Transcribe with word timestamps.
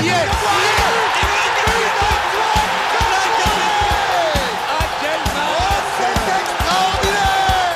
hier. 0.00 0.26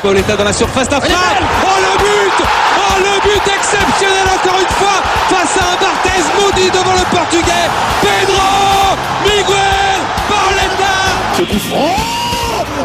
Pauletta 0.03 0.37
dans 0.37 0.45
la 0.45 0.53
surface 0.53 0.89
d'affaire. 0.89 1.17
Oh 1.65 1.79
le 1.81 1.99
but. 1.99 2.47
Oh 2.79 2.97
le 2.99 3.21
but 3.23 3.43
exceptionnel 3.57 4.27
encore 4.37 4.61
une 4.61 4.75
fois 4.77 5.03
face 5.31 5.57
à 5.59 5.73
un 5.73 5.77
Barthez 5.81 6.23
maudit 6.39 6.71
devant 6.71 6.93
le 6.93 7.05
portugais. 7.11 7.67
Pedro 8.03 8.95
Miguel 9.25 10.01
Pauletta 10.29 10.95
Ce 11.37 11.43
coup 11.43 11.59
franc. 11.69 11.97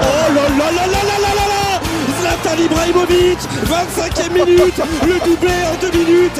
Oh 0.01 0.33
là 0.33 0.41
là 0.41 0.71
là 0.71 0.87
là 0.87 1.01
là 1.09 1.17
là 1.19 1.31
là 1.35 1.45
là. 1.53 1.79
Zlatan 2.19 2.63
Ibrahimovic 2.63 3.39
25e 3.67 4.33
minute. 4.33 4.81
Le 5.05 5.19
doublé 5.23 5.53
en 5.71 5.75
deux 5.79 5.91
minutes 5.91 6.39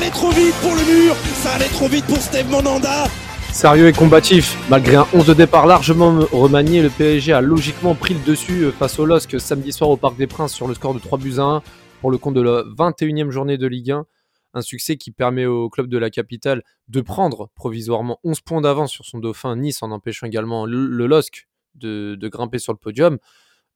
allait 0.00 0.10
trop 0.10 0.30
vite 0.30 0.54
pour 0.62 0.74
le 0.74 1.04
mur 1.04 1.14
Ça 1.34 1.52
allait 1.52 1.68
trop 1.68 1.86
vite 1.86 2.06
pour 2.06 2.16
Steve 2.16 2.48
Monanda 2.48 3.04
Sérieux 3.52 3.88
et 3.88 3.92
combatif, 3.92 4.56
malgré 4.70 4.96
un 4.96 5.06
11 5.12 5.26
de 5.26 5.34
départ 5.34 5.66
largement 5.66 6.20
remanié, 6.32 6.80
le 6.80 6.88
PSG 6.88 7.32
a 7.32 7.40
logiquement 7.42 7.94
pris 7.94 8.14
le 8.14 8.20
dessus 8.20 8.62
euh, 8.62 8.72
face 8.72 8.98
au 8.98 9.04
LOSC 9.04 9.38
samedi 9.38 9.72
soir 9.72 9.90
au 9.90 9.96
Parc 9.96 10.16
des 10.16 10.26
Princes 10.26 10.54
sur 10.54 10.68
le 10.68 10.74
score 10.74 10.94
de 10.94 11.00
3 11.00 11.18
buts 11.18 11.34
à 11.38 11.42
1 11.42 11.62
pour 12.00 12.10
le 12.10 12.16
compte 12.16 12.34
de 12.34 12.40
la 12.40 12.62
21e 12.62 13.30
journée 13.30 13.58
de 13.58 13.66
Ligue 13.66 13.90
1. 13.90 14.06
Un 14.54 14.62
succès 14.62 14.96
qui 14.96 15.10
permet 15.10 15.44
au 15.44 15.68
club 15.68 15.88
de 15.88 15.98
la 15.98 16.08
capitale 16.08 16.62
de 16.88 17.00
prendre 17.02 17.50
provisoirement 17.54 18.20
11 18.24 18.40
points 18.40 18.60
d'avance 18.62 18.92
sur 18.92 19.04
son 19.04 19.18
dauphin 19.18 19.54
Nice 19.56 19.82
en 19.82 19.90
empêchant 19.90 20.26
également 20.26 20.64
le, 20.64 20.86
LOSC 20.86 21.46
de, 21.74 22.14
de, 22.18 22.28
grimper 22.28 22.58
sur 22.58 22.72
le 22.72 22.78
podium. 22.78 23.18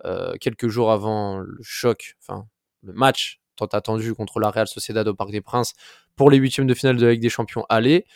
Euh, 0.06 0.34
quelques 0.40 0.68
jours 0.68 0.90
avant 0.90 1.38
le 1.38 1.58
choc, 1.62 2.16
enfin 2.22 2.46
le 2.82 2.94
match 2.94 3.40
tant 3.56 3.66
attendu 3.66 4.14
contre 4.14 4.40
la 4.40 4.50
Real 4.50 4.66
Sociedad 4.66 5.06
au 5.06 5.14
Parc 5.14 5.30
des 5.30 5.40
Princes 5.40 5.74
pour 6.16 6.30
les 6.30 6.38
huitièmes 6.38 6.66
de 6.66 6.74
finale 6.74 6.96
de 6.96 7.06
la 7.06 7.12
Ligue 7.12 7.22
des 7.22 7.28
Champions 7.28 7.64
aller. 7.68 8.06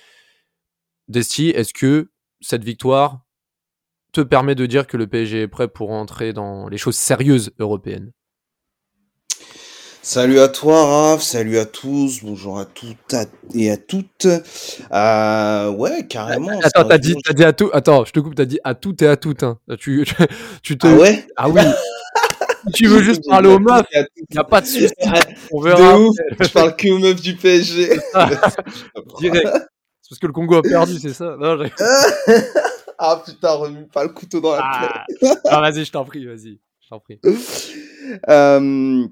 Desti, 1.08 1.50
est-ce 1.50 1.72
que 1.72 2.10
cette 2.40 2.64
victoire 2.64 3.20
te 4.12 4.20
permet 4.20 4.54
de 4.54 4.66
dire 4.66 4.86
que 4.86 4.96
le 4.96 5.06
PSG 5.06 5.42
est 5.42 5.48
prêt 5.48 5.68
pour 5.68 5.90
entrer 5.90 6.32
dans 6.32 6.68
les 6.68 6.78
choses 6.78 6.96
sérieuses 6.96 7.52
européennes? 7.58 8.12
Salut 10.00 10.40
à 10.40 10.48
toi 10.48 10.86
Raph, 10.86 11.22
salut 11.22 11.58
à 11.58 11.66
tous, 11.66 12.22
bonjour 12.22 12.58
à 12.58 12.64
toutes 12.64 13.14
et 13.54 13.70
à 13.70 13.76
toutes. 13.76 14.26
Euh, 14.90 15.70
ouais, 15.72 16.06
carrément. 16.06 16.58
Attends, 16.62 16.88
t'as 16.88 16.96
dit, 16.96 17.14
dit 17.34 17.44
à 17.44 17.52
tout. 17.52 17.68
Attends, 17.74 18.06
je 18.06 18.12
te 18.12 18.20
coupe, 18.20 18.34
t'as 18.34 18.46
dit 18.46 18.58
à 18.64 18.74
toutes 18.74 19.02
et 19.02 19.06
à 19.06 19.18
toutes. 19.18 19.42
Hein. 19.42 19.58
Tu, 19.78 20.06
tu, 20.06 20.14
tu 20.62 20.78
te. 20.78 20.86
Ah 20.86 20.94
ouais? 20.94 21.26
Ah 21.36 21.48
oui. 21.50 21.60
Tu 22.74 22.86
veux 22.86 23.02
juste 23.02 23.26
parler 23.26 23.48
aux 23.48 23.58
meufs, 23.58 23.86
il 23.92 24.24
n'y 24.30 24.38
a 24.38 24.44
pas 24.44 24.60
de 24.60 24.66
souci. 24.66 24.92
On 25.52 25.60
verra. 25.60 25.92
De 25.92 25.98
ouf, 25.98 26.16
je 26.40 26.48
parle 26.48 26.76
que 26.76 26.88
aux 26.90 26.98
meufs 26.98 27.20
du 27.20 27.36
PSG. 27.36 27.88
Direct. 29.18 29.48
C'est 30.02 30.10
parce 30.10 30.20
que 30.20 30.26
le 30.26 30.32
Congo 30.32 30.56
a 30.56 30.62
perdu, 30.62 30.98
c'est 30.98 31.12
ça 31.12 31.36
non, 31.38 31.58
Ah 32.98 33.22
putain, 33.24 33.52
remue 33.52 33.86
pas 33.86 34.02
le 34.02 34.10
couteau 34.10 34.40
dans 34.40 34.52
la 34.52 34.62
ah. 34.62 35.04
plaie. 35.20 35.30
ah, 35.48 35.60
vas-y, 35.60 35.84
je 35.84 35.92
t'en 35.92 36.04
prie, 36.04 36.24
vas-y. 36.26 36.58
Je 36.80 36.88
t'en 36.88 36.98
prie. 36.98 37.20
Euh, 38.28 39.06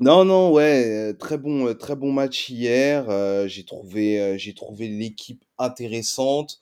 non, 0.00 0.24
non, 0.24 0.52
ouais, 0.52 1.14
très 1.14 1.36
bon, 1.38 1.74
très 1.74 1.96
bon 1.96 2.12
match 2.12 2.48
hier. 2.48 3.06
Euh, 3.08 3.48
j'ai 3.48 3.64
trouvé, 3.64 4.20
euh, 4.20 4.38
j'ai 4.38 4.54
trouvé 4.54 4.88
l'équipe 4.88 5.44
intéressante 5.58 6.58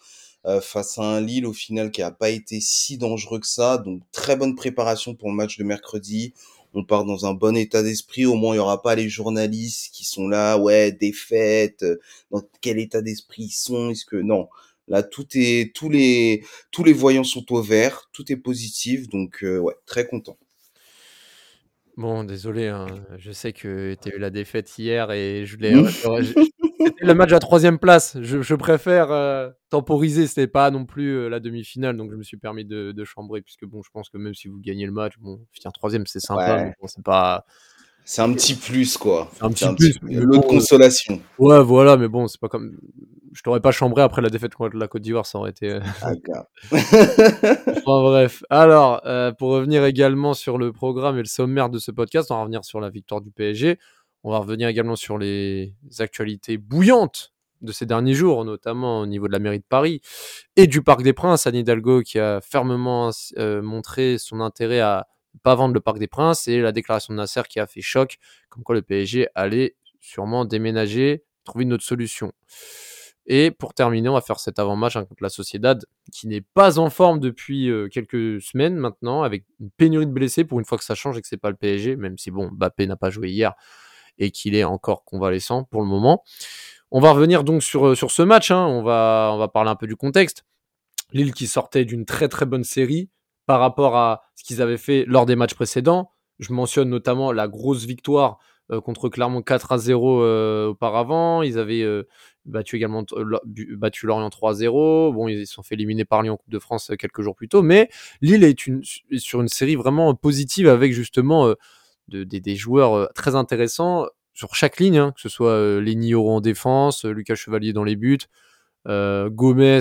euh, 0.46 0.60
face 0.60 0.98
à 0.98 1.02
un 1.02 1.20
Lille 1.20 1.46
au 1.46 1.52
final 1.52 1.90
qui 1.90 2.02
a 2.02 2.10
pas 2.10 2.30
été 2.30 2.60
si 2.60 2.98
dangereux 2.98 3.40
que 3.40 3.46
ça. 3.46 3.78
Donc 3.78 4.02
très 4.12 4.36
bonne 4.36 4.54
préparation 4.54 5.14
pour 5.14 5.28
le 5.28 5.34
match 5.34 5.58
de 5.58 5.64
mercredi. 5.64 6.34
On 6.74 6.84
part 6.84 7.04
dans 7.04 7.26
un 7.26 7.32
bon 7.32 7.56
état 7.56 7.82
d'esprit. 7.82 8.26
Au 8.26 8.34
moins, 8.34 8.54
il 8.54 8.58
y 8.58 8.60
aura 8.60 8.82
pas 8.82 8.94
les 8.94 9.08
journalistes 9.08 9.94
qui 9.94 10.04
sont 10.04 10.28
là, 10.28 10.58
ouais, 10.58 10.92
défaite. 10.92 11.84
Dans 12.30 12.42
quel 12.60 12.78
état 12.78 13.00
d'esprit 13.02 13.44
ils 13.44 13.50
sont? 13.50 13.90
Est-ce 13.90 14.04
que 14.04 14.16
non 14.16 14.48
Là, 14.88 15.02
tout 15.02 15.26
est, 15.34 15.74
tous 15.74 15.88
les, 15.88 16.44
tous 16.70 16.84
les 16.84 16.92
voyants 16.92 17.24
sont 17.24 17.52
au 17.52 17.62
vert. 17.62 18.08
Tout 18.12 18.30
est 18.30 18.36
positif. 18.36 19.08
Donc, 19.08 19.42
euh, 19.42 19.58
ouais, 19.58 19.74
très 19.86 20.06
content. 20.06 20.36
Bon, 21.96 22.24
désolé, 22.24 22.66
hein. 22.66 22.86
je 23.18 23.32
sais 23.32 23.54
que 23.54 23.96
tu 24.02 24.12
as 24.12 24.14
eu 24.14 24.18
la 24.18 24.28
défaite 24.28 24.70
hier 24.78 25.10
et 25.12 25.46
je 25.46 25.56
voulais. 25.56 25.72
C'était 25.90 26.44
le 27.00 27.14
match 27.14 27.32
à 27.32 27.38
troisième 27.38 27.78
place. 27.78 28.16
Je, 28.20 28.42
je 28.42 28.54
préfère 28.54 29.10
euh, 29.10 29.50
temporiser. 29.70 30.26
C'était 30.26 30.46
pas 30.46 30.70
non 30.70 30.84
plus 30.84 31.16
euh, 31.16 31.28
la 31.28 31.40
demi-finale, 31.40 31.96
donc 31.96 32.10
je 32.10 32.16
me 32.16 32.22
suis 32.22 32.36
permis 32.36 32.64
de, 32.64 32.92
de, 32.92 33.04
chambrer 33.04 33.42
puisque 33.42 33.64
bon, 33.64 33.82
je 33.82 33.90
pense 33.92 34.08
que 34.08 34.18
même 34.18 34.34
si 34.34 34.48
vous 34.48 34.58
gagnez 34.58 34.86
le 34.86 34.92
match, 34.92 35.14
bon, 35.18 35.40
finir 35.52 35.72
troisième, 35.72 36.06
c'est 36.06 36.20
sympa. 36.20 36.56
Ouais. 36.56 36.74
Bon, 36.80 36.86
c'est 36.86 37.04
pas. 37.04 37.44
C'est 38.08 38.22
un 38.22 38.32
petit 38.32 38.54
plus, 38.54 38.96
quoi. 38.96 39.28
C'est 39.34 39.42
un 39.44 39.50
petit 39.50 39.66
plus. 39.74 39.98
L'autre 40.02 40.42
bon, 40.42 40.54
consolation. 40.58 41.20
Ouais, 41.40 41.60
voilà, 41.60 41.96
mais 41.96 42.06
bon, 42.06 42.28
c'est 42.28 42.40
pas 42.40 42.48
comme. 42.48 42.78
Je 43.32 43.42
t'aurais 43.42 43.60
pas 43.60 43.72
chambré 43.72 44.00
après 44.00 44.22
la 44.22 44.30
défaite 44.30 44.54
contre 44.54 44.76
la 44.76 44.88
Côte 44.88 45.02
d'Ivoire, 45.02 45.26
ça 45.26 45.38
aurait 45.38 45.50
été. 45.50 45.70
euh, 45.72 45.80
Enfin, 46.72 48.02
bref. 48.02 48.44
Alors, 48.48 49.02
euh, 49.04 49.32
pour 49.32 49.50
revenir 49.50 49.84
également 49.84 50.34
sur 50.34 50.56
le 50.56 50.72
programme 50.72 51.16
et 51.16 51.22
le 51.22 51.26
sommaire 51.26 51.68
de 51.68 51.78
ce 51.78 51.90
podcast, 51.90 52.30
on 52.30 52.36
va 52.36 52.40
revenir 52.42 52.64
sur 52.64 52.80
la 52.80 52.88
victoire 52.90 53.20
du 53.20 53.30
PSG. 53.32 53.78
On 54.26 54.32
va 54.32 54.38
revenir 54.38 54.66
également 54.66 54.96
sur 54.96 55.18
les 55.18 55.72
actualités 56.00 56.58
bouillantes 56.58 57.32
de 57.60 57.70
ces 57.70 57.86
derniers 57.86 58.12
jours, 58.12 58.44
notamment 58.44 58.98
au 58.98 59.06
niveau 59.06 59.28
de 59.28 59.32
la 59.32 59.38
mairie 59.38 59.60
de 59.60 59.64
Paris 59.68 60.00
et 60.56 60.66
du 60.66 60.82
Parc 60.82 61.04
des 61.04 61.12
Princes. 61.12 61.46
Anne 61.46 61.54
Hidalgo 61.54 62.02
qui 62.02 62.18
a 62.18 62.40
fermement 62.40 63.12
euh, 63.38 63.62
montré 63.62 64.18
son 64.18 64.40
intérêt 64.40 64.80
à 64.80 65.06
pas 65.44 65.54
vendre 65.54 65.74
le 65.74 65.80
Parc 65.80 66.00
des 66.00 66.08
Princes 66.08 66.48
et 66.48 66.60
la 66.60 66.72
déclaration 66.72 67.14
de 67.14 67.18
Nasser 67.18 67.42
qui 67.48 67.60
a 67.60 67.68
fait 67.68 67.82
choc, 67.82 68.18
comme 68.48 68.64
quoi 68.64 68.74
le 68.74 68.82
PSG 68.82 69.28
allait 69.36 69.76
sûrement 70.00 70.44
déménager, 70.44 71.22
trouver 71.44 71.62
une 71.62 71.74
autre 71.74 71.84
solution. 71.84 72.32
Et 73.26 73.52
pour 73.52 73.74
terminer, 73.74 74.08
on 74.08 74.14
va 74.14 74.22
faire 74.22 74.40
cet 74.40 74.58
avant-match 74.58 74.96
hein, 74.96 75.04
contre 75.04 75.22
la 75.22 75.28
Sociedad, 75.28 75.84
qui 76.12 76.26
n'est 76.26 76.40
pas 76.40 76.80
en 76.80 76.90
forme 76.90 77.20
depuis 77.20 77.70
euh, 77.70 77.86
quelques 77.88 78.42
semaines 78.42 78.74
maintenant, 78.74 79.22
avec 79.22 79.44
une 79.60 79.70
pénurie 79.70 80.06
de 80.06 80.12
blessés, 80.12 80.42
pour 80.42 80.58
une 80.58 80.64
fois 80.64 80.78
que 80.78 80.84
ça 80.84 80.96
change 80.96 81.16
et 81.16 81.22
que 81.22 81.28
c'est 81.28 81.36
pas 81.36 81.50
le 81.50 81.56
PSG, 81.56 81.94
même 81.94 82.18
si 82.18 82.32
bon, 82.32 82.50
Mbappé 82.50 82.88
n'a 82.88 82.96
pas 82.96 83.10
joué 83.10 83.30
hier 83.30 83.54
et 84.18 84.30
qu'il 84.30 84.54
est 84.54 84.64
encore 84.64 85.04
convalescent 85.04 85.64
pour 85.64 85.82
le 85.82 85.86
moment. 85.86 86.22
On 86.90 87.00
va 87.00 87.12
revenir 87.12 87.44
donc 87.44 87.62
sur, 87.62 87.96
sur 87.96 88.10
ce 88.10 88.22
match, 88.22 88.50
hein. 88.50 88.64
on, 88.64 88.82
va, 88.82 89.30
on 89.34 89.38
va 89.38 89.48
parler 89.48 89.70
un 89.70 89.76
peu 89.76 89.86
du 89.86 89.96
contexte. 89.96 90.44
Lille 91.12 91.32
qui 91.32 91.46
sortait 91.46 91.84
d'une 91.84 92.04
très 92.04 92.28
très 92.28 92.46
bonne 92.46 92.64
série 92.64 93.10
par 93.46 93.60
rapport 93.60 93.96
à 93.96 94.22
ce 94.34 94.44
qu'ils 94.44 94.60
avaient 94.60 94.76
fait 94.76 95.04
lors 95.06 95.26
des 95.26 95.36
matchs 95.36 95.54
précédents. 95.54 96.10
Je 96.38 96.52
mentionne 96.52 96.90
notamment 96.90 97.32
la 97.32 97.48
grosse 97.48 97.84
victoire 97.84 98.38
euh, 98.72 98.80
contre 98.80 99.08
Clermont 99.08 99.42
4 99.42 99.72
à 99.72 99.78
0 99.78 100.22
euh, 100.22 100.68
auparavant. 100.68 101.42
Ils 101.42 101.58
avaient 101.58 101.82
euh, 101.82 102.06
battu 102.44 102.76
également 102.76 103.04
battu 103.76 104.06
Lorient 104.06 104.28
3-0. 104.28 105.14
Bon, 105.14 105.28
ils 105.28 105.46
se 105.46 105.54
sont 105.54 105.62
fait 105.62 105.76
éliminer 105.76 106.04
par 106.04 106.22
Lyon 106.22 106.34
en 106.34 106.36
Coupe 106.36 106.50
de 106.50 106.58
France 106.58 106.90
quelques 106.98 107.22
jours 107.22 107.36
plus 107.36 107.48
tôt, 107.48 107.62
mais 107.62 107.88
Lille 108.20 108.44
est 108.44 108.56
sur 109.18 109.40
une 109.40 109.48
série 109.48 109.76
vraiment 109.76 110.14
positive 110.14 110.68
avec 110.68 110.92
justement 110.92 111.54
de, 112.08 112.24
de, 112.24 112.38
des 112.38 112.56
joueurs 112.56 113.12
très 113.14 113.34
intéressants 113.34 114.06
sur 114.34 114.54
chaque 114.54 114.78
ligne, 114.78 114.98
hein, 114.98 115.12
que 115.14 115.20
ce 115.20 115.28
soit 115.28 115.52
euh, 115.52 115.80
Lenny 115.80 116.14
Oro 116.14 116.36
en 116.36 116.40
défense, 116.40 117.04
Lucas 117.04 117.34
Chevalier 117.36 117.72
dans 117.72 117.84
les 117.84 117.96
buts, 117.96 118.18
euh, 118.86 119.30
Gomez, 119.30 119.80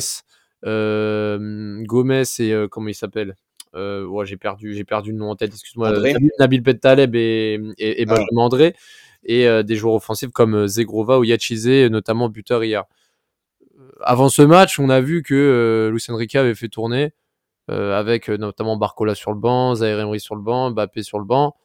euh, 0.66 1.84
Gomez 1.84 2.24
et 2.40 2.54
comment 2.72 2.88
il 2.88 2.96
s'appelle 2.96 3.36
ouais, 3.74 4.26
j'ai 4.26 4.38
perdu, 4.38 4.74
j'ai 4.74 4.86
perdu 4.86 5.12
le 5.12 5.18
nom 5.18 5.32
en 5.32 5.36
tête. 5.36 5.52
Excuse-moi, 5.52 5.92
Nabil, 6.40 6.62
Bentaleb 6.62 7.14
et, 7.16 7.60
et, 7.78 8.02
et 8.02 8.06
Benjamin 8.06 8.28
ah. 8.38 8.42
André 8.42 8.76
et 9.26 9.48
euh, 9.48 9.64
des 9.64 9.76
joueurs 9.76 9.96
offensifs 9.96 10.32
comme 10.32 10.68
Zegrova 10.68 11.20
ou 11.20 11.24
Yachizé, 11.24 11.90
notamment 11.90 12.30
buteur 12.30 12.64
hier. 12.64 12.86
Avant 14.02 14.30
ce 14.30 14.42
match, 14.42 14.80
on 14.80 14.90
a 14.90 15.02
vu 15.02 15.24
que 15.24 15.34
euh, 15.34 15.90
Luis 15.92 16.06
Enrique 16.10 16.36
avait 16.36 16.56
fait 16.56 16.70
tourner 16.70 17.14
euh, 17.70 17.98
avec 17.98 18.30
notamment 18.30 18.78
Barcola 18.78 19.16
sur 19.16 19.32
le 19.32 19.40
banc, 19.40 19.76
Zaire 19.76 20.00
Emery 20.00 20.20
sur 20.20 20.36
le 20.36 20.42
banc, 20.42 20.72
Mbappé 20.72 21.04
sur 21.04 21.20
le 21.20 21.26
banc. 21.26 21.56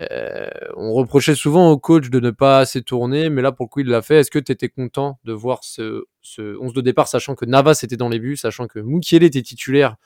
Euh, 0.00 0.48
on 0.76 0.92
reprochait 0.92 1.34
souvent 1.34 1.70
au 1.70 1.78
coach 1.78 2.08
de 2.08 2.20
ne 2.20 2.30
pas 2.30 2.60
assez 2.60 2.82
tourner, 2.82 3.30
mais 3.30 3.42
là 3.42 3.50
pour 3.50 3.66
le 3.66 3.68
coup 3.68 3.80
il 3.80 3.88
l'a 3.88 4.02
fait. 4.02 4.16
Est-ce 4.16 4.30
que 4.30 4.38
tu 4.38 4.52
étais 4.52 4.68
content 4.68 5.18
de 5.24 5.32
voir 5.32 5.64
ce, 5.64 6.04
ce 6.22 6.56
11 6.58 6.72
de 6.72 6.80
départ, 6.80 7.08
sachant 7.08 7.34
que 7.34 7.44
Navas 7.44 7.80
était 7.82 7.96
dans 7.96 8.08
les 8.08 8.20
buts, 8.20 8.36
sachant 8.36 8.68
que 8.68 8.78
Mukiele 8.78 9.24
était 9.24 9.42
titulaire 9.42 9.96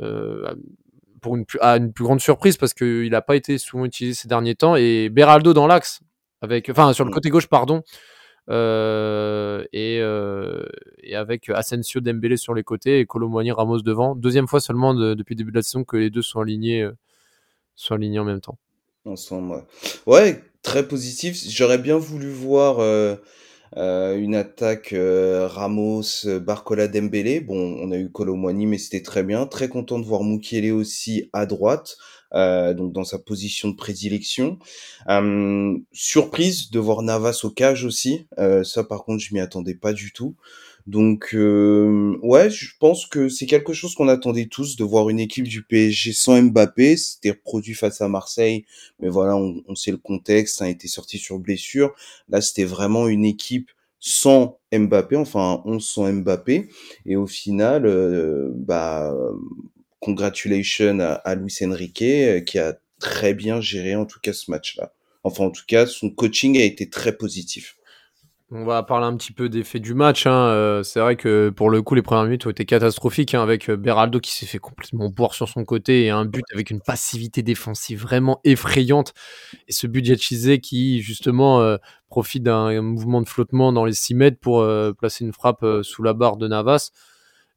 euh, 0.00 0.52
pour 1.22 1.36
une, 1.36 1.44
à 1.60 1.76
une 1.76 1.92
plus 1.92 2.04
grande 2.04 2.20
surprise 2.20 2.56
parce 2.56 2.74
qu'il 2.74 3.10
n'a 3.10 3.22
pas 3.22 3.36
été 3.36 3.58
souvent 3.58 3.84
utilisé 3.84 4.22
ces 4.22 4.28
derniers 4.28 4.56
temps 4.56 4.74
et 4.74 5.10
Beraldo 5.10 5.52
dans 5.52 5.66
l'axe 5.66 6.00
avec 6.40 6.68
enfin 6.70 6.92
sur 6.94 7.04
le 7.04 7.12
côté 7.12 7.28
gauche 7.28 7.46
pardon 7.46 7.82
euh, 8.48 9.64
et, 9.72 9.96
et, 11.02 11.14
avec 11.14 11.50
Asensio 11.50 12.00
Dembélé 12.00 12.36
sur 12.36 12.54
les 12.54 12.64
côtés 12.64 13.00
et 13.00 13.06
Colomboigny 13.06 13.52
Ramos 13.52 13.82
devant. 13.82 14.16
Deuxième 14.16 14.48
fois 14.48 14.60
seulement 14.60 14.94
de, 14.94 15.14
depuis 15.14 15.34
le 15.34 15.38
début 15.38 15.52
de 15.52 15.56
la 15.56 15.62
saison 15.62 15.84
que 15.84 15.98
les 15.98 16.10
deux 16.10 16.22
sont 16.22 16.40
alignés 16.40 16.88
sont 17.76 17.94
alignés 17.94 18.18
en 18.18 18.24
même 18.24 18.40
temps 18.40 18.58
ensemble 19.04 19.64
ouais, 20.06 20.42
très 20.62 20.86
positif 20.86 21.36
j'aurais 21.48 21.78
bien 21.78 21.98
voulu 21.98 22.30
voir 22.30 22.78
euh, 22.80 23.16
une 23.76 24.34
attaque 24.34 24.94
Ramos 24.94 26.26
Barcola 26.40 26.88
Dembélé 26.88 27.40
bon 27.40 27.76
on 27.80 27.90
a 27.92 27.96
eu 27.96 28.10
Colomboigny 28.10 28.66
mais 28.66 28.78
c'était 28.78 29.02
très 29.02 29.22
bien 29.22 29.46
très 29.46 29.68
content 29.68 29.98
de 29.98 30.04
voir 30.04 30.22
Mukiele 30.22 30.72
aussi 30.72 31.30
à 31.32 31.46
droite 31.46 31.96
euh, 32.34 32.74
donc 32.74 32.92
dans 32.92 33.04
sa 33.04 33.18
position 33.18 33.68
de 33.68 33.76
prédilection. 33.76 34.58
Euh, 35.08 35.76
surprise 35.92 36.70
de 36.70 36.78
voir 36.78 37.02
Navas 37.02 37.40
au 37.44 37.50
cage 37.50 37.84
aussi. 37.84 38.26
Euh, 38.38 38.62
ça, 38.64 38.84
par 38.84 39.04
contre, 39.04 39.22
je 39.22 39.34
m'y 39.34 39.40
attendais 39.40 39.74
pas 39.74 39.92
du 39.92 40.12
tout. 40.12 40.36
Donc, 40.90 41.34
euh, 41.34 42.18
ouais, 42.22 42.50
je 42.50 42.72
pense 42.80 43.06
que 43.06 43.28
c'est 43.28 43.46
quelque 43.46 43.72
chose 43.72 43.94
qu'on 43.94 44.08
attendait 44.08 44.46
tous 44.46 44.74
de 44.74 44.82
voir 44.82 45.08
une 45.08 45.20
équipe 45.20 45.46
du 45.46 45.62
PSG 45.62 46.12
sans 46.12 46.42
Mbappé. 46.42 46.96
C'était 46.96 47.30
reproduit 47.30 47.74
face 47.74 48.00
à 48.00 48.08
Marseille, 48.08 48.64
mais 48.98 49.08
voilà, 49.08 49.36
on, 49.36 49.62
on 49.68 49.74
sait 49.76 49.92
le 49.92 49.98
contexte. 49.98 50.60
A 50.62 50.68
été 50.68 50.88
sorti 50.88 51.18
sur 51.18 51.38
blessure. 51.38 51.94
Là, 52.28 52.40
c'était 52.40 52.64
vraiment 52.64 53.06
une 53.06 53.24
équipe 53.24 53.70
sans 54.00 54.58
Mbappé, 54.72 55.14
enfin 55.14 55.62
11 55.64 55.84
sans 55.86 56.12
Mbappé. 56.12 56.68
Et 57.06 57.14
au 57.14 57.28
final, 57.28 57.86
euh, 57.86 58.50
bah, 58.56 59.14
congratulations 60.00 60.98
à, 60.98 61.12
à 61.12 61.34
Luis 61.36 61.54
Enrique 61.62 62.02
euh, 62.02 62.40
qui 62.40 62.58
a 62.58 62.76
très 62.98 63.32
bien 63.34 63.60
géré 63.60 63.94
en 63.94 64.06
tout 64.06 64.18
cas 64.20 64.32
ce 64.32 64.50
match-là. 64.50 64.92
Enfin, 65.22 65.44
en 65.44 65.50
tout 65.50 65.64
cas, 65.68 65.86
son 65.86 66.10
coaching 66.10 66.58
a 66.58 66.64
été 66.64 66.88
très 66.90 67.16
positif. 67.16 67.76
On 68.52 68.64
va 68.64 68.82
parler 68.82 69.06
un 69.06 69.16
petit 69.16 69.32
peu 69.32 69.48
des 69.48 69.62
faits 69.62 69.80
du 69.80 69.94
match. 69.94 70.26
Hein. 70.26 70.32
Euh, 70.48 70.82
c'est 70.82 70.98
vrai 70.98 71.14
que 71.14 71.50
pour 71.50 71.70
le 71.70 71.82
coup, 71.82 71.94
les 71.94 72.02
premières 72.02 72.24
minutes 72.24 72.46
ont 72.46 72.50
été 72.50 72.64
catastrophiques 72.64 73.32
hein, 73.34 73.42
avec 73.44 73.70
euh, 73.70 73.76
Beraldo 73.76 74.18
qui 74.18 74.32
s'est 74.32 74.44
fait 74.46 74.58
complètement 74.58 75.08
boire 75.08 75.34
sur 75.34 75.48
son 75.48 75.64
côté 75.64 76.04
et 76.06 76.10
un 76.10 76.24
but 76.24 76.44
avec 76.52 76.70
une 76.70 76.80
passivité 76.80 77.42
défensive 77.42 78.00
vraiment 78.02 78.40
effrayante. 78.42 79.14
Et 79.68 79.72
ce 79.72 79.86
but 79.86 80.04
Yachizé 80.04 80.58
qui 80.58 81.00
justement 81.00 81.60
euh, 81.60 81.76
profite 82.08 82.42
d'un 82.42 82.82
mouvement 82.82 83.22
de 83.22 83.28
flottement 83.28 83.72
dans 83.72 83.84
les 83.84 83.92
6 83.92 84.14
mètres 84.16 84.40
pour 84.40 84.66
placer 84.98 85.24
une 85.24 85.32
frappe 85.32 85.64
sous 85.82 86.02
la 86.02 86.12
barre 86.12 86.36
de 86.36 86.48
Navas. 86.48 86.90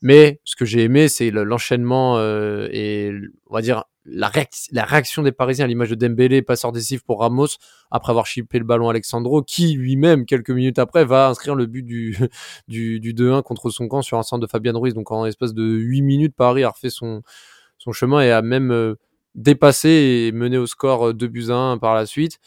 Mais 0.04 0.42
ce 0.44 0.56
que 0.56 0.66
j'ai 0.66 0.84
aimé, 0.84 1.08
c'est 1.08 1.32
le- 1.32 1.44
l'enchaînement 1.44 2.20
et 2.22 3.12
on 3.50 3.56
va 3.56 3.62
dire 3.64 3.86
la, 4.06 4.30
réac- 4.30 4.68
la 4.72 4.84
réaction 4.86 5.24
des 5.24 5.32
Parisiens 5.32 5.66
à 5.66 5.68
l'image 5.68 5.90
de 5.90 5.96
Dembélé, 5.96 6.42
passeur 6.42 6.72
décisif 6.72 7.04
pour 7.04 7.20
Ramos, 7.20 7.48
après 7.92 8.12
avoir 8.12 8.26
chippé 8.26 8.60
le 8.60 8.66
ballon 8.66 8.88
à 8.88 8.92
Alexandro, 8.92 9.42
qui 9.42 9.74
lui-même, 9.74 10.26
quelques 10.26 10.50
minutes 10.52 10.80
après, 10.80 11.06
va 11.06 11.30
inscrire 11.30 11.56
le 11.56 11.66
but 11.66 11.84
du, 11.84 12.18
du, 12.68 13.00
du 13.00 13.14
2-1 13.14 13.44
contre 13.44 13.70
son 13.70 13.88
camp 13.88 14.02
sur 14.02 14.18
un 14.18 14.24
centre 14.24 14.42
de 14.42 14.48
Fabien 14.50 14.74
Ruiz. 14.76 14.94
Donc 14.94 15.12
en 15.12 15.26
espace 15.26 15.54
de 15.54 15.64
8 15.64 16.02
minutes, 16.02 16.36
Paris 16.36 16.64
a 16.64 16.70
refait 16.70 16.90
son, 16.90 17.22
son 17.78 17.92
chemin 17.92 18.22
et 18.22 18.32
a 18.32 18.42
même 18.42 18.72
euh, 18.72 18.96
dépassé 19.36 19.90
et 20.28 20.32
mené 20.32 20.58
au 20.58 20.68
score 20.68 21.10
euh, 21.10 21.14
2 21.14 21.28
buts 21.28 21.50
à 21.50 21.56
1 21.56 21.78
par 21.78 21.96
la 21.96 22.06
suite. 22.06 22.40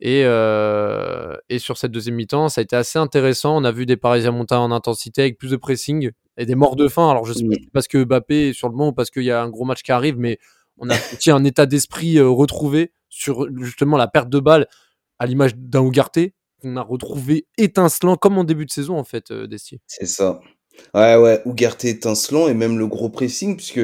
Et, 0.00 0.22
euh, 0.24 1.36
et 1.48 1.58
sur 1.58 1.78
cette 1.78 1.92
deuxième 1.92 2.16
mi-temps, 2.16 2.48
ça 2.48 2.60
a 2.60 2.64
été 2.64 2.76
assez 2.76 2.98
intéressant. 2.98 3.56
On 3.56 3.64
a 3.64 3.70
vu 3.72 3.86
des 3.86 3.96
Parisiens 3.96 4.32
monter 4.32 4.54
en 4.54 4.70
intensité 4.72 5.22
avec 5.22 5.38
plus 5.38 5.50
de 5.50 5.56
pressing 5.56 6.10
et 6.36 6.46
des 6.46 6.56
morts 6.56 6.76
de 6.76 6.88
faim. 6.88 7.08
Alors 7.10 7.24
je 7.24 7.32
sais 7.32 7.44
pas 7.44 7.54
si 7.54 7.62
c'est 7.64 7.70
parce 7.72 7.88
que 7.88 8.04
Mbappé 8.04 8.48
est 8.48 8.52
sur 8.52 8.68
le 8.68 8.74
banc 8.76 8.88
ou 8.88 8.92
parce 8.92 9.10
qu'il 9.10 9.22
y 9.22 9.30
a 9.30 9.40
un 9.40 9.48
gros 9.48 9.64
match 9.64 9.82
qui 9.82 9.92
arrive, 9.92 10.18
mais 10.18 10.38
on 10.78 10.90
a 10.90 10.96
un 11.28 11.44
état 11.44 11.66
d'esprit 11.66 12.18
euh, 12.18 12.28
retrouvé 12.28 12.92
sur 13.08 13.46
justement 13.62 13.96
la 13.96 14.08
perte 14.08 14.28
de 14.28 14.40
balle 14.40 14.66
à 15.18 15.26
l'image 15.26 15.54
d'un 15.56 15.80
Ougarté 15.80 16.34
qu'on 16.60 16.76
a 16.76 16.82
retrouvé 16.82 17.46
étincelant 17.58 18.16
comme 18.16 18.38
en 18.38 18.44
début 18.44 18.66
de 18.66 18.70
saison 18.70 18.98
en 18.98 19.04
fait, 19.04 19.30
euh, 19.30 19.46
Destier. 19.46 19.80
C'est 19.86 20.06
ça. 20.06 20.40
Ouais, 20.92 21.16
ouais, 21.16 21.40
Ougarté 21.44 21.90
étincelant 21.90 22.48
et 22.48 22.54
même 22.54 22.78
le 22.78 22.88
gros 22.88 23.08
pressing, 23.08 23.56
puisque 23.56 23.80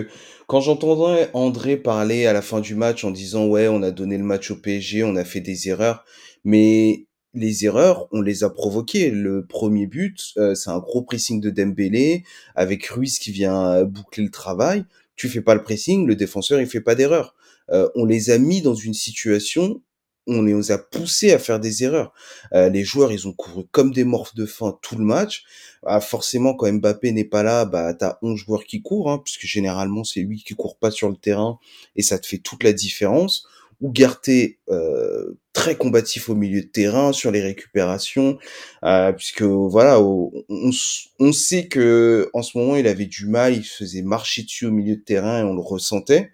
quand 0.48 0.60
j'entendais 0.60 1.30
André 1.34 1.76
parler 1.76 2.26
à 2.26 2.32
la 2.32 2.42
fin 2.42 2.60
du 2.60 2.74
match 2.74 3.04
en 3.04 3.12
disant 3.12 3.46
ouais, 3.46 3.68
on 3.68 3.82
a 3.82 3.92
donné 3.92 4.18
le 4.18 4.24
match 4.24 4.50
au 4.50 4.56
PSG, 4.56 5.04
on 5.04 5.14
a 5.14 5.24
fait 5.24 5.40
des 5.40 5.68
erreurs, 5.68 6.04
mais 6.42 7.06
les 7.32 7.64
erreurs, 7.64 8.08
on 8.10 8.22
les 8.22 8.42
a 8.42 8.50
provoquées. 8.50 9.12
Le 9.12 9.46
premier 9.46 9.86
but, 9.86 10.32
euh, 10.36 10.56
c'est 10.56 10.70
un 10.70 10.80
gros 10.80 11.02
pressing 11.02 11.40
de 11.40 11.50
Dembélé 11.50 12.24
avec 12.56 12.86
Ruiz 12.86 13.20
qui 13.20 13.30
vient 13.30 13.84
boucler 13.84 14.24
le 14.24 14.30
travail. 14.30 14.84
Tu 15.20 15.28
fais 15.28 15.42
pas 15.42 15.54
le 15.54 15.62
pressing, 15.62 16.06
le 16.06 16.16
défenseur 16.16 16.62
il 16.62 16.66
fait 16.66 16.80
pas 16.80 16.94
d'erreur. 16.94 17.34
Euh, 17.70 17.90
on 17.94 18.06
les 18.06 18.30
a 18.30 18.38
mis 18.38 18.62
dans 18.62 18.74
une 18.74 18.94
situation, 18.94 19.82
on 20.26 20.40
les 20.40 20.72
a 20.72 20.78
poussés 20.78 21.30
à 21.34 21.38
faire 21.38 21.60
des 21.60 21.84
erreurs. 21.84 22.14
Euh, 22.54 22.70
les 22.70 22.84
joueurs, 22.84 23.12
ils 23.12 23.28
ont 23.28 23.34
couru 23.34 23.64
comme 23.70 23.92
des 23.92 24.04
morphes 24.04 24.34
de 24.34 24.46
faim 24.46 24.78
tout 24.80 24.96
le 24.96 25.04
match. 25.04 25.44
Ah, 25.84 26.00
forcément, 26.00 26.54
quand 26.54 26.72
Mbappé 26.72 27.12
n'est 27.12 27.26
pas 27.26 27.42
là, 27.42 27.66
bah, 27.66 27.92
t'as 27.92 28.16
11 28.22 28.38
joueurs 28.38 28.64
qui 28.64 28.80
courent, 28.80 29.10
hein, 29.10 29.20
puisque 29.22 29.44
généralement, 29.44 30.04
c'est 30.04 30.20
lui 30.20 30.42
qui 30.42 30.54
court 30.54 30.78
pas 30.78 30.90
sur 30.90 31.10
le 31.10 31.16
terrain, 31.16 31.58
et 31.96 32.02
ça 32.02 32.18
te 32.18 32.26
fait 32.26 32.38
toute 32.38 32.62
la 32.62 32.72
différence. 32.72 33.46
Ougarté, 33.80 34.58
euh, 34.68 35.38
très 35.52 35.76
combatif 35.76 36.28
au 36.28 36.34
milieu 36.34 36.62
de 36.62 36.66
terrain, 36.66 37.12
sur 37.12 37.30
les 37.30 37.40
récupérations, 37.42 38.38
euh, 38.84 39.12
puisque 39.12 39.42
voilà, 39.42 40.00
on, 40.00 41.32
sait 41.32 41.66
que 41.66 42.30
en 42.34 42.42
ce 42.42 42.56
moment, 42.56 42.76
il 42.76 42.86
avait 42.86 43.06
du 43.06 43.26
mal, 43.26 43.54
il 43.54 43.64
se 43.64 43.78
faisait 43.78 44.02
marcher 44.02 44.42
dessus 44.42 44.66
au 44.66 44.70
milieu 44.70 44.96
de 44.96 45.02
terrain, 45.02 45.40
et 45.40 45.42
on 45.44 45.54
le 45.54 45.60
ressentait. 45.60 46.30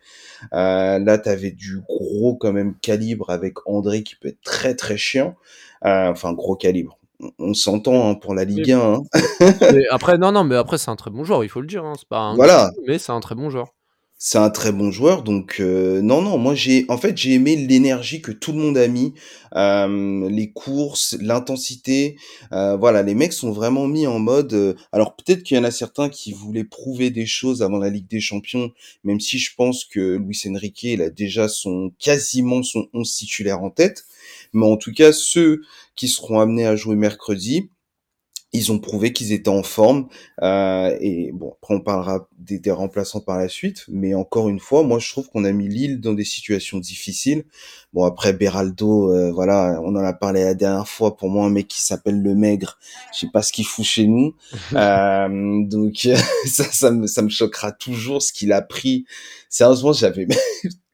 Euh, 0.53 0.99
là, 0.99 1.19
t'avais 1.19 1.51
du 1.51 1.81
gros 1.81 2.37
quand 2.37 2.53
même 2.53 2.75
calibre 2.81 3.31
avec 3.31 3.67
André 3.67 4.03
qui 4.03 4.17
peut 4.17 4.29
être 4.29 4.43
très 4.43 4.75
très 4.75 4.97
chiant. 4.97 5.35
Euh, 5.85 6.11
enfin, 6.11 6.33
gros 6.33 6.57
calibre. 6.57 6.99
On, 7.39 7.55
s'entend 7.55 8.11
hein, 8.11 8.15
pour 8.15 8.35
la 8.35 8.45
Ligue 8.45 8.73
1. 8.73 8.79
hein. 8.79 9.03
Après, 9.91 10.19
non, 10.19 10.33
non, 10.33 10.45
mais 10.45 10.57
après, 10.57 10.77
c'est 10.77 10.91
un 10.91 10.97
très 10.97 11.11
bon 11.11 11.25
joueur, 11.25 11.45
il 11.45 11.49
faut 11.49 11.63
le 11.63 11.67
dire. 11.67 11.85
hein. 11.85 11.95
C'est 11.99 12.09
pas 12.09 12.19
un 12.19 12.35
Voilà. 12.35 12.71
mais 12.87 12.99
c'est 12.99 13.13
un 13.13 13.21
très 13.21 13.35
bon 13.35 13.49
joueur. 13.49 13.69
C'est 14.19 14.39
un 14.39 14.49
très 14.49 14.73
bon 14.73 14.91
joueur, 14.91 15.23
donc 15.23 15.57
euh, 15.61 16.01
non, 16.01 16.23
non, 16.23 16.39
moi 16.39 16.55
j'ai, 16.55 16.87
en 16.89 16.97
fait, 16.97 17.19
j'ai 17.19 17.35
aimé 17.35 17.55
l'énergie 17.55 18.23
que 18.23 18.33
tout 18.33 18.53
le 18.53 18.59
monde 18.59 18.79
a 18.79 18.89
mis, 18.89 19.13
euh, 19.55 20.31
les 20.31 20.51
courses, 20.53 21.19
l'intensité, 21.21 22.17
euh, 22.53 22.79
voilà, 22.79 23.03
les 23.03 23.15
mecs 23.15 23.35
sont 23.35 23.53
vraiment 23.53 23.87
mis 23.87 24.07
en 24.07 24.19
mode. 24.19 24.75
alors 24.91 25.17
peut-être 25.17 25.43
qu'il 25.43 25.59
y 25.59 25.61
en 25.61 25.65
a 25.65 25.71
certains 25.71 26.09
qui 26.09 26.33
voulaient 26.33 26.65
prouver 26.65 27.11
des 27.11 27.27
choses 27.27 27.63
avant 27.63 27.77
la 27.77 27.91
Ligue 27.91 28.09
des 28.09 28.21
Champions, 28.21 28.73
même 29.05 29.21
si 29.21 29.39
je 29.39 29.55
pense 29.55 29.85
que 29.85 30.17
Luis 30.17 30.41
Enrique, 30.49 30.85
il 30.85 31.03
a 31.03 31.11
déjà 31.11 31.47
son 31.49 31.93
quasiment 31.99 32.63
son 32.63 32.89
11 32.95 33.15
titulaire 33.15 33.63
en 33.63 33.69
tête, 33.69 34.07
mais 34.55 34.65
en 34.65 34.79
tout 34.79 34.93
cas 34.93 35.13
ceux 35.13 35.61
qui 35.95 36.09
seront 36.09 36.41
amenés 36.41 36.67
à 36.67 36.75
jouer 36.75 36.97
mercredi, 36.97 37.69
ils 38.57 38.73
ont 38.73 38.79
prouvé 38.79 39.13
qu'ils 39.13 39.33
étaient 39.33 39.49
en 39.49 39.63
forme. 39.63 40.09
Euh, 40.43 40.97
et 41.01 41.31
bon, 41.33 41.55
après 41.57 41.75
on 41.75 41.81
parlera 41.81 42.29
des, 42.39 42.59
des 42.59 42.71
remplaçants 42.71 43.21
par 43.21 43.39
la 43.39 43.49
suite, 43.49 43.85
mais 43.89 44.15
encore 44.15 44.49
une 44.49 44.61
fois, 44.61 44.83
moi 44.83 44.99
je 44.99 45.11
trouve 45.11 45.29
qu'on 45.29 45.45
a 45.45 45.53
mis 45.53 45.69
Lille 45.69 46.01
dans 46.01 46.15
des 46.15 46.25
situations 46.25 46.79
difficiles. 46.79 47.45
Bon 47.93 48.05
après 48.05 48.33
Beraldo, 48.33 49.13
euh, 49.13 49.33
voilà, 49.33 49.81
on 49.83 49.95
en 49.97 50.05
a 50.05 50.13
parlé 50.13 50.45
la 50.45 50.55
dernière 50.55 50.89
fois. 50.89 51.17
Pour 51.17 51.29
moi, 51.29 51.47
un 51.47 51.51
mec 51.51 51.69
qui 51.69 51.83
s'appelle 51.83 52.21
le 52.21 52.35
Maigre, 52.35 52.79
je 53.13 53.21
sais 53.21 53.31
pas 53.33 53.43
ce 53.43 53.53
qu'il 53.53 53.67
fout 53.67 53.85
chez 53.85 54.07
nous. 54.07 54.35
Euh, 54.77 55.65
donc 55.65 56.09
ça, 56.47 56.65
ça 56.65 56.91
me, 56.91 57.07
ça 57.07 57.23
me 57.23 57.29
choquera 57.29 57.73
toujours 57.73 58.21
ce 58.21 58.33
qu'il 58.33 58.53
a 58.53 58.63
pris. 58.63 59.07
Sérieusement, 59.49 59.93
j'avais 59.93 60.27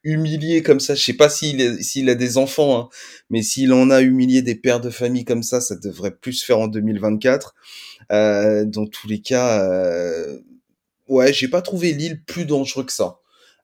humilié 0.04 0.62
comme 0.62 0.80
ça. 0.80 0.94
Je 0.94 1.02
sais 1.04 1.14
pas 1.14 1.28
s'il 1.28 1.82
s'il 1.82 2.08
a 2.10 2.14
des 2.14 2.38
enfants, 2.38 2.78
hein, 2.78 2.88
mais 3.30 3.42
s'il 3.42 3.72
en 3.72 3.90
a 3.90 4.00
humilié 4.02 4.42
des 4.42 4.54
pères 4.54 4.80
de 4.80 4.90
famille 4.90 5.24
comme 5.24 5.42
ça, 5.42 5.60
ça 5.60 5.76
devrait 5.76 6.14
plus 6.16 6.34
se 6.34 6.44
faire 6.44 6.58
en 6.58 6.68
2024. 6.68 7.54
Euh, 8.12 8.64
dans 8.64 8.86
tous 8.86 9.08
les 9.08 9.20
cas, 9.20 9.62
euh, 9.62 10.40
ouais, 11.08 11.32
j'ai 11.32 11.48
pas 11.48 11.62
trouvé 11.62 11.92
Lille 11.92 12.22
plus 12.24 12.44
dangereux 12.46 12.84
que 12.84 12.92
ça. 12.92 13.18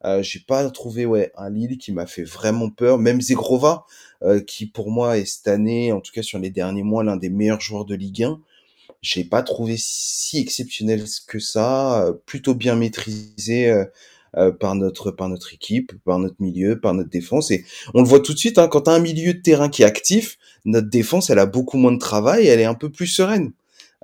Euh, 0.05 0.23
j'ai 0.23 0.41
pas 0.41 0.69
trouvé 0.71 1.07
ouais 1.07 1.33
un 1.37 1.51
Lille 1.51 1.77
qui 1.79 1.93
m'a 1.93 2.07
fait 2.07 2.23
vraiment 2.23 2.71
peur. 2.71 2.99
Même 2.99 3.21
Zegrova, 3.21 3.85
euh, 4.23 4.41
qui 4.41 4.67
pour 4.67 4.91
moi 4.91 5.19
est 5.19 5.25
cette 5.25 5.49
année, 5.49 5.93
en 5.93 6.01
tout 6.01 6.13
cas 6.13 6.23
sur 6.23 6.39
les 6.39 6.51
derniers 6.51 6.83
mois, 6.85 7.03
l'un 7.05 7.17
des 7.17 7.31
meilleurs 7.31 7.61
joueurs 7.61 7.85
de 7.85 7.95
Ligue 7.95 8.23
1. 8.25 8.41
J'ai 9.03 9.25
pas 9.25 9.43
trouvé 9.43 9.77
si 9.79 10.39
exceptionnel 10.39 11.05
que 11.29 11.39
ça, 11.39 12.05
euh, 12.07 12.13
plutôt 12.27 12.55
bien 12.55 12.75
maîtrisé 12.77 13.73
euh, 14.37 14.53
par 14.53 14.75
notre 14.75 15.11
par 15.11 15.29
notre 15.29 15.53
équipe, 15.55 15.93
par 16.05 16.19
notre 16.19 16.37
milieu, 16.41 16.79
par 16.81 16.95
notre 16.95 17.11
défense. 17.11 17.51
Et 17.51 17.65
on 17.95 18.03
le 18.03 18.09
voit 18.09 18.21
tout 18.21 18.33
de 18.35 18.39
suite, 18.39 18.59
hein, 18.59 18.69
quand 18.69 18.83
tu 18.83 18.91
as 18.91 18.95
un 18.95 18.99
milieu 19.01 19.35
de 19.35 19.41
terrain 19.41 19.69
qui 19.69 19.83
est 19.83 19.87
actif, 19.87 20.37
notre 20.65 20.89
défense, 20.89 21.31
elle 21.31 21.39
a 21.39 21.47
beaucoup 21.47 21.77
moins 21.79 21.93
de 21.93 21.99
travail, 21.99 22.47
elle 22.47 22.61
est 22.61 22.65
un 22.67 22.75
peu 22.75 22.91
plus 22.91 23.07
sereine. 23.07 23.53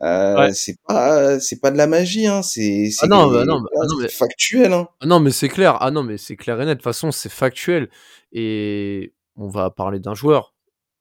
Euh, 0.02 0.36
Ouais. 0.36 0.52
C'est 0.54 0.76
pas 0.88 1.38
c'est 1.38 1.60
pas 1.60 1.70
de 1.70 1.76
la 1.76 1.86
magie, 1.86 2.26
hein, 2.26 2.42
c'est 2.42 2.90
c'est 2.90 3.06
non, 3.06 3.30
bah 3.30 3.44
non, 3.44 3.60
bah 3.60 3.86
non, 3.88 3.96
mais- 4.00 4.08
factuel. 4.08 4.72
Hein. 4.72 4.88
Ah 5.00 5.06
non, 5.06 5.20
mais 5.20 5.30
c'est 5.30 5.48
clair. 5.48 5.76
Ah 5.80 5.90
non, 5.92 6.02
mais 6.02 6.18
c'est 6.18 6.36
clair 6.36 6.60
et 6.60 6.64
net. 6.64 6.70
De 6.70 6.74
toute 6.74 6.82
façon, 6.84 7.12
c'est 7.12 7.28
factuel. 7.30 7.88
Et 8.32 9.12
on 9.36 9.48
va 9.48 9.70
parler 9.70 10.00
d'un 10.00 10.14
joueur 10.14 10.52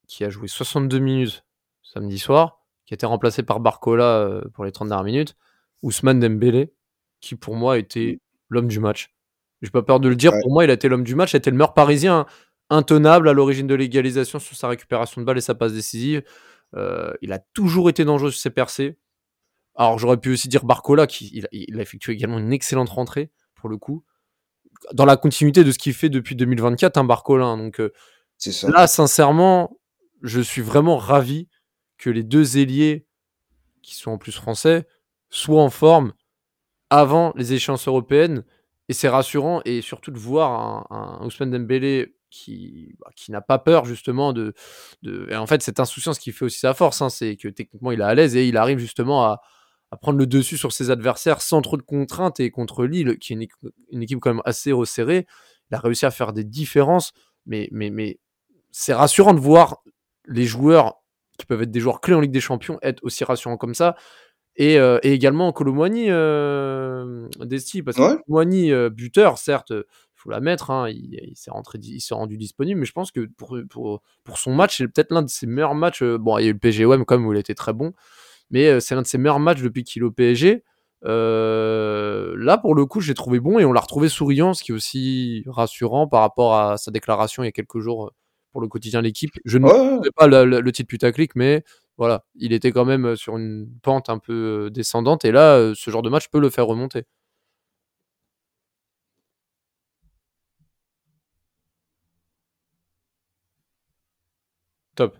qui 0.07 0.23
a 0.23 0.29
joué 0.29 0.47
62 0.47 0.99
minutes 0.99 1.43
samedi 1.81 2.19
soir, 2.19 2.59
qui 2.85 2.93
a 2.93 2.95
été 2.95 3.05
remplacé 3.07 3.41
par 3.41 3.59
Barcola 3.59 4.03
euh, 4.19 4.41
pour 4.53 4.63
les 4.65 4.71
30 4.71 4.89
dernières 4.89 5.05
minutes. 5.05 5.35
Ousmane 5.81 6.19
Dembélé, 6.19 6.71
qui 7.19 7.35
pour 7.35 7.55
moi 7.55 7.77
était 7.79 8.19
l'homme 8.49 8.67
du 8.67 8.79
match. 8.79 9.12
J'ai 9.63 9.71
pas 9.71 9.81
peur 9.81 9.99
de 9.99 10.07
le 10.07 10.15
dire. 10.15 10.33
Ouais. 10.33 10.41
Pour 10.41 10.51
moi, 10.53 10.63
il 10.63 10.69
a 10.69 10.73
été 10.73 10.87
l'homme 10.87 11.03
du 11.03 11.15
match. 11.15 11.33
Il 11.33 11.37
a 11.37 11.39
été 11.39 11.49
le 11.49 11.57
meilleur 11.57 11.73
parisien 11.73 12.27
intenable 12.69 13.27
à 13.27 13.33
l'origine 13.33 13.65
de 13.65 13.75
l'égalisation 13.75 14.37
sur 14.37 14.55
sa 14.55 14.67
récupération 14.67 15.19
de 15.21 15.25
balle 15.25 15.37
et 15.39 15.41
sa 15.41 15.55
passe 15.55 15.73
décisive. 15.73 16.23
Euh, 16.75 17.13
il 17.21 17.33
a 17.33 17.39
toujours 17.39 17.89
été 17.89 18.05
dangereux 18.05 18.29
sur 18.29 18.39
ses 18.39 18.49
percées. 18.51 18.97
Alors, 19.75 19.97
j'aurais 19.97 20.17
pu 20.17 20.33
aussi 20.33 20.49
dire 20.49 20.65
Barcola, 20.65 21.07
qui 21.07 21.31
il 21.33 21.45
a, 21.45 21.49
il 21.51 21.79
a 21.79 21.81
effectué 21.81 22.13
également 22.13 22.37
une 22.37 22.53
excellente 22.53 22.89
rentrée, 22.89 23.31
pour 23.55 23.69
le 23.69 23.77
coup 23.77 24.03
dans 24.91 25.05
la 25.05 25.17
continuité 25.17 25.63
de 25.63 25.71
ce 25.71 25.79
qu'il 25.79 25.93
fait 25.93 26.09
depuis 26.09 26.35
2024, 26.35 26.97
un 26.97 27.03
Barcola. 27.03 27.45
hein. 27.45 27.57
Donc 27.57 27.79
euh, 27.79 27.91
ça. 28.37 28.69
là, 28.69 28.87
sincèrement, 28.87 29.77
je 30.21 30.41
suis 30.41 30.61
vraiment 30.61 30.97
ravi 30.97 31.47
que 31.97 32.09
les 32.09 32.23
deux 32.23 32.57
ailiers, 32.57 33.05
qui 33.81 33.95
sont 33.95 34.11
en 34.11 34.17
plus 34.17 34.31
français, 34.33 34.87
soient 35.29 35.61
en 35.63 35.69
forme 35.69 36.13
avant 36.89 37.33
les 37.35 37.53
échéances 37.53 37.87
européennes 37.87 38.43
et 38.89 38.93
c'est 38.93 39.09
rassurant 39.09 39.61
et 39.65 39.81
surtout 39.81 40.11
de 40.11 40.19
voir 40.19 40.91
un, 40.91 41.19
un 41.21 41.25
Ousmane 41.25 41.51
Dembélé 41.51 42.15
qui, 42.33 42.95
bah, 42.99 43.11
qui 43.15 43.31
n'a 43.31 43.41
pas 43.41 43.59
peur 43.59 43.85
justement 43.85 44.33
de, 44.33 44.53
de... 45.03 45.27
Et 45.29 45.35
en 45.35 45.45
fait, 45.45 45.61
cette 45.61 45.79
insouciance 45.79 46.19
qui 46.19 46.31
fait 46.31 46.45
aussi 46.45 46.59
sa 46.59 46.73
force, 46.73 47.01
hein, 47.01 47.09
c'est 47.09 47.35
que 47.37 47.47
techniquement 47.47 47.91
il 47.91 48.01
est 48.01 48.03
à 48.03 48.15
l'aise 48.15 48.35
et 48.35 48.47
il 48.47 48.57
arrive 48.57 48.79
justement 48.79 49.23
à, 49.23 49.41
à, 49.91 49.97
prendre 49.97 50.17
le 50.17 50.25
dessus 50.25 50.57
sur 50.57 50.73
ses 50.73 50.89
adversaires 50.89 51.41
sans 51.41 51.61
trop 51.61 51.77
de 51.77 51.83
contraintes 51.83 52.39
et 52.39 52.49
contre 52.49 52.85
Lille, 52.85 53.17
qui 53.19 53.33
est 53.33 53.49
une, 53.91 54.01
équipe 54.01 54.19
quand 54.19 54.33
même 54.33 54.41
assez 54.45 54.71
resserrée, 54.71 55.27
il 55.71 55.75
a 55.75 55.79
réussi 55.79 56.05
à 56.05 56.11
faire 56.11 56.33
des 56.33 56.43
différences, 56.43 57.13
mais, 57.45 57.69
mais, 57.71 57.91
mais 57.91 58.19
c'est 58.71 58.93
rassurant 58.93 59.33
de 59.35 59.39
voir 59.39 59.83
les 60.25 60.45
joueurs 60.45 61.03
qui 61.37 61.45
peuvent 61.45 61.61
être 61.61 61.71
des 61.71 61.79
joueurs 61.79 62.01
clés 62.01 62.15
en 62.15 62.19
Ligue 62.19 62.31
des 62.31 62.41
Champions 62.41 62.79
être 62.81 63.03
aussi 63.03 63.23
rassurants 63.23 63.57
comme 63.57 63.75
ça. 63.75 63.95
Et, 64.55 64.77
euh, 64.77 64.99
et 65.01 65.13
également 65.13 65.51
Colomboigny 65.51 66.05
euh, 66.09 67.27
d'Esti, 67.39 67.81
parce 67.81 67.97
que 67.97 68.19
ouais. 68.29 68.71
euh, 68.71 68.89
buteur, 68.89 69.39
certes, 69.39 69.71
il 69.71 69.83
faut 70.15 70.29
la 70.29 70.41
mettre, 70.41 70.69
hein, 70.69 70.89
il, 70.89 71.19
il 71.23 71.35
s'est 71.35 71.49
rentré, 71.49 71.79
il 71.81 72.01
s'est 72.01 72.13
rendu 72.13 72.37
disponible, 72.37 72.79
mais 72.79 72.85
je 72.85 72.91
pense 72.91 73.11
que 73.11 73.27
pour, 73.35 73.57
pour, 73.69 74.01
pour 74.23 74.37
son 74.37 74.53
match, 74.53 74.77
c'est 74.77 74.87
peut-être 74.87 75.11
l'un 75.11 75.23
de 75.23 75.29
ses 75.29 75.47
meilleurs 75.47 75.73
matchs. 75.73 76.03
Euh, 76.03 76.17
bon, 76.19 76.37
il 76.37 76.43
y 76.43 76.45
a 76.45 76.49
eu 76.49 76.53
le 76.53 76.59
PGOM 76.59 77.03
quand 77.03 77.17
même 77.17 77.25
où 77.25 77.33
il 77.33 77.39
était 77.39 77.55
très 77.55 77.73
bon, 77.73 77.93
mais 78.51 78.79
c'est 78.79 78.93
l'un 78.93 79.01
de 79.01 79.07
ses 79.07 79.17
meilleurs 79.17 79.39
matchs 79.39 79.61
depuis 79.61 79.83
qu'il 79.83 80.03
est 80.03 80.05
au 80.05 80.11
PSG. 80.11 80.63
Là, 81.01 82.57
pour 82.59 82.75
le 82.75 82.85
coup, 82.85 83.01
j'ai 83.01 83.15
trouvé 83.15 83.39
bon 83.39 83.57
et 83.57 83.65
on 83.65 83.73
l'a 83.73 83.81
retrouvé 83.81 84.07
souriant, 84.07 84.53
ce 84.53 84.63
qui 84.63 84.71
est 84.71 84.75
aussi 84.75 85.43
rassurant 85.47 86.07
par 86.07 86.21
rapport 86.21 86.55
à 86.55 86.77
sa 86.77 86.91
déclaration 86.91 87.41
il 87.43 87.47
y 87.47 87.49
a 87.49 87.51
quelques 87.51 87.79
jours 87.79 88.11
pour 88.51 88.61
le 88.61 88.67
quotidien 88.67 89.01
l'équipe. 89.01 89.31
Je 89.45 89.57
ne 89.57 89.65
ouais. 89.65 89.99
sais 90.03 90.11
pas 90.15 90.27
le, 90.27 90.45
le, 90.45 90.61
le, 90.61 90.71
titre 90.71 90.87
putaclic, 90.87 91.35
mais 91.35 91.63
voilà, 91.97 92.25
il 92.35 92.53
était 92.53 92.71
quand 92.71 92.85
même 92.85 93.15
sur 93.15 93.37
une 93.37 93.67
pente 93.83 94.09
un 94.09 94.19
peu 94.19 94.69
descendante 94.71 95.25
et 95.25 95.31
là, 95.31 95.73
ce 95.75 95.91
genre 95.91 96.01
de 96.01 96.09
match 96.09 96.27
peut 96.29 96.39
le 96.39 96.49
faire 96.49 96.67
remonter. 96.67 97.03
Top. 104.95 105.17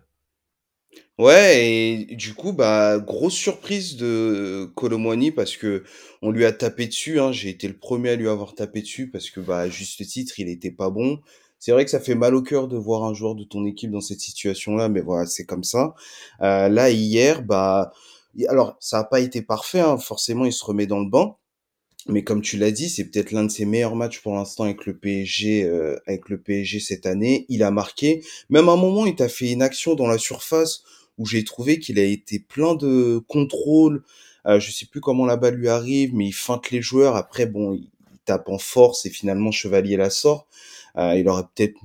Ouais, 1.20 1.68
et 2.10 2.15
du 2.15 2.34
coup, 2.34 2.53
bah, 2.53 2.98
grosse 3.00 3.36
surprise 3.36 3.98
de 3.98 4.72
Colomwani 4.75 5.32
parce 5.32 5.58
que 5.58 5.84
on 6.24 6.32
lui 6.32 6.44
a 6.46 6.51
tapé 6.51 6.88
dessus. 6.88 7.20
Hein, 7.20 7.32
J'ai 7.32 7.50
été 7.50 7.68
le 7.68 7.77
premier 7.77 8.10
à 8.10 8.15
lui 8.15 8.27
avoir 8.27 8.56
tapé 8.56 8.82
dessus 8.82 9.10
parce 9.12 9.30
que, 9.30 9.39
bah, 9.39 9.60
à 9.60 9.70
juste 9.70 10.06
titre, 10.08 10.39
il 10.39 10.50
était 10.50 10.72
pas 10.72 10.89
bon. 10.89 11.20
C'est 11.65 11.72
vrai 11.72 11.86
que 11.86 11.91
ça 11.91 12.01
fait 12.01 12.13
mal 12.13 12.36
au 12.36 12.41
cœur 12.41 12.67
de 12.67 12.75
voir 12.75 13.05
un 13.05 13.13
joueur 13.13 13.36
de 13.36 13.46
ton 13.46 13.65
équipe 13.65 13.89
dans 13.89 14.01
cette 14.01 14.20
situation-là, 14.20 14.89
mais 14.89 15.00
voilà, 15.00 15.25
c'est 15.25 15.46
comme 15.46 15.63
ça. 15.63 15.96
Euh, 16.41 16.67
là, 16.67 16.89
hier, 16.89 17.41
bah, 17.41 17.93
alors 18.50 18.75
ça 18.82 18.98
n'a 18.98 19.05
pas 19.05 19.22
été 19.22 19.41
parfait, 19.41 19.79
hein, 19.79 19.98
forcément, 19.98 20.43
il 20.43 20.51
se 20.51 20.65
remet 20.65 20.88
dans 20.88 21.00
le 21.00 21.10
banc. 21.10 21.39
Mais 22.10 22.25
comme 22.25 22.41
tu 22.41 22.58
l'as 22.58 22.72
dit, 22.72 22.89
c'est 22.89 23.05
peut-être 23.05 23.32
l'un 23.32 23.46
de 23.46 23.50
ses 23.50 23.63
meilleurs 23.63 23.96
matchs 23.96 24.20
pour 24.20 24.36
l'instant 24.36 24.65
avec 24.65 24.86
le 24.86 24.98
PSG, 24.98 25.63
euh, 25.63 25.96
avec 26.05 26.27
le 26.27 26.38
PSG 26.38 26.82
cette 26.82 27.05
année. 27.05 27.46
Il 27.48 27.63
a 27.63 27.72
marqué. 27.72 28.25
Même 28.50 28.67
un 28.67 28.75
moment, 28.75 29.05
il 29.05 29.15
t'a 29.15 29.29
fait 29.29 29.50
une 29.50 29.62
action 29.62 29.96
dans 29.96 30.08
la 30.08 30.17
surface 30.17 30.84
où 31.17 31.25
j'ai 31.25 31.46
trouvé 31.46 31.79
qu'il 31.79 31.98
a 31.98 32.03
été 32.03 32.39
plein 32.39 32.75
de 32.75 33.22
contrôle. 33.29 34.03
Euh, 34.48 34.60
je 34.60 34.70
sais 34.70 34.86
plus 34.86 35.00
comment 35.00 35.25
la 35.25 35.38
balle 35.38 35.55
lui 35.55 35.70
arrive, 35.70 36.13
mais 36.13 36.27
il 36.27 36.34
feinte 36.34 36.72
les 36.72 36.82
joueurs. 36.82 37.15
Après, 37.15 37.46
bon, 37.46 37.74
il 37.74 37.89
tape 38.25 38.50
en 38.50 38.58
force 38.58 39.05
et 39.05 39.10
finalement 39.10 39.51
Chevalier 39.51 39.96
la 39.96 40.10
sort. 40.10 40.50
Euh, 40.98 41.16
il 41.16 41.28
aurait 41.28 41.44
peut-être 41.56 41.80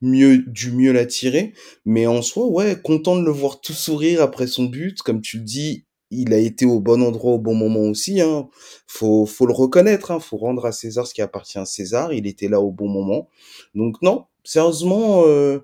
mieux 0.00 0.38
dû 0.38 0.72
mieux 0.72 0.92
la 0.92 1.06
tirer, 1.06 1.54
mais 1.84 2.06
en 2.06 2.22
soi, 2.22 2.46
ouais, 2.46 2.80
content 2.80 3.16
de 3.16 3.24
le 3.24 3.32
voir 3.32 3.60
tout 3.60 3.72
sourire 3.72 4.22
après 4.22 4.46
son 4.46 4.64
but, 4.64 5.02
comme 5.02 5.20
tu 5.20 5.38
le 5.38 5.44
dis, 5.44 5.84
il 6.10 6.32
a 6.32 6.38
été 6.38 6.64
au 6.64 6.80
bon 6.80 7.02
endroit 7.02 7.34
au 7.34 7.38
bon 7.38 7.54
moment 7.54 7.80
aussi. 7.80 8.20
Hein. 8.20 8.48
Faut, 8.86 9.26
faut 9.26 9.46
le 9.46 9.52
reconnaître. 9.52 10.10
Hein. 10.10 10.20
Faut 10.20 10.38
rendre 10.38 10.64
à 10.64 10.72
César 10.72 11.06
ce 11.06 11.14
qui 11.14 11.22
appartient 11.22 11.58
à 11.58 11.66
César. 11.66 12.12
Il 12.12 12.26
était 12.26 12.48
là 12.48 12.60
au 12.60 12.70
bon 12.70 12.88
moment. 12.88 13.28
Donc 13.74 14.00
non, 14.02 14.24
sérieusement, 14.44 15.24
euh, 15.26 15.60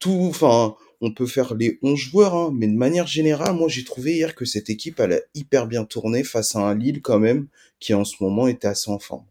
tout. 0.00 0.26
Enfin, 0.28 0.74
on 1.00 1.12
peut 1.12 1.26
faire 1.26 1.54
les 1.54 1.78
11 1.82 1.98
joueurs, 1.98 2.34
hein, 2.34 2.50
mais 2.54 2.66
de 2.66 2.76
manière 2.76 3.06
générale, 3.06 3.54
moi 3.54 3.68
j'ai 3.68 3.84
trouvé 3.84 4.14
hier 4.14 4.34
que 4.34 4.44
cette 4.44 4.70
équipe 4.70 5.00
elle 5.00 5.12
a 5.12 5.20
hyper 5.34 5.66
bien 5.66 5.84
tourné 5.84 6.24
face 6.24 6.56
à 6.56 6.60
un 6.60 6.74
Lille 6.74 7.02
quand 7.02 7.18
même 7.18 7.48
qui 7.78 7.94
en 7.94 8.04
ce 8.04 8.16
moment 8.22 8.48
était 8.48 8.68
assez 8.68 8.90
en 8.90 8.98
forme. 8.98 9.26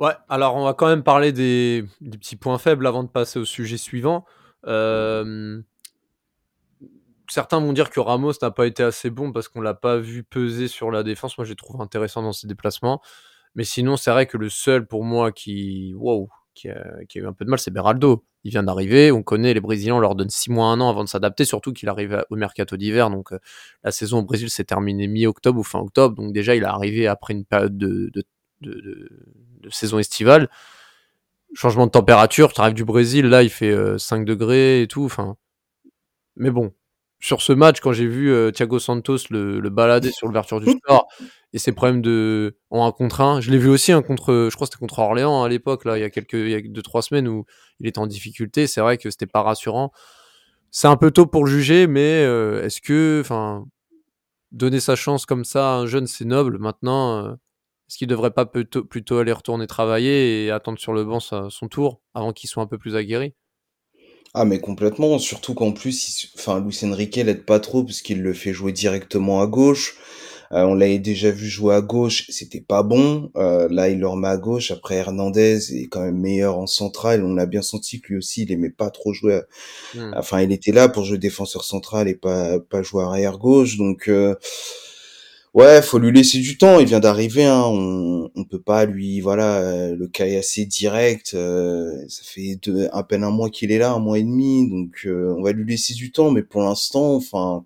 Ouais, 0.00 0.14
alors 0.30 0.56
on 0.56 0.64
va 0.64 0.72
quand 0.72 0.88
même 0.88 1.02
parler 1.02 1.30
des, 1.30 1.84
petits 2.10 2.36
points 2.36 2.56
faibles 2.56 2.86
avant 2.86 3.04
de 3.04 3.08
passer 3.08 3.38
au 3.38 3.44
sujet 3.44 3.76
suivant. 3.76 4.24
Euh, 4.66 5.60
certains 7.28 7.60
vont 7.60 7.74
dire 7.74 7.90
que 7.90 8.00
Ramos 8.00 8.32
n'a 8.40 8.50
pas 8.50 8.66
été 8.66 8.82
assez 8.82 9.10
bon 9.10 9.30
parce 9.30 9.48
qu'on 9.48 9.60
l'a 9.60 9.74
pas 9.74 9.98
vu 9.98 10.22
peser 10.24 10.68
sur 10.68 10.90
la 10.90 11.02
défense. 11.02 11.36
Moi, 11.36 11.44
j'ai 11.44 11.54
trouvé 11.54 11.82
intéressant 11.82 12.22
dans 12.22 12.32
ses 12.32 12.46
déplacements. 12.46 13.02
Mais 13.54 13.64
sinon, 13.64 13.98
c'est 13.98 14.10
vrai 14.10 14.26
que 14.26 14.38
le 14.38 14.48
seul 14.48 14.86
pour 14.86 15.04
moi 15.04 15.32
qui, 15.32 15.94
qui, 16.54 16.70
a, 16.70 16.96
eu 17.14 17.26
un 17.26 17.34
peu 17.34 17.44
de 17.44 17.50
mal, 17.50 17.58
c'est 17.58 17.70
Beraldo. 17.70 18.24
Il 18.44 18.52
vient 18.52 18.62
d'arriver. 18.62 19.12
On 19.12 19.22
connaît 19.22 19.52
les 19.52 19.60
Brésiliens, 19.60 19.96
on 19.96 20.00
leur 20.00 20.14
donne 20.14 20.30
6 20.30 20.50
mois, 20.50 20.68
1 20.68 20.80
an 20.80 20.88
avant 20.88 21.04
de 21.04 21.10
s'adapter, 21.10 21.44
surtout 21.44 21.74
qu'il 21.74 21.90
arrive 21.90 22.24
au 22.30 22.36
mercato 22.36 22.78
d'hiver. 22.78 23.10
Donc, 23.10 23.32
euh, 23.32 23.38
la 23.84 23.90
saison 23.90 24.20
au 24.20 24.22
Brésil 24.22 24.48
s'est 24.48 24.64
terminée 24.64 25.08
mi-octobre 25.08 25.60
ou 25.60 25.64
fin 25.64 25.80
octobre. 25.80 26.14
Donc, 26.14 26.32
déjà, 26.32 26.54
il 26.54 26.62
est 26.62 26.66
arrivé 26.66 27.06
après 27.06 27.34
une 27.34 27.44
période 27.44 27.76
de, 27.76 28.10
de 28.14 28.22
de, 28.60 28.72
de, 28.72 29.08
de, 29.60 29.70
saison 29.70 29.98
estivale. 29.98 30.48
Changement 31.54 31.86
de 31.86 31.90
température, 31.90 32.52
tu 32.52 32.60
arrives 32.60 32.74
du 32.74 32.84
Brésil, 32.84 33.26
là 33.26 33.42
il 33.42 33.50
fait 33.50 33.70
euh, 33.70 33.98
5 33.98 34.24
degrés 34.24 34.82
et 34.82 34.86
tout. 34.86 35.04
Enfin, 35.04 35.36
mais 36.36 36.50
bon, 36.50 36.72
sur 37.18 37.42
ce 37.42 37.52
match, 37.52 37.80
quand 37.80 37.92
j'ai 37.92 38.06
vu 38.06 38.30
euh, 38.30 38.50
Thiago 38.52 38.78
Santos 38.78 39.18
le, 39.30 39.60
le 39.60 39.70
balader 39.70 40.12
sur 40.12 40.26
l'ouverture 40.26 40.60
du 40.60 40.70
score 40.78 41.08
et 41.52 41.58
ses 41.58 41.72
problèmes 41.72 42.02
de 42.02 42.56
en 42.70 42.86
un 42.86 42.92
contre 42.92 43.20
un, 43.20 43.40
je 43.40 43.50
l'ai 43.50 43.58
vu 43.58 43.68
aussi 43.68 43.90
un 43.92 44.02
contre, 44.02 44.48
je 44.50 44.54
crois 44.54 44.66
que 44.66 44.72
c'était 44.72 44.80
contre 44.80 45.00
Orléans 45.00 45.42
à 45.42 45.48
l'époque 45.48 45.84
là, 45.84 45.98
il 45.98 46.00
y 46.00 46.04
a 46.04 46.10
quelques, 46.10 46.34
il 46.34 46.50
y 46.50 46.54
a 46.54 46.60
deux 46.60 46.82
trois 46.82 47.02
semaines 47.02 47.26
où 47.26 47.44
il 47.80 47.88
était 47.88 47.98
en 47.98 48.06
difficulté. 48.06 48.66
C'est 48.66 48.80
vrai 48.80 48.98
que 48.98 49.10
c'était 49.10 49.26
pas 49.26 49.42
rassurant. 49.42 49.92
C'est 50.70 50.88
un 50.88 50.96
peu 50.96 51.10
tôt 51.10 51.26
pour 51.26 51.44
le 51.44 51.50
juger, 51.50 51.86
mais 51.86 52.24
euh, 52.24 52.64
est-ce 52.64 52.80
que, 52.80 53.20
enfin, 53.22 53.66
donner 54.52 54.80
sa 54.80 54.94
chance 54.96 55.26
comme 55.26 55.44
ça 55.44 55.74
à 55.74 55.76
un 55.78 55.86
jeune, 55.86 56.06
c'est 56.06 56.24
noble. 56.24 56.58
Maintenant, 56.58 57.24
euh, 57.24 57.34
est-ce 57.90 57.98
qu'il 57.98 58.06
devrait 58.06 58.30
pas 58.30 58.46
plutôt, 58.46 58.84
plutôt 58.84 59.18
aller 59.18 59.32
retourner 59.32 59.66
travailler 59.66 60.44
et 60.44 60.52
attendre 60.52 60.78
sur 60.78 60.92
le 60.92 61.04
banc 61.04 61.18
sa, 61.18 61.48
son 61.50 61.66
tour 61.66 62.00
avant 62.14 62.32
qu'il 62.32 62.48
soit 62.48 62.62
un 62.62 62.68
peu 62.68 62.78
plus 62.78 62.94
aguerri? 62.94 63.34
Ah 64.32 64.44
mais 64.44 64.60
complètement, 64.60 65.18
surtout 65.18 65.54
qu'en 65.54 65.72
plus, 65.72 66.08
il, 66.22 66.28
enfin 66.38 66.60
Luis 66.60 66.78
Enrique 66.84 67.16
l'aide 67.16 67.44
pas 67.44 67.58
trop 67.58 67.82
parce 67.82 68.00
qu'il 68.00 68.22
le 68.22 68.32
fait 68.32 68.52
jouer 68.52 68.70
directement 68.70 69.42
à 69.42 69.48
gauche. 69.48 69.96
Euh, 70.52 70.62
on 70.62 70.74
l'avait 70.74 71.00
déjà 71.00 71.32
vu 71.32 71.48
jouer 71.48 71.74
à 71.74 71.80
gauche, 71.80 72.26
c'était 72.28 72.60
pas 72.60 72.84
bon. 72.84 73.32
Euh, 73.36 73.66
là, 73.68 73.88
il 73.88 73.98
le 73.98 74.06
remet 74.06 74.28
à 74.28 74.36
gauche. 74.36 74.70
Après, 74.70 74.94
Hernandez 74.94 75.74
est 75.74 75.88
quand 75.88 76.02
même 76.02 76.20
meilleur 76.20 76.58
en 76.58 76.68
central. 76.68 77.24
On 77.24 77.38
a 77.38 77.46
bien 77.46 77.62
senti 77.62 78.00
que 78.00 78.10
lui 78.10 78.18
aussi, 78.18 78.42
il 78.42 78.52
aimait 78.52 78.70
pas 78.70 78.90
trop 78.90 79.12
jouer. 79.12 79.34
À... 79.34 79.46
Mmh. 79.96 80.14
Enfin, 80.16 80.42
il 80.42 80.52
était 80.52 80.72
là 80.72 80.88
pour 80.88 81.04
jouer 81.04 81.18
défenseur 81.18 81.64
central 81.64 82.06
et 82.06 82.14
pas 82.14 82.60
pas 82.60 82.82
jouer 82.82 83.02
arrière 83.02 83.36
gauche. 83.36 83.78
Donc 83.78 84.06
euh 84.06 84.36
Ouais, 85.52 85.82
faut 85.82 85.98
lui 85.98 86.12
laisser 86.12 86.38
du 86.38 86.56
temps. 86.58 86.78
Il 86.78 86.86
vient 86.86 87.00
d'arriver. 87.00 87.44
Hein. 87.44 87.64
On, 87.66 88.30
on 88.36 88.44
peut 88.44 88.60
pas 88.60 88.84
lui, 88.84 89.20
voilà, 89.20 89.58
euh, 89.58 89.96
le 89.96 90.06
caillasser 90.06 90.64
direct. 90.64 91.32
Euh, 91.34 92.04
ça 92.08 92.22
fait 92.24 92.56
deux, 92.62 92.88
à 92.92 93.02
peine 93.02 93.24
un 93.24 93.30
mois 93.30 93.50
qu'il 93.50 93.72
est 93.72 93.78
là, 93.78 93.92
un 93.92 93.98
mois 93.98 94.18
et 94.18 94.22
demi. 94.22 94.68
Donc, 94.70 95.02
euh, 95.06 95.34
on 95.36 95.42
va 95.42 95.52
lui 95.52 95.64
laisser 95.68 95.94
du 95.94 96.12
temps. 96.12 96.30
Mais 96.30 96.42
pour 96.44 96.62
l'instant, 96.62 97.16
enfin, 97.16 97.64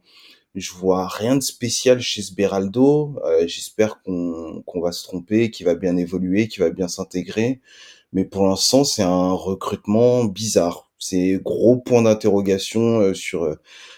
je 0.54 0.72
vois 0.72 1.08
rien 1.08 1.36
de 1.36 1.42
spécial 1.42 2.00
chez 2.00 2.22
Sberaldo. 2.22 3.16
Euh, 3.26 3.46
J'espère 3.48 4.02
qu'on 4.02 4.62
qu'on 4.66 4.80
va 4.80 4.92
se 4.92 5.04
tromper, 5.04 5.50
qu'il 5.50 5.66
va 5.66 5.74
bien 5.74 5.96
évoluer, 5.98 6.48
qu'il 6.48 6.62
va 6.62 6.70
bien 6.70 6.88
s'intégrer. 6.88 7.60
Mais 8.12 8.24
pour 8.24 8.46
l'instant, 8.46 8.84
c'est 8.84 9.02
un 9.02 9.32
recrutement 9.32 10.24
bizarre. 10.24 10.83
C'est 10.98 11.40
gros 11.42 11.76
point 11.76 12.02
d'interrogation 12.02 13.00
euh, 13.00 13.14
sur 13.14 13.56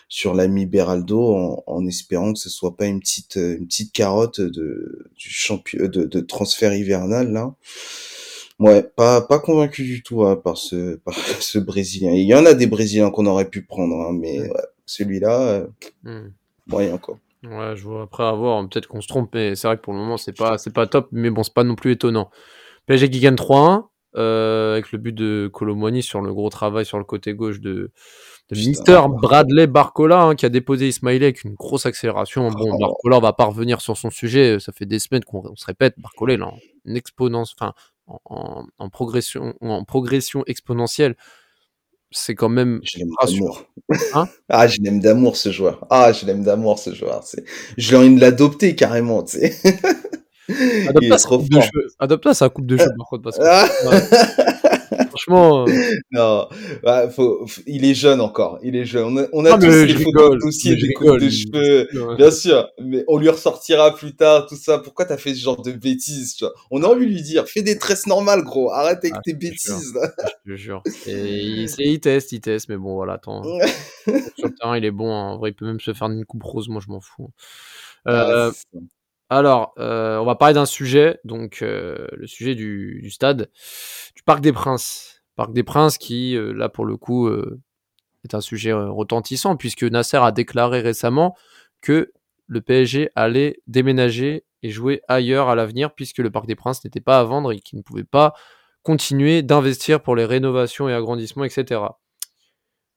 sur 0.08 0.34
l'ami 0.34 0.66
Beraldo 0.66 1.34
en, 1.34 1.64
en, 1.66 1.86
espérant 1.86 2.32
que 2.32 2.38
ce 2.38 2.48
soit 2.48 2.76
pas 2.76 2.86
une 2.86 3.00
petite 3.00 3.36
une 3.36 3.66
petite 3.66 3.92
carotte 3.92 4.40
de 4.40 5.10
du 5.16 5.28
champion 5.30 5.86
de, 5.86 6.04
de 6.04 6.20
transfert 6.20 6.74
hivernal 6.74 7.32
là. 7.32 7.54
Ouais, 8.58 8.82
pas 8.82 9.20
pas 9.20 9.38
convaincu 9.38 9.82
du 9.82 10.02
tout 10.02 10.24
hein, 10.24 10.36
par 10.36 10.56
ce 10.56 10.96
par 11.04 11.14
ce 11.14 11.58
brésilien. 11.58 12.12
Il 12.12 12.26
y 12.26 12.34
en 12.34 12.46
a 12.46 12.54
des 12.54 12.66
brésiliens 12.66 13.10
qu'on 13.10 13.26
aurait 13.26 13.50
pu 13.50 13.62
prendre 13.62 13.96
hein, 13.96 14.12
mais 14.18 14.40
ouais, 14.40 14.50
celui-là 14.86 15.40
euh, 15.40 15.66
mm. 16.04 16.32
moyen 16.66 16.98
quoi. 16.98 17.18
Ouais, 17.44 17.76
je 17.76 17.84
vois 17.84 18.02
après 18.02 18.24
avoir 18.24 18.66
peut-être 18.68 18.88
qu'on 18.88 19.00
se 19.00 19.08
trompe 19.08 19.30
mais 19.34 19.54
c'est 19.54 19.68
vrai 19.68 19.76
que 19.76 19.82
pour 19.82 19.92
le 19.92 19.98
moment 19.98 20.16
c'est 20.16 20.36
pas 20.36 20.56
c'est 20.58 20.72
pas 20.72 20.86
top 20.86 21.08
mais 21.12 21.30
bon, 21.30 21.42
c'est 21.42 21.54
pas 21.54 21.64
non 21.64 21.74
plus 21.74 21.92
étonnant. 21.92 22.30
PSG 22.86 23.10
qui 23.10 23.20
gagne 23.20 23.34
3-1 23.34 23.84
euh, 24.16 24.72
avec 24.72 24.92
le 24.92 24.98
but 24.98 25.14
de 25.14 25.50
Colomboigny 25.52 26.02
sur 26.02 26.20
le 26.20 26.32
gros 26.32 26.50
travail 26.50 26.84
sur 26.84 26.98
le 26.98 27.04
côté 27.04 27.34
gauche 27.34 27.60
de 27.60 27.90
de 28.50 28.56
Mister 28.56 29.00
Bradley 29.08 29.66
Barcola 29.66 30.22
hein, 30.22 30.34
qui 30.36 30.46
a 30.46 30.48
déposé 30.48 30.88
Ismail 30.88 31.16
avec 31.16 31.42
une 31.42 31.54
grosse 31.54 31.84
accélération. 31.84 32.48
Bon, 32.50 32.70
oh. 32.72 32.78
Barcola, 32.78 33.16
on 33.16 33.20
va 33.20 33.32
pas 33.32 33.44
revenir 33.44 33.80
sur 33.80 33.96
son 33.96 34.10
sujet. 34.10 34.58
Ça 34.60 34.72
fait 34.72 34.86
des 34.86 35.00
semaines 35.00 35.24
qu'on 35.24 35.56
se 35.56 35.66
répète. 35.66 35.94
Barcola, 35.98 36.36
là, 36.36 36.46
en 36.46 36.94
exponence, 36.94 37.54
enfin, 37.58 37.74
en, 38.06 38.20
en, 38.24 38.66
en, 38.78 38.88
progression, 38.88 39.54
en 39.60 39.84
progression 39.84 40.44
exponentielle. 40.46 41.16
C'est 42.12 42.36
quand 42.36 42.48
même. 42.48 42.80
Je 42.84 42.98
l'aime 42.98 43.10
d'amour. 43.20 43.64
Hein 44.14 44.28
ah, 44.48 44.68
je 44.68 44.80
l'aime 44.80 45.00
d'amour 45.00 45.36
ce 45.36 45.50
joueur. 45.50 45.84
Ah, 45.90 46.12
je 46.12 46.24
l'aime 46.24 46.44
d'amour 46.44 46.78
ce 46.78 46.94
joueur. 46.94 47.24
Je 47.76 47.90
l'ai 47.90 47.96
envie 47.96 48.14
de 48.14 48.20
l'adopter 48.20 48.76
carrément, 48.76 49.24
tu 49.24 49.38
sais. 49.38 49.56
Adopte-la 50.48 51.18
sa, 51.18 51.28
coupe 51.28 51.40
coupe 52.54 52.66
de 52.66 52.76
cheveux, 52.76 52.94
par 52.96 53.06
contre, 53.08 53.22
parce 53.22 53.38
que. 53.38 53.42
Ah. 53.44 53.68
Franchement. 55.08 55.66
Euh, 55.66 55.72
non, 56.12 56.48
bah, 56.82 57.08
faut, 57.08 57.46
il 57.66 57.84
est 57.84 57.94
jeune 57.94 58.20
encore. 58.20 58.58
Il 58.62 58.76
est 58.76 58.84
jeune. 58.84 59.06
On 59.06 59.16
a, 59.16 59.26
on 59.32 59.44
a 59.44 59.58
tous 59.58 59.66
les 59.66 59.94
photos 59.94 60.36
aussi 60.44 60.76
des 60.76 60.92
coupes 60.92 61.18
de 61.18 61.28
cheveux. 61.28 61.88
Bien 62.16 62.30
sûr, 62.30 62.68
mais 62.80 63.04
on 63.08 63.18
lui 63.18 63.28
ressortira 63.28 63.94
plus 63.94 64.14
tard 64.14 64.46
tout 64.46 64.56
ça. 64.56 64.78
Pourquoi 64.78 65.04
t'as 65.04 65.16
fait 65.16 65.34
ce 65.34 65.40
genre 65.40 65.60
de 65.60 65.72
bêtises 65.72 66.34
tu 66.34 66.44
vois? 66.44 66.54
On 66.70 66.82
a 66.82 66.86
envie 66.86 67.06
de 67.06 67.12
lui 67.12 67.22
dire 67.22 67.46
fais 67.48 67.62
des 67.62 67.78
tresses 67.78 68.06
normales, 68.06 68.42
gros. 68.42 68.70
Arrête 68.70 68.98
avec 68.98 69.14
ah, 69.16 69.20
tes 69.24 69.34
bêtises. 69.34 69.94
Je 70.44 70.52
te 70.52 70.56
jure. 70.56 70.82
Et 71.06 71.40
il, 71.42 71.70
il, 71.78 72.00
teste, 72.00 72.32
il 72.32 72.40
teste, 72.40 72.68
mais 72.68 72.76
bon, 72.76 72.94
voilà, 72.94 73.14
attends. 73.14 73.42
Sur 73.42 74.48
le 74.48 74.54
terrain, 74.54 74.76
il 74.76 74.84
est 74.84 74.90
bon. 74.90 75.10
En 75.10 75.38
vrai, 75.38 75.50
il 75.50 75.54
peut 75.54 75.66
même 75.66 75.80
se 75.80 75.92
faire 75.92 76.08
une 76.08 76.24
coupe 76.24 76.42
rose. 76.42 76.68
Moi, 76.68 76.80
je 76.84 76.90
m'en 76.90 77.00
fous. 77.00 77.30
Euh, 78.06 78.50
ah, 78.52 78.78
alors, 79.28 79.74
euh, 79.78 80.18
on 80.18 80.24
va 80.24 80.36
parler 80.36 80.54
d'un 80.54 80.66
sujet, 80.66 81.18
donc 81.24 81.60
euh, 81.62 82.06
le 82.12 82.26
sujet 82.28 82.54
du, 82.54 83.10
stade, 83.10 83.50
du 84.14 84.22
Parc 84.22 84.40
des 84.40 84.52
Princes. 84.52 85.22
Parc 85.34 85.52
des 85.52 85.64
Princes 85.64 85.98
qui, 85.98 86.36
euh, 86.36 86.52
là 86.52 86.68
pour 86.68 86.84
le 86.84 86.96
coup, 86.96 87.28
est 88.24 88.34
un 88.34 88.40
sujet 88.40 88.72
retentissant 88.72 89.56
puisque 89.56 89.82
Nasser 89.82 90.18
a 90.18 90.30
déclaré 90.30 90.80
récemment 90.80 91.36
que 91.80 92.12
le 92.46 92.60
PSG 92.60 93.10
allait 93.16 93.60
déménager 93.66 94.44
et 94.62 94.70
jouer 94.70 95.02
ailleurs 95.08 95.48
à 95.48 95.56
l'avenir 95.56 95.92
puisque 95.94 96.18
le 96.18 96.30
Parc 96.30 96.46
des 96.46 96.54
Princes 96.54 96.84
n'était 96.84 97.00
pas 97.00 97.18
à 97.18 97.24
vendre 97.24 97.52
et 97.52 97.58
qu'il 97.58 97.78
ne 97.78 97.82
pouvait 97.82 98.04
pas 98.04 98.32
continuer 98.82 99.42
d'investir 99.42 100.02
pour 100.02 100.14
les 100.14 100.24
rénovations 100.24 100.88
et 100.88 100.94
agrandissements, 100.94 101.44
etc. 101.44 101.80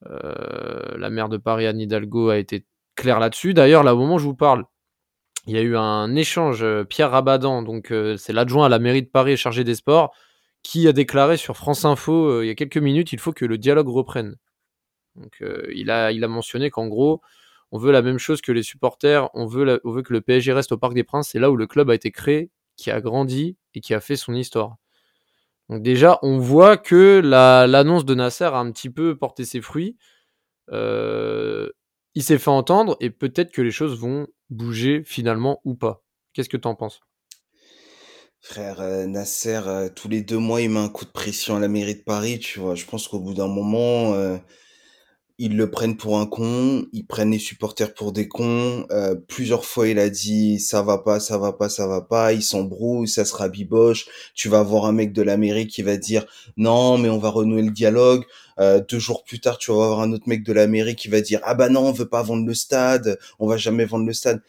la 0.05 1.09
maire 1.09 1.29
de 1.29 1.37
Paris, 1.37 1.65
Anne 1.65 1.79
Hidalgo, 1.79 2.29
a 2.29 2.37
été 2.37 2.67
claire 2.95 3.19
là-dessus. 3.19 3.55
D'ailleurs, 3.55 3.83
là, 3.83 3.95
au 3.95 3.97
moment 3.97 4.15
où 4.15 4.19
je 4.19 4.25
vous 4.25 4.35
parle, 4.35 4.65
il 5.47 5.55
y 5.55 5.57
a 5.57 5.61
eu 5.61 5.77
un 5.77 6.15
échange, 6.15 6.63
euh, 6.63 6.83
Pierre 6.83 7.11
Rabadan, 7.11 7.63
donc 7.63 7.91
euh, 7.91 8.17
c'est 8.17 8.33
l'adjoint 8.33 8.65
à 8.65 8.69
la 8.69 8.79
mairie 8.79 9.03
de 9.03 9.07
Paris 9.07 9.37
chargé 9.37 9.63
des 9.63 9.75
sports, 9.75 10.13
qui 10.63 10.87
a 10.87 10.93
déclaré 10.93 11.37
sur 11.37 11.55
France 11.55 11.85
Info 11.85 12.29
euh, 12.29 12.45
il 12.45 12.47
y 12.47 12.51
a 12.51 12.55
quelques 12.55 12.77
minutes, 12.77 13.13
il 13.13 13.19
faut 13.19 13.31
que 13.33 13.45
le 13.45 13.57
dialogue 13.57 13.87
reprenne. 13.89 14.35
Il, 15.71 15.89
a, 15.91 16.27
mentionné 16.27 16.69
qu'en 16.69 16.87
gros, 16.87 17.21
on 17.71 17.77
veut 17.77 17.91
la 17.91 18.01
même 18.01 18.19
chose 18.19 18.41
que 18.41 18.51
les 18.51 18.63
supporters, 18.63 19.29
on 19.33 19.47
veut, 19.47 19.81
on 19.83 19.91
veut 19.91 20.01
que 20.01 20.13
le 20.13 20.21
PSG 20.21 20.53
reste 20.53 20.71
au 20.71 20.77
Parc 20.77 20.93
des 20.93 21.03
Princes, 21.03 21.29
c'est 21.29 21.39
là 21.39 21.51
où 21.51 21.57
le 21.57 21.67
club 21.67 21.89
a 21.89 21.95
été 21.95 22.11
créé, 22.11 22.51
qui 22.77 22.91
a 22.91 23.01
grandi 23.01 23.57
et 23.73 23.81
qui 23.81 23.93
a 23.93 23.99
fait 23.99 24.15
son 24.15 24.33
histoire. 24.33 24.77
Donc 25.67 25.83
déjà, 25.83 26.19
on 26.21 26.37
voit 26.37 26.77
que 26.77 27.21
l'annonce 27.23 28.05
de 28.05 28.15
Nasser 28.15 28.45
a 28.45 28.57
un 28.57 28.71
petit 28.71 28.89
peu 28.89 29.17
porté 29.17 29.45
ses 29.45 29.61
fruits. 29.61 29.97
il 30.71 32.23
s'est 32.23 32.37
fait 32.37 32.49
entendre 32.49 32.95
et 32.99 33.09
peut-être 33.09 33.51
que 33.51 33.61
les 33.61 33.71
choses 33.71 33.99
vont 33.99 34.27
bouger 34.49 35.03
finalement 35.05 35.61
ou 35.65 35.75
pas. 35.75 36.03
Qu'est-ce 36.33 36.49
que 36.49 36.57
tu 36.57 36.67
en 36.67 36.75
penses? 36.75 37.01
Frère, 38.41 38.79
euh, 38.79 39.05
Nasser, 39.05 39.61
euh, 39.67 39.89
tous 39.89 40.07
les 40.07 40.21
deux 40.21 40.37
mois, 40.37 40.61
il 40.61 40.69
met 40.69 40.79
un 40.79 40.89
coup 40.89 41.05
de 41.05 41.11
pression 41.11 41.57
à 41.57 41.59
la 41.59 41.67
mairie 41.67 41.95
de 41.95 42.03
Paris, 42.03 42.39
tu 42.39 42.59
vois. 42.59 42.75
Je 42.75 42.85
pense 42.85 43.07
qu'au 43.07 43.19
bout 43.19 43.33
d'un 43.33 43.47
moment, 43.47 44.13
euh, 44.13 44.37
ils 45.39 45.57
le 45.57 45.71
prennent 45.71 45.97
pour 45.97 46.19
un 46.19 46.27
con, 46.27 46.85
ils 46.93 47.05
prennent 47.05 47.31
les 47.31 47.39
supporters 47.39 47.93
pour 47.93 48.11
des 48.11 48.27
cons. 48.27 48.85
plusieurs 49.27 49.65
fois, 49.65 49.87
il 49.87 49.97
a 49.99 50.09
dit 50.09 50.59
ça 50.59 50.83
va 50.83 50.99
pas, 50.99 51.19
ça 51.19 51.37
va 51.37 51.53
pas, 51.53 51.69
ça 51.69 51.87
va 51.87 52.01
pas. 52.01 52.33
Il 52.33 52.43
s'embrouille, 52.43 53.07
ça 53.07 53.25
sera 53.25 53.49
biboche. 53.49 54.05
Tu 54.35 54.49
vas 54.49 54.63
voir 54.63 54.85
un 54.85 54.91
mec 54.91 55.13
de 55.13 55.21
la 55.21 55.37
mairie 55.37 55.67
qui 55.67 55.81
va 55.81 55.97
dire 55.97 56.25
non, 56.57 56.97
mais 56.97 57.09
on 57.09 57.17
va 57.17 57.29
renouer 57.29 57.61
le 57.63 57.71
dialogue. 57.71 58.25
deux 58.59 58.99
jours 58.99 59.23
plus 59.23 59.39
tard, 59.39 59.57
tu 59.57 59.71
vas 59.71 59.77
voir 59.77 60.01
un 60.01 60.11
autre 60.13 60.27
mec 60.27 60.43
de 60.43 60.53
la 60.53 60.67
mairie 60.67 60.95
qui 60.95 61.07
va 61.07 61.21
dire 61.21 61.39
ah 61.43 61.55
bah 61.55 61.69
non, 61.69 61.81
on 61.87 61.91
veut 61.93 62.09
pas 62.09 62.21
vendre 62.23 62.45
le 62.45 62.53
stade, 62.53 63.17
on 63.39 63.47
va 63.47 63.57
jamais 63.57 63.85
vendre 63.85 64.05
le 64.05 64.13
stade. 64.13 64.41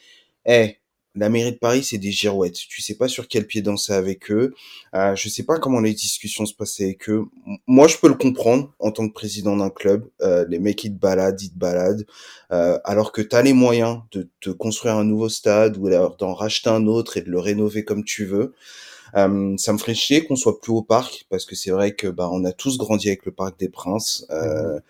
Eh, 0.46 0.79
la 1.14 1.28
mairie 1.28 1.52
de 1.52 1.58
Paris, 1.58 1.82
c'est 1.82 1.98
des 1.98 2.12
girouettes. 2.12 2.54
Tu 2.54 2.82
sais 2.82 2.94
pas 2.94 3.08
sur 3.08 3.26
quel 3.26 3.46
pied 3.46 3.62
danser 3.62 3.92
avec 3.92 4.30
eux. 4.30 4.54
Euh, 4.94 5.14
je 5.16 5.28
sais 5.28 5.42
pas 5.42 5.58
comment 5.58 5.80
les 5.80 5.92
discussions 5.92 6.46
se 6.46 6.54
passaient 6.54 6.84
avec 6.84 7.08
eux. 7.10 7.24
Moi, 7.66 7.88
je 7.88 7.96
peux 7.96 8.08
le 8.08 8.14
comprendre 8.14 8.72
en 8.78 8.92
tant 8.92 9.08
que 9.08 9.12
président 9.12 9.56
d'un 9.56 9.70
club. 9.70 10.08
Euh, 10.20 10.44
les 10.48 10.58
mecs, 10.58 10.84
ils 10.84 10.94
te 10.94 11.00
baladent, 11.00 11.40
ils 11.42 11.50
te 11.50 11.58
baladent. 11.58 12.06
Euh, 12.52 12.78
alors 12.84 13.12
que 13.12 13.22
tu 13.22 13.34
as 13.34 13.42
les 13.42 13.52
moyens 13.52 14.00
de 14.12 14.28
te 14.40 14.50
construire 14.50 14.96
un 14.96 15.04
nouveau 15.04 15.28
stade 15.28 15.76
ou 15.78 15.90
d'en 15.90 16.34
racheter 16.34 16.70
un 16.70 16.86
autre 16.86 17.16
et 17.16 17.22
de 17.22 17.30
le 17.30 17.40
rénover 17.40 17.84
comme 17.84 18.04
tu 18.04 18.24
veux. 18.24 18.54
Euh, 19.16 19.56
ça 19.56 19.72
me 19.72 19.78
ferait 19.78 19.94
chier 19.94 20.24
qu'on 20.24 20.36
soit 20.36 20.60
plus 20.60 20.72
au 20.72 20.82
parc 20.82 21.26
parce 21.30 21.44
que 21.44 21.56
c'est 21.56 21.70
vrai 21.72 21.94
que 21.94 22.06
bah 22.06 22.28
on 22.32 22.44
a 22.44 22.52
tous 22.52 22.78
grandi 22.78 23.08
avec 23.08 23.26
le 23.26 23.32
Parc 23.32 23.58
des 23.58 23.68
Princes. 23.68 24.26
Euh, 24.30 24.76
mmh 24.76 24.80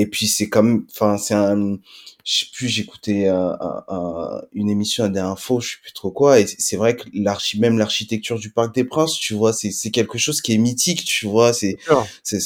et 0.00 0.06
puis 0.06 0.28
c'est 0.28 0.48
comme, 0.48 0.86
enfin 0.92 1.18
c'est 1.18 1.34
un, 1.34 1.76
je 2.24 2.40
sais 2.40 2.46
plus, 2.52 2.68
j'écoutais 2.68 3.26
un, 3.26 4.42
une 4.52 4.70
émission 4.70 5.04
à 5.04 5.08
des 5.08 5.18
infos, 5.18 5.60
je 5.60 5.70
sais 5.70 5.76
plus 5.82 5.92
trop 5.92 6.12
quoi, 6.12 6.38
et 6.38 6.46
c'est 6.46 6.76
vrai 6.76 6.94
que 6.94 7.02
l'archi, 7.12 7.58
même 7.58 7.78
l'architecture 7.78 8.38
du 8.38 8.50
Parc 8.50 8.72
des 8.74 8.84
Princes, 8.84 9.18
tu 9.18 9.34
vois, 9.34 9.52
c'est 9.52 9.72
c'est 9.72 9.90
quelque 9.90 10.16
chose 10.16 10.40
qui 10.40 10.52
est 10.54 10.58
mythique, 10.58 11.04
tu 11.04 11.26
vois, 11.26 11.52
c'est 11.52 11.78
c'est 12.22 12.38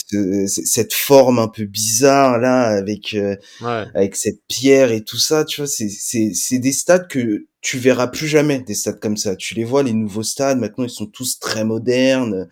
cette 0.47 0.95
forme 0.95 1.39
un 1.39 1.49
peu 1.49 1.65
bizarre 1.65 2.39
là 2.39 2.69
avec 2.69 3.13
euh, 3.15 3.37
avec 3.95 4.17
cette 4.17 4.41
pierre 4.49 4.91
et 4.91 5.03
tout 5.05 5.19
ça, 5.19 5.45
tu 5.45 5.61
vois, 5.61 5.69
c'est 5.69 5.91
c'est 5.91 6.33
c'est 6.35 6.59
des 6.59 6.73
stades 6.73 7.07
que 7.09 7.47
tu 7.61 7.79
verras 7.79 8.09
plus 8.09 8.29
jamais 8.29 8.61
des 8.61 8.75
stades 8.75 8.99
comme 8.99 9.17
ça. 9.17 9.37
Tu 9.37 9.55
les 9.55 9.65
vois 9.65 9.83
les 9.83 9.93
nouveaux 9.93 10.23
stades 10.25 10.59
maintenant, 10.59 10.85
ils 10.85 10.91
sont 10.91 11.07
tous 11.07 11.39
très 11.39 11.65
modernes 11.65 12.49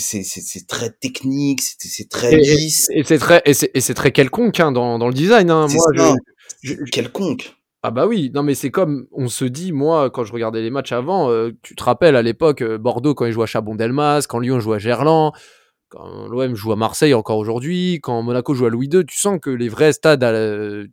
c'est 0.00 0.66
très 0.66 0.90
technique, 0.90 1.60
c'est 1.60 2.08
très 2.08 2.36
lisse. 2.36 2.88
Et, 2.94 3.04
c'est 3.04 3.18
très 3.18 3.42
et 3.44 3.80
c'est 3.80 3.94
très 3.94 4.12
quelconque 4.12 4.60
hein, 4.60 4.72
dans, 4.72 4.98
dans 4.98 5.08
le 5.08 5.14
design. 5.14 5.50
Hein. 5.50 5.66
Moi, 5.68 6.16
je, 6.62 6.74
quelconque. 6.90 7.56
Ah 7.82 7.90
bah 7.90 8.06
oui, 8.06 8.30
non 8.32 8.44
mais 8.44 8.54
c'est 8.54 8.70
comme 8.70 9.06
on 9.10 9.28
se 9.28 9.44
dit, 9.44 9.72
moi 9.72 10.08
quand 10.10 10.24
je 10.24 10.32
regardais 10.32 10.62
les 10.62 10.70
matchs 10.70 10.92
avant, 10.92 11.30
euh, 11.30 11.50
tu 11.62 11.74
te 11.74 11.82
rappelles 11.82 12.14
à 12.14 12.22
l'époque 12.22 12.62
euh, 12.62 12.78
Bordeaux 12.78 13.14
quand 13.14 13.26
ils 13.26 13.32
jouaient 13.32 13.42
à 13.42 13.46
Chabon-Delmas, 13.46 14.26
quand 14.28 14.38
Lyon 14.38 14.60
jouait 14.60 14.76
à 14.76 14.78
Gerland, 14.78 15.32
quand 15.88 16.28
l'OM 16.28 16.54
joue 16.54 16.72
à 16.72 16.76
Marseille 16.76 17.12
encore 17.12 17.38
aujourd'hui, 17.38 17.98
quand 18.00 18.22
Monaco 18.22 18.54
joue 18.54 18.66
à 18.66 18.70
Louis 18.70 18.86
II, 18.86 19.04
tu 19.04 19.18
sens 19.18 19.38
que 19.42 19.50
les 19.50 19.68
vrais 19.68 19.92
stades 19.92 20.22
euh, 20.22 20.86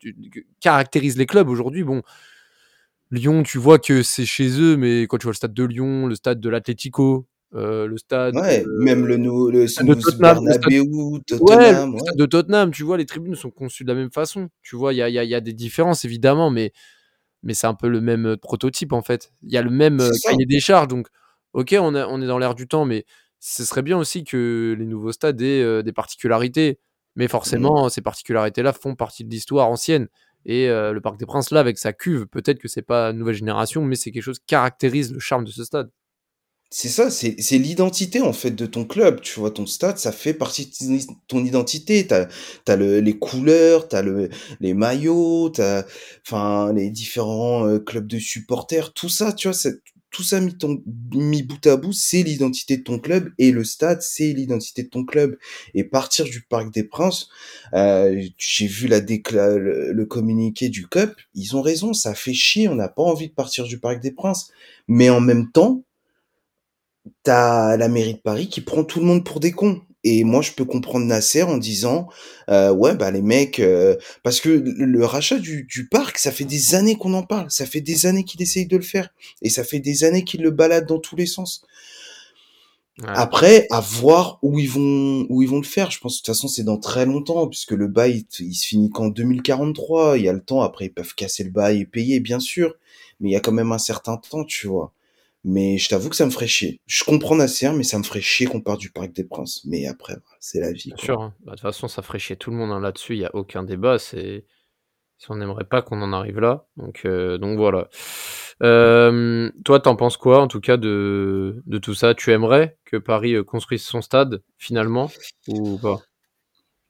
caractérisent 0.61 1.17
les 1.17 1.27
clubs 1.27 1.47
aujourd'hui. 1.47 1.83
Bon, 1.83 2.01
Lyon, 3.11 3.43
tu 3.43 3.59
vois 3.59 3.79
que 3.79 4.03
c'est 4.03 4.25
chez 4.25 4.59
eux, 4.59 4.75
mais 4.75 5.03
quand 5.03 5.17
tu 5.17 5.23
vois 5.23 5.31
le 5.31 5.37
stade 5.37 5.53
de 5.53 5.63
Lyon, 5.63 6.07
le 6.07 6.15
stade 6.15 6.39
de 6.39 6.49
l'Atlético, 6.49 7.27
euh, 7.55 7.87
le 7.87 7.97
stade. 7.97 8.35
Ouais, 8.35 8.63
même 8.79 9.07
le, 9.07 9.17
nouveau, 9.17 9.49
le, 9.49 9.67
stade 9.67 9.87
de 9.87 9.93
Tottenham, 9.95 10.45
le 10.45 10.53
stade, 10.53 11.99
stade 11.99 12.15
de 12.15 12.25
Tottenham, 12.27 12.71
tu 12.71 12.83
vois, 12.83 12.97
les 12.97 13.07
tribunes 13.07 13.33
sont 13.33 13.49
conçues 13.49 13.83
de 13.83 13.89
la 13.89 13.95
même 13.95 14.11
façon. 14.11 14.49
Tu 14.61 14.75
vois, 14.75 14.93
il 14.93 14.97
y 14.97 15.01
a, 15.01 15.09
y 15.09 15.35
a, 15.35 15.41
des 15.41 15.53
différences 15.53 16.05
évidemment, 16.05 16.51
mais, 16.51 16.73
mais 17.41 17.55
c'est 17.55 17.65
un 17.65 17.73
peu 17.73 17.87
le 17.87 18.01
même 18.01 18.27
euh, 18.27 18.37
prototype 18.37 18.93
en 18.93 19.01
fait. 19.01 19.31
Il 19.41 19.51
y 19.51 19.57
a 19.57 19.63
le 19.63 19.71
même 19.71 19.99
euh, 19.99 20.11
cahier 20.23 20.45
des 20.45 20.59
charges, 20.59 20.89
donc 20.89 21.07
ok, 21.53 21.75
on, 21.79 21.95
on 21.95 22.21
est 22.21 22.27
dans 22.27 22.37
l'air 22.37 22.53
du 22.53 22.67
temps, 22.67 22.85
mais 22.85 23.05
ce 23.39 23.65
serait 23.65 23.81
bien 23.81 23.97
aussi 23.97 24.23
que 24.23 24.75
les 24.77 24.85
nouveaux 24.85 25.11
stades 25.11 25.41
aient 25.41 25.81
des 25.81 25.93
particularités. 25.93 26.79
Mais 27.15 27.25
mmh. 27.25 27.29
forcément, 27.29 27.89
ces 27.89 28.01
particularités-là 28.01 28.73
font 28.73 28.95
partie 28.95 29.23
de 29.25 29.31
l'histoire 29.31 29.67
ancienne. 29.67 30.07
Et 30.45 30.67
le 30.67 30.99
Parc 30.99 31.17
des 31.17 31.25
Princes, 31.25 31.51
là, 31.51 31.59
avec 31.59 31.77
sa 31.77 31.93
cuve, 31.93 32.27
peut-être 32.27 32.59
que 32.59 32.67
c'est 32.67 32.81
pas 32.81 33.11
nouvelle 33.13 33.35
génération, 33.35 33.83
mais 33.83 33.95
c'est 33.95 34.11
quelque 34.11 34.23
chose 34.23 34.39
qui 34.39 34.45
caractérise 34.45 35.11
le 35.11 35.19
charme 35.19 35.45
de 35.45 35.51
ce 35.51 35.63
stade. 35.63 35.89
C'est 36.71 36.89
ça, 36.89 37.09
c'est 37.09 37.35
l'identité 37.57 38.21
en 38.21 38.31
fait 38.31 38.51
de 38.51 38.67
ton 38.67 38.85
club. 38.85 39.21
Tu 39.21 39.39
vois, 39.39 39.49
ton 39.49 39.65
stade, 39.65 39.97
ça 39.97 40.11
fait 40.11 40.35
partie 40.35 40.67
de 40.67 40.99
ton 41.27 41.43
identité. 41.43 42.05
T'as 42.05 42.27
as 42.67 42.75
le, 42.75 42.99
les 42.99 43.17
couleurs, 43.17 43.87
t'as 43.87 44.03
le 44.03 44.29
les 44.59 44.75
maillots, 44.75 45.49
t'as 45.49 45.83
enfin 46.27 46.71
les 46.73 46.91
différents 46.91 47.65
euh, 47.67 47.79
clubs 47.79 48.05
de 48.05 48.19
supporters, 48.19 48.93
tout 48.93 49.09
ça. 49.09 49.33
Tu 49.33 49.47
vois, 49.49 49.57
tout 50.11 50.21
ça 50.23 50.39
mis 50.41 50.55
ton 50.55 50.83
mis 51.13 51.41
bout 51.41 51.65
à 51.65 51.75
bout, 51.75 51.91
c'est 51.93 52.21
l'identité 52.21 52.77
de 52.77 52.83
ton 52.83 52.99
club 52.99 53.31
et 53.39 53.51
le 53.51 53.63
stade, 53.63 54.03
c'est 54.03 54.31
l'identité 54.33 54.83
de 54.83 54.89
ton 54.89 55.05
club. 55.05 55.37
Et 55.73 55.83
partir 55.83 56.25
du 56.25 56.41
Parc 56.43 56.71
des 56.71 56.83
Princes, 56.83 57.29
euh, 57.73 58.21
j'ai 58.37 58.67
vu 58.67 58.87
la 58.87 59.01
décla 59.01 59.57
le, 59.57 59.91
le 59.91 60.05
communiqué 60.05 60.69
du 60.69 60.87
Cup. 60.87 61.15
Ils 61.33 61.55
ont 61.55 61.63
raison, 61.63 61.93
ça 61.93 62.13
fait 62.13 62.33
chier. 62.33 62.67
On 62.67 62.75
n'a 62.75 62.89
pas 62.89 63.03
envie 63.03 63.29
de 63.29 63.33
partir 63.33 63.65
du 63.65 63.79
Parc 63.79 64.01
des 64.01 64.11
Princes, 64.11 64.51
mais 64.87 65.09
en 65.09 65.21
même 65.21 65.51
temps 65.51 65.83
t'as 67.23 67.77
la 67.77 67.87
mairie 67.87 68.15
de 68.15 68.19
Paris 68.19 68.49
qui 68.49 68.61
prend 68.61 68.83
tout 68.83 68.99
le 68.99 69.05
monde 69.05 69.23
pour 69.25 69.39
des 69.39 69.51
cons. 69.51 69.81
Et 70.05 70.23
moi, 70.23 70.41
je 70.41 70.53
peux 70.53 70.63
comprendre 70.63 71.05
Nasser 71.05 71.43
en 71.43 71.57
disant, 71.57 72.07
euh, 72.49 72.71
ouais, 72.71 72.95
bah 72.95 73.11
les 73.11 73.21
mecs, 73.21 73.59
euh, 73.59 73.97
parce 74.23 74.39
que 74.39 74.49
le, 74.49 75.05
rachat 75.05 75.39
du, 75.39 75.65
du, 75.65 75.89
parc, 75.89 76.17
ça 76.17 76.31
fait 76.31 76.45
des 76.45 76.73
années 76.73 76.95
qu'on 76.95 77.13
en 77.13 77.23
parle, 77.23 77.51
ça 77.51 77.65
fait 77.65 77.81
des 77.81 78.05
années 78.05 78.23
qu'il 78.23 78.41
essaye 78.41 78.65
de 78.65 78.77
le 78.77 78.83
faire, 78.83 79.09
et 79.41 79.49
ça 79.49 79.65
fait 79.65 79.79
des 79.79 80.05
années 80.05 80.23
qu'il 80.23 80.41
le 80.41 80.51
balade 80.51 80.85
dans 80.85 80.99
tous 80.99 81.17
les 81.17 81.25
sens. 81.25 81.65
Après, 83.07 83.65
à 83.71 83.79
voir 83.79 84.39
où 84.41 84.59
ils 84.59 84.69
vont 84.69 85.25
où 85.29 85.41
ils 85.41 85.49
vont 85.49 85.57
le 85.57 85.63
faire. 85.63 85.89
Je 85.91 85.99
pense 85.99 86.15
de 86.15 86.17
toute 86.19 86.27
façon 86.27 86.47
c'est 86.47 86.63
dans 86.63 86.77
très 86.77 87.05
longtemps 87.05 87.47
puisque 87.47 87.71
le 87.71 87.87
bail 87.87 88.25
il, 88.39 88.53
se 88.53 88.67
finit 88.67 88.89
qu'en 88.89 89.07
2043. 89.07 90.17
Il 90.17 90.23
y 90.23 90.29
a 90.29 90.33
le 90.33 90.41
temps. 90.41 90.61
Après 90.61 90.85
ils 90.87 90.93
peuvent 90.93 91.15
casser 91.15 91.43
le 91.43 91.49
bail 91.49 91.81
et 91.81 91.85
payer 91.85 92.19
bien 92.19 92.39
sûr, 92.39 92.75
mais 93.19 93.29
il 93.29 93.33
y 93.33 93.35
a 93.35 93.39
quand 93.39 93.51
même 93.51 93.71
un 93.71 93.77
certain 93.77 94.17
temps, 94.17 94.43
tu 94.43 94.67
vois. 94.67 94.91
Mais 95.43 95.77
je 95.77 95.87
t'avoue 95.87 96.09
que 96.09 96.15
ça 96.15 96.25
me 96.25 96.31
ferait 96.31 96.47
chier. 96.47 96.81
Je 96.85 97.03
comprends 97.03 97.35
Nasser, 97.35 97.71
mais 97.71 97.83
ça 97.83 97.97
me 97.97 98.03
ferait 98.03 98.21
chier 98.21 98.45
qu'on 98.45 98.61
parte 98.61 98.79
du 98.79 98.91
Parc 98.91 99.13
des 99.13 99.23
Princes. 99.23 99.61
Mais 99.65 99.87
après, 99.87 100.15
c'est 100.39 100.59
la 100.59 100.71
vie. 100.71 100.89
Bien 100.89 100.97
sûr. 100.97 101.21
Hein. 101.21 101.33
Bah, 101.41 101.51
de 101.51 101.57
toute 101.57 101.61
façon, 101.61 101.87
ça 101.87 102.01
ferait 102.01 102.19
chier 102.19 102.35
tout 102.35 102.51
le 102.51 102.57
monde 102.57 102.71
hein. 102.71 102.81
là-dessus. 102.81 103.15
Il 103.15 103.19
n'y 103.19 103.25
a 103.25 103.33
aucun 103.33 103.63
débat. 103.63 103.99
C'est 103.99 104.45
si 105.19 105.29
on 105.31 105.35
n'aimerait 105.35 105.65
pas 105.65 105.81
qu'on 105.81 106.01
en 106.01 106.13
arrive 106.13 106.39
là. 106.39 106.65
Donc, 106.77 107.01
euh, 107.05 107.37
donc 107.37 107.57
voilà. 107.57 107.89
Euh, 108.63 109.51
toi, 109.63 109.79
t'en 109.79 109.95
penses 109.95 110.17
quoi, 110.17 110.41
en 110.41 110.47
tout 110.47 110.61
cas, 110.61 110.77
de, 110.77 111.61
de 111.65 111.77
tout 111.77 111.93
ça? 111.93 112.15
Tu 112.15 112.31
aimerais 112.31 112.77
que 112.85 112.97
Paris 112.97 113.33
euh, 113.33 113.43
construise 113.43 113.83
son 113.83 114.01
stade, 114.01 114.41
finalement, 114.57 115.11
ou 115.47 115.77
pas? 115.77 115.99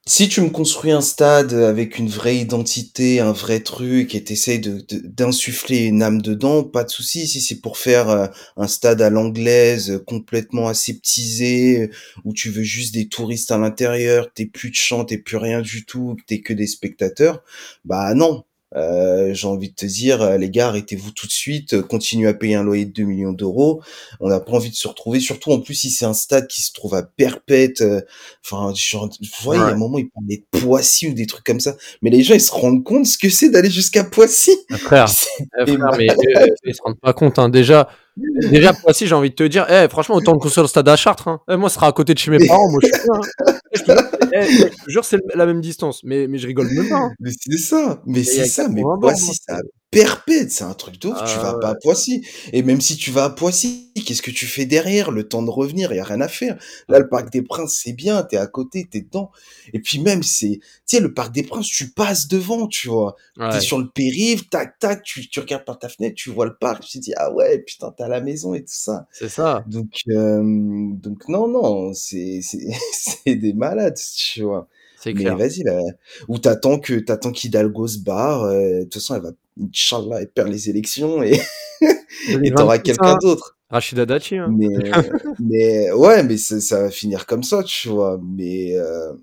Si 0.09 0.27
tu 0.27 0.41
me 0.41 0.49
construis 0.49 0.89
un 0.91 1.01
stade 1.01 1.53
avec 1.53 1.99
une 1.99 2.09
vraie 2.09 2.37
identité, 2.37 3.19
un 3.19 3.31
vrai 3.31 3.59
truc, 3.59 4.15
et 4.15 4.23
t'essayes 4.23 4.59
d'insuffler 4.59 5.81
une 5.85 6.01
âme 6.01 6.19
dedans, 6.19 6.63
pas 6.63 6.83
de 6.83 6.89
souci. 6.89 7.27
Si 7.27 7.39
c'est 7.41 7.61
pour 7.61 7.77
faire 7.77 8.09
euh, 8.09 8.25
un 8.57 8.67
stade 8.67 9.03
à 9.03 9.11
l'anglaise, 9.11 9.91
euh, 9.91 9.99
complètement 9.99 10.67
aseptisé, 10.67 11.81
euh, 11.83 11.91
où 12.25 12.33
tu 12.33 12.49
veux 12.49 12.63
juste 12.63 12.91
des 12.95 13.07
touristes 13.07 13.51
à 13.51 13.59
l'intérieur, 13.59 14.33
t'es 14.33 14.47
plus 14.47 14.71
de 14.71 14.75
chant, 14.75 15.05
t'es 15.05 15.19
plus 15.19 15.37
rien 15.37 15.61
du 15.61 15.85
tout, 15.85 16.17
t'es 16.25 16.41
que 16.41 16.53
des 16.53 16.65
spectateurs, 16.65 17.43
bah 17.85 18.15
non. 18.15 18.45
Euh, 18.75 19.33
j'ai 19.33 19.47
envie 19.47 19.69
de 19.69 19.75
te 19.75 19.85
dire, 19.85 20.21
euh, 20.21 20.37
les 20.37 20.49
gars, 20.51 20.67
arrêtez-vous 20.67 21.11
tout 21.11 21.25
de 21.25 21.31
suite, 21.31 21.73
euh, 21.73 21.81
continuez 21.81 22.27
à 22.27 22.33
payer 22.35 22.53
un 22.55 22.63
loyer 22.63 22.85
de 22.85 22.91
2 22.91 23.03
millions 23.03 23.31
d'euros. 23.33 23.81
On 24.19 24.29
n'a 24.29 24.39
pas 24.39 24.51
envie 24.51 24.69
de 24.69 24.75
se 24.75 24.87
retrouver, 24.87 25.19
surtout 25.19 25.51
en 25.51 25.59
plus 25.59 25.73
si 25.73 25.89
c'est 25.89 26.05
un 26.05 26.13
stade 26.13 26.47
qui 26.47 26.61
se 26.61 26.71
trouve 26.71 26.93
à 26.93 27.01
Perpète, 27.03 27.81
euh, 27.81 28.01
Enfin, 28.45 28.71
genre, 28.75 29.09
vous 29.09 29.27
voyez, 29.43 29.61
Ouais. 29.61 29.67
à 29.69 29.73
un 29.73 29.77
moment, 29.77 29.97
ils 29.97 30.09
parlaient 30.09 30.43
de 30.53 30.59
Poissy 30.59 31.07
ou 31.07 31.13
des 31.13 31.25
trucs 31.25 31.43
comme 31.45 31.59
ça. 31.59 31.75
Mais 32.01 32.09
les 32.09 32.23
gens, 32.23 32.35
ils 32.35 32.41
se 32.41 32.51
rendent 32.51 32.83
compte 32.83 33.05
ce 33.05 33.17
que 33.17 33.29
c'est 33.29 33.49
d'aller 33.49 33.69
jusqu'à 33.71 34.03
Poissy. 34.03 34.51
Frère, 34.77 35.07
eh, 35.39 35.65
frère, 35.65 35.95
mais 35.97 36.09
euh, 36.09 36.47
ils 36.65 36.75
se 36.75 36.81
rendent 36.83 36.99
pas 36.99 37.13
compte. 37.13 37.39
Hein. 37.39 37.49
Déjà, 37.49 37.89
déjà 38.51 38.73
Poissy, 38.73 39.07
j'ai 39.07 39.15
envie 39.15 39.29
de 39.29 39.35
te 39.35 39.43
dire, 39.43 39.65
eh, 39.69 39.87
franchement, 39.89 40.15
autant 40.15 40.33
de 40.33 40.37
construire 40.39 40.63
le 40.63 40.67
stade 40.69 40.87
à 40.89 40.95
Chartres. 40.95 41.27
Hein. 41.27 41.39
Eh, 41.49 41.55
moi, 41.57 41.69
ce 41.69 41.75
sera 41.75 41.87
à 41.87 41.91
côté 41.91 42.13
de 42.13 42.19
chez 42.19 42.31
mes 42.31 42.45
parents. 42.45 42.69
Moi, 42.69 42.79
je 42.83 42.87
suis 42.93 43.03
bien. 43.03 43.21
hein. 43.47 43.53
Eh, 43.71 43.77
je 43.77 43.83
te 43.83 43.91
jure, 43.91 44.09
eh, 44.33 44.45
je 44.45 44.83
te 44.85 44.89
jure, 44.91 45.05
c'est 45.05 45.19
la 45.35 45.45
même 45.45 45.61
distance. 45.61 46.01
Mais, 46.03 46.27
mais 46.27 46.37
je 46.37 46.47
rigole 46.47 46.67
même 46.73 46.89
pas. 46.89 46.95
hein. 46.97 47.11
Mais 47.19 47.31
c'est 47.39 47.57
ça. 47.57 48.01
Mais 48.05 48.23
c'est 48.23 48.45
ça. 48.45 48.67
Mais 48.69 48.81
80 48.81 48.97
bornes, 48.97 48.99
Poissy, 49.01 49.39
à 49.49 49.59
perpète. 49.91 50.51
C'est 50.51 50.63
un 50.63 50.73
truc 50.73 50.99
de 50.99 51.07
ouf. 51.07 51.17
tu 51.23 51.23
Ah 51.37 51.43
vas 51.43 51.53
pas 51.55 51.69
à 51.69 51.75
Poissy. 51.75 52.25
Et 52.53 52.63
même 52.63 52.81
si 52.81 52.95
tu 52.97 53.11
vas 53.11 53.25
à 53.25 53.29
Poissy, 53.29 53.91
qu'est-ce 54.05 54.21
que 54.21 54.31
tu 54.31 54.45
fais 54.45 54.65
derrière? 54.65 55.11
Le 55.11 55.27
temps 55.27 55.41
de 55.43 55.49
revenir, 55.49 55.91
il 55.91 55.97
y 55.97 55.99
a 55.99 56.03
rien 56.03 56.21
à 56.21 56.27
faire. 56.27 56.57
Là, 56.87 56.99
le 56.99 57.09
Parc 57.09 57.31
des 57.31 57.41
Princes, 57.41 57.79
c'est 57.83 57.93
bien. 57.93 58.23
T'es 58.23 58.37
à 58.37 58.47
côté, 58.47 58.87
t'es 58.89 59.01
dedans. 59.01 59.31
Et 59.73 59.79
puis 59.79 59.99
même, 59.99 60.23
c'est, 60.23 60.59
tu 60.61 60.97
sais, 60.97 60.99
le 60.99 61.13
Parc 61.13 61.33
des 61.33 61.43
Princes, 61.43 61.67
tu 61.67 61.89
passes 61.89 62.27
devant, 62.27 62.67
tu 62.67 62.87
vois. 62.87 63.15
T'es 63.49 63.59
sur 63.59 63.79
le 63.79 63.89
périph', 63.89 64.49
tac, 64.49 64.77
tac, 64.79 65.01
tu, 65.03 65.27
tu 65.27 65.39
regardes 65.39 65.65
par 65.65 65.79
ta 65.79 65.89
fenêtre, 65.89 66.15
tu 66.15 66.29
vois 66.29 66.45
le 66.45 66.55
parc, 66.55 66.83
tu 66.83 66.99
te 66.99 67.03
dis, 67.03 67.13
ah 67.17 67.31
ouais, 67.33 67.59
putain, 67.59 67.91
t'as 67.97 68.07
la 68.07 68.21
maison 68.21 68.53
et 68.53 68.61
tout 68.61 68.65
ça. 68.67 69.07
C'est 69.11 69.29
ça. 69.29 69.63
Donc, 69.65 69.89
euh, 70.09 70.41
donc 70.93 71.27
non, 71.29 71.47
non, 71.47 71.93
c'est, 71.95 72.41
c'est, 72.43 72.67
c'est 72.93 73.35
des 73.35 73.53
malades, 73.53 73.97
tu 74.15 74.43
vois. 74.43 74.67
C'est 75.01 75.13
Mais 75.13 75.23
vas-y, 75.29 75.63
là. 75.63 75.79
Ou 76.27 76.39
t'attends 76.39 76.77
que, 76.79 76.93
t'attends 76.95 77.31
qu'Hidalgo 77.31 77.87
se 77.87 77.99
barre, 77.99 78.43
euh, 78.43 78.79
de 78.79 78.83
toute 78.83 78.95
façon, 78.95 79.15
elle 79.15 79.21
va, 79.21 79.31
Inch'Allah, 79.61 80.21
elle 80.21 80.29
perd 80.29 80.49
les 80.49 80.69
élections 80.69 81.23
et, 81.23 81.39
et 81.81 82.51
t'auras 82.51 82.77
2026, 82.77 82.83
quelqu'un 82.83 83.15
d'autre. 83.21 83.57
Rachida 83.69 84.05
Dati. 84.05 84.35
Hein. 84.35 84.51
Mais, 84.51 84.67
mais, 85.39 85.91
ouais, 85.91 86.23
mais 86.23 86.37
ça, 86.37 86.59
ça 86.59 86.81
va 86.83 86.91
finir 86.91 87.25
comme 87.25 87.43
ça, 87.43 87.63
tu 87.63 87.87
vois. 87.87 88.19
Mais, 88.21 88.75
euh, 88.75 89.13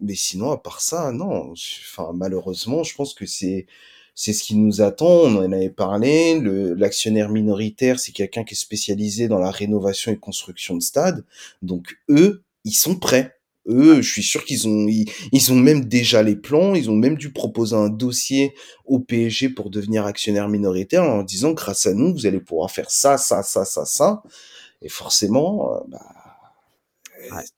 mais 0.00 0.14
sinon, 0.14 0.52
à 0.52 0.58
part 0.58 0.80
ça, 0.80 1.10
non. 1.10 1.52
Enfin, 1.52 2.12
malheureusement, 2.14 2.84
je 2.84 2.94
pense 2.94 3.14
que 3.14 3.26
c'est, 3.26 3.66
c'est 4.14 4.32
ce 4.32 4.44
qui 4.44 4.56
nous 4.56 4.82
attend. 4.82 5.06
On 5.06 5.36
en 5.36 5.52
avait 5.52 5.70
parlé. 5.70 6.38
Le, 6.38 6.74
l'actionnaire 6.74 7.30
minoritaire, 7.30 7.98
c'est 7.98 8.12
quelqu'un 8.12 8.44
qui 8.44 8.54
est 8.54 8.58
spécialisé 8.58 9.26
dans 9.26 9.38
la 9.38 9.50
rénovation 9.50 10.12
et 10.12 10.16
construction 10.16 10.76
de 10.76 10.82
stades. 10.82 11.24
Donc, 11.62 11.98
eux, 12.08 12.42
ils 12.64 12.74
sont 12.74 12.96
prêts. 12.96 13.33
Eux, 13.66 14.02
je 14.02 14.10
suis 14.10 14.22
sûr 14.22 14.44
qu'ils 14.44 14.68
ont, 14.68 14.86
ils, 14.88 15.06
ils 15.32 15.52
ont 15.52 15.56
même 15.56 15.84
déjà 15.86 16.22
les 16.22 16.36
plans. 16.36 16.74
Ils 16.74 16.90
ont 16.90 16.96
même 16.96 17.16
dû 17.16 17.32
proposer 17.32 17.76
un 17.76 17.88
dossier 17.88 18.54
au 18.84 19.00
PSG 19.00 19.48
pour 19.50 19.70
devenir 19.70 20.06
actionnaire 20.06 20.48
minoritaire 20.48 21.04
en 21.04 21.22
disant, 21.22 21.52
grâce 21.52 21.86
à 21.86 21.94
nous, 21.94 22.12
vous 22.12 22.26
allez 22.26 22.40
pouvoir 22.40 22.70
faire 22.70 22.90
ça, 22.90 23.16
ça, 23.16 23.42
ça, 23.42 23.64
ça, 23.64 23.84
ça. 23.84 24.22
Et 24.82 24.88
forcément, 24.88 25.74
euh, 25.74 25.78
bah, 25.88 26.00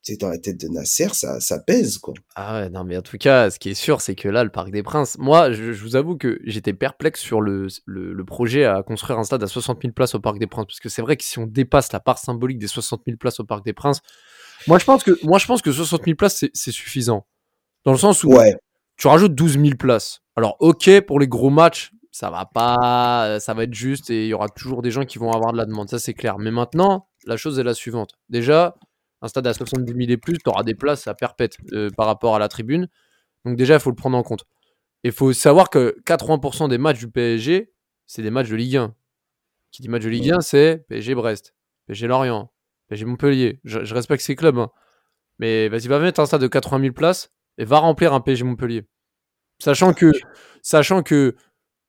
t'es 0.02 0.16
dans 0.16 0.28
la 0.28 0.38
tête 0.38 0.60
de 0.60 0.68
Nasser, 0.68 1.08
ça, 1.12 1.40
ça 1.40 1.58
pèse, 1.58 1.98
quoi. 1.98 2.14
Ah 2.34 2.60
ouais, 2.60 2.70
non, 2.70 2.84
mais 2.84 2.96
en 2.96 3.02
tout 3.02 3.18
cas, 3.18 3.50
ce 3.50 3.58
qui 3.58 3.70
est 3.70 3.74
sûr, 3.74 4.00
c'est 4.00 4.14
que 4.14 4.28
là, 4.28 4.44
le 4.44 4.50
Parc 4.50 4.70
des 4.70 4.82
Princes, 4.82 5.18
moi, 5.18 5.52
je, 5.52 5.72
je 5.72 5.82
vous 5.82 5.96
avoue 5.96 6.16
que 6.16 6.38
j'étais 6.44 6.72
perplexe 6.72 7.20
sur 7.20 7.40
le, 7.40 7.66
le, 7.84 8.12
le 8.12 8.24
projet 8.24 8.64
à 8.64 8.82
construire 8.82 9.18
un 9.18 9.24
stade 9.24 9.42
à 9.42 9.46
60 9.46 9.82
000 9.82 9.92
places 9.92 10.14
au 10.14 10.20
Parc 10.20 10.38
des 10.38 10.46
Princes. 10.46 10.66
Parce 10.66 10.80
que 10.80 10.88
c'est 10.88 11.02
vrai 11.02 11.16
que 11.16 11.24
si 11.24 11.38
on 11.38 11.46
dépasse 11.46 11.92
la 11.92 12.00
part 12.00 12.18
symbolique 12.18 12.58
des 12.58 12.68
60 12.68 13.02
000 13.06 13.16
places 13.18 13.40
au 13.40 13.44
Parc 13.44 13.64
des 13.64 13.72
Princes, 13.72 14.00
moi, 14.66 14.78
je 14.78 14.84
pense 14.84 15.02
que, 15.04 15.12
moi, 15.22 15.38
je 15.38 15.46
pense 15.46 15.62
que 15.62 15.72
60 15.72 16.04
000 16.04 16.16
places, 16.16 16.44
c'est- 16.52 16.72
suffisant. 16.72 17.26
Dans 17.84 17.92
le 17.92 17.98
sens 17.98 18.24
où 18.24 18.28
Ouais, 18.32 18.56
tu 18.96 19.06
rajoutes 19.08 19.34
12 19.34 19.58
000 19.58 19.76
places. 19.78 20.20
Alors, 20.36 20.56
ok, 20.60 21.00
pour 21.02 21.20
les 21.20 21.28
gros 21.28 21.50
matchs, 21.50 21.92
ça 22.10 22.30
va 22.30 22.46
pas, 22.46 23.38
ça 23.40 23.54
va 23.54 23.64
être 23.64 23.74
juste 23.74 24.10
et 24.10 24.24
il 24.24 24.28
y 24.28 24.34
aura 24.34 24.48
toujours 24.48 24.82
des 24.82 24.90
gens 24.90 25.04
qui 25.04 25.18
vont 25.18 25.30
avoir 25.32 25.52
de 25.52 25.58
la 25.58 25.66
demande, 25.66 25.88
ça 25.88 25.98
c'est 25.98 26.14
clair. 26.14 26.38
Mais 26.38 26.50
maintenant, 26.50 27.08
la 27.26 27.36
chose 27.36 27.58
est 27.58 27.62
la 27.62 27.74
suivante. 27.74 28.14
Déjà, 28.28 28.74
un 29.22 29.28
stade 29.28 29.46
à 29.46 29.52
70 29.54 29.92
000 29.92 30.10
et 30.10 30.16
plus, 30.16 30.38
tu 30.38 30.48
auras 30.48 30.62
des 30.62 30.74
places 30.74 31.06
à 31.06 31.14
perpète 31.14 31.56
euh, 31.72 31.90
par 31.90 32.06
rapport 32.06 32.34
à 32.34 32.38
la 32.38 32.48
tribune. 32.48 32.88
Donc 33.44 33.56
déjà, 33.56 33.74
il 33.74 33.80
faut 33.80 33.90
le 33.90 33.96
prendre 33.96 34.16
en 34.16 34.22
compte. 34.22 34.44
Il 35.04 35.12
faut 35.12 35.32
savoir 35.32 35.70
que 35.70 35.96
80% 36.04 36.68
des 36.68 36.78
matchs 36.78 36.98
du 36.98 37.08
PSG, 37.10 37.70
c'est 38.06 38.22
des 38.22 38.30
matchs 38.30 38.48
de 38.48 38.56
Ligue 38.56 38.76
1. 38.76 38.94
Qui 39.70 39.82
dit 39.82 39.88
match 39.88 40.02
de 40.02 40.08
Ligue 40.08 40.30
1, 40.32 40.40
c'est 40.40 40.84
PSG 40.88 41.14
Brest, 41.14 41.54
Lorient, 42.90 43.04
PSG 43.04 43.04
Montpellier. 43.06 43.60
Je, 43.64 43.84
je 43.84 43.94
respecte 43.94 44.22
ces 44.22 44.36
clubs. 44.36 44.58
hein. 44.58 44.70
Mais 45.38 45.68
vas-y, 45.68 45.88
va 45.88 45.98
mettre 45.98 46.20
un 46.20 46.26
stade 46.26 46.40
de 46.40 46.46
80 46.48 46.80
000 46.80 46.92
places 46.94 47.30
et 47.58 47.64
va 47.64 47.78
remplir 47.78 48.12
un 48.14 48.20
PSG 48.20 48.44
Montpellier. 48.44 48.86
Sachant 49.58 49.92
que, 49.94 50.12
sachant 50.62 51.02
que 51.02 51.34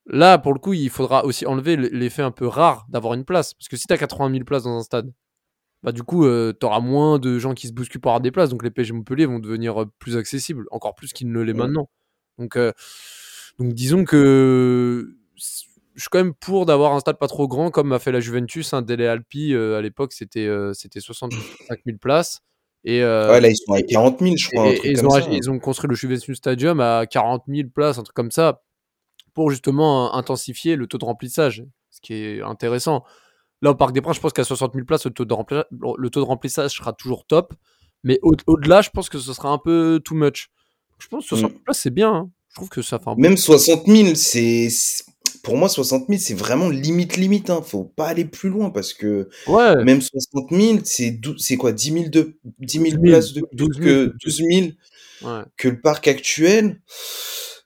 là, 0.05 0.37
pour 0.37 0.53
le 0.53 0.59
coup, 0.59 0.73
il 0.73 0.89
faudra 0.89 1.25
aussi 1.25 1.45
enlever 1.45 1.75
l'effet 1.77 2.21
un 2.21 2.31
peu 2.31 2.47
rare 2.47 2.85
d'avoir 2.89 3.13
une 3.13 3.25
place. 3.25 3.53
Parce 3.53 3.67
que 3.67 3.77
si 3.77 3.87
tu 3.87 3.93
as 3.93 3.97
80 3.97 4.31
000 4.31 4.43
places 4.45 4.63
dans 4.63 4.77
un 4.77 4.83
stade, 4.83 5.11
bah 5.83 5.91
du 5.91 6.03
coup, 6.03 6.23
tu 6.25 6.65
auras 6.65 6.79
moins 6.79 7.19
de 7.19 7.37
gens 7.39 7.53
qui 7.53 7.67
se 7.67 7.73
bousculent 7.73 8.01
pour 8.01 8.11
avoir 8.11 8.21
des 8.21 8.31
places. 8.31 8.49
Donc 8.49 8.63
les 8.63 8.71
PSG 8.71 8.93
Montpellier 8.93 9.25
vont 9.25 9.39
devenir 9.39 9.81
euh, 9.83 9.85
plus 9.99 10.17
accessibles, 10.17 10.65
encore 10.71 10.95
plus 10.95 11.13
qu'ils 11.13 11.31
ne 11.31 11.39
l'est 11.41 11.51
Ouais. 11.53 11.59
maintenant. 11.59 11.89
Donc, 12.37 12.55
euh, 12.57 12.71
donc 13.59 13.73
disons 13.73 14.03
que 14.05 15.15
je 15.97 16.01
suis 16.03 16.09
quand 16.09 16.19
même 16.19 16.33
pour 16.33 16.65
d'avoir 16.65 16.93
un 16.93 16.99
stade 17.01 17.17
pas 17.17 17.27
trop 17.27 17.47
grand, 17.49 17.69
comme 17.71 17.91
a 17.91 17.99
fait 17.99 18.11
la 18.13 18.19
Juventus. 18.21 18.73
Un 18.73 18.81
Dele 18.81 19.05
Alpi, 19.05 19.53
euh, 19.53 19.77
à 19.77 19.81
l'époque, 19.81 20.13
c'était 20.13 20.45
euh, 20.47 20.71
c'était 20.73 21.01
65 21.01 21.79
000 21.85 21.97
places. 21.99 22.39
Et, 22.85 23.01
euh, 23.03 23.31
ouais, 23.31 23.41
là, 23.41 23.49
ils 23.49 23.55
sont 23.57 23.73
à 23.73 23.81
40 23.81 24.19
000, 24.21 24.35
je 24.37 24.47
crois, 24.49 24.63
un 24.63 24.65
et- 24.67 24.75
truc 24.75 24.85
et 24.85 24.91
ils, 24.91 24.97
comme 24.97 25.07
ont, 25.07 25.09
ça. 25.09 25.17
ach- 25.17 25.27
ils 25.31 25.49
ont 25.51 25.59
construit 25.59 25.89
le 25.89 25.95
Juventus 25.95 26.37
Stadium 26.37 26.79
à 26.79 27.05
40 27.05 27.43
000 27.49 27.67
places, 27.73 27.97
un 27.97 28.03
truc 28.03 28.15
comme 28.15 28.31
ça, 28.31 28.61
pour 29.33 29.51
justement 29.51 30.07
euh, 30.13 30.17
intensifier 30.17 30.75
le 30.77 30.87
taux 30.87 30.97
de 30.97 31.03
remplissage, 31.05 31.65
ce 31.89 31.99
qui 31.99 32.13
est 32.13 32.41
intéressant. 32.41 33.03
Là, 33.61 33.71
au 33.71 33.75
Parc 33.75 33.91
des 33.91 34.01
Princes, 34.01 34.17
je 34.17 34.21
pense 34.21 34.33
qu'à 34.33 34.43
60 34.43 34.73
000 34.73 34.85
places, 34.85 35.05
le 35.05 35.11
taux 35.11 35.25
de, 35.25 35.33
rempli- 35.33 35.65
le 35.71 36.09
taux 36.11 36.21
de 36.21 36.25
remplissage 36.25 36.71
sera 36.77 36.93
toujours 36.93 37.25
top. 37.25 37.53
Mais 38.03 38.19
au- 38.21 38.35
au-delà, 38.45 38.81
je 38.81 38.91
pense 38.91 39.09
que 39.09 39.17
ce 39.17 39.33
sera 39.33 39.49
un 39.49 39.57
peu 39.57 39.99
too 40.05 40.13
much. 40.15 40.49
Je 40.99 41.07
pense 41.07 41.23
que 41.23 41.29
60 41.29 41.49
000 41.51 41.61
places, 41.63 41.79
c'est 41.79 41.89
bien. 41.93 42.13
hein. 42.13 42.31
Je 42.49 42.55
trouve 42.55 42.69
que 42.69 42.81
ça 42.83 42.99
fait 42.99 43.09
un. 43.09 43.15
Mm. 43.15 43.21
Même 43.21 43.37
60 43.37 43.85
000, 43.87 44.15
c'est, 44.15 44.69
c'est- 44.69 45.03
pour 45.43 45.57
moi, 45.57 45.69
60 45.69 46.07
000, 46.09 46.19
c'est 46.19 46.33
vraiment 46.33 46.69
limite, 46.69 47.17
limite, 47.17 47.49
hein. 47.49 47.61
Faut 47.65 47.83
pas 47.85 48.07
aller 48.07 48.25
plus 48.25 48.49
loin 48.49 48.69
parce 48.69 48.93
que 48.93 49.29
Ouais, 49.47 49.83
même 49.83 50.01
60 50.01 50.51
000, 50.51 50.79
c'est 51.37 51.57
quoi, 51.57 51.71
10 51.71 51.91
000 51.93 52.05
de, 52.09 52.37
10 52.59 52.79
000 52.79 52.83
12 52.83 52.91
000, 52.91 53.01
places 53.03 53.33
de 53.33 53.41
plus 53.41 53.55
12 53.57 53.69
000 53.75 53.85
que 53.85 54.05
de 54.05 54.09
plus. 54.21 54.37
12 54.41 54.41
000 54.51 54.67
ouais. 55.23 55.41
que 55.57 55.67
le 55.69 55.79
parc 55.81 56.07
actuel. 56.07 56.81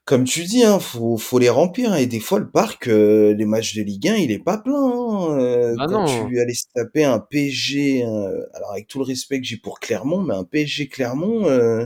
Comme 0.04 0.24
tu 0.26 0.43
dis, 0.43 0.63
hein, 0.63 0.80
faut, 0.80 1.15
faut 1.17 1.38
les 1.39 1.50
remplir. 1.50 1.93
hein. 1.93 1.97
Et 1.97 2.08
des 2.08 2.19
fois, 2.19 2.39
le 2.39 2.50
parc, 2.50 2.88
euh, 2.88 3.34
les 3.36 3.45
matchs 3.45 3.76
de 3.76 3.84
Ligue 3.84 4.08
1, 4.10 4.15
il 4.15 4.32
est 4.32 4.43
pas 4.43 4.58
plein. 4.58 4.74
hein. 4.76 5.38
Euh, 5.39 5.76
Bah 5.78 5.86
quand 5.88 6.06
non. 6.06 6.28
tu 6.30 6.39
allais 6.39 6.56
se 6.56 6.65
taper 6.74 7.04
un 7.06 7.19
PSG, 7.19 8.04
euh, 8.04 8.41
alors 8.54 8.71
avec 8.71 8.88
tout 8.88 8.97
le 8.97 9.06
respect 9.06 9.39
que 9.39 9.45
j'ai 9.47 9.58
pour 9.58 9.80
Clermont, 9.80 10.21
mais 10.21 10.34
un 10.34 10.43
PSG 10.43 10.88
Clermont, 10.88 11.47
euh, 11.47 11.86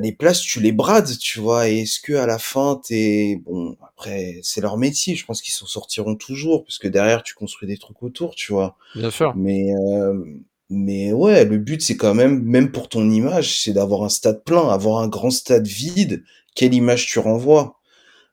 les 0.00 0.12
places, 0.12 0.40
tu 0.40 0.60
les 0.60 0.72
brades, 0.72 1.18
tu 1.18 1.40
vois. 1.40 1.68
Et 1.68 1.80
est-ce 1.80 2.00
que 2.00 2.12
à 2.14 2.26
la 2.26 2.38
fin, 2.38 2.80
t'es 2.86 3.40
bon 3.44 3.76
après, 3.82 4.40
c'est 4.42 4.60
leur 4.60 4.76
métier. 4.76 5.14
Je 5.14 5.24
pense 5.24 5.42
qu'ils 5.42 5.54
s'en 5.54 5.66
sortiront 5.66 6.16
toujours, 6.16 6.64
parce 6.64 6.78
que 6.78 6.88
derrière, 6.88 7.22
tu 7.22 7.34
construis 7.34 7.68
des 7.68 7.78
trucs 7.78 8.02
autour, 8.02 8.34
tu 8.34 8.52
vois. 8.52 8.76
Bien 8.94 9.10
sûr. 9.10 9.34
Mais 9.36 9.72
euh, 9.74 10.24
mais 10.70 11.12
ouais, 11.12 11.44
le 11.44 11.58
but 11.58 11.82
c'est 11.82 11.96
quand 11.96 12.14
même, 12.14 12.42
même 12.42 12.72
pour 12.72 12.88
ton 12.88 13.10
image, 13.10 13.60
c'est 13.60 13.74
d'avoir 13.74 14.04
un 14.04 14.08
stade 14.08 14.42
plein, 14.42 14.68
avoir 14.68 15.00
un 15.00 15.08
grand 15.08 15.30
stade 15.30 15.66
vide. 15.66 16.24
Quelle 16.54 16.74
image 16.74 17.06
tu 17.06 17.18
renvoies? 17.18 17.78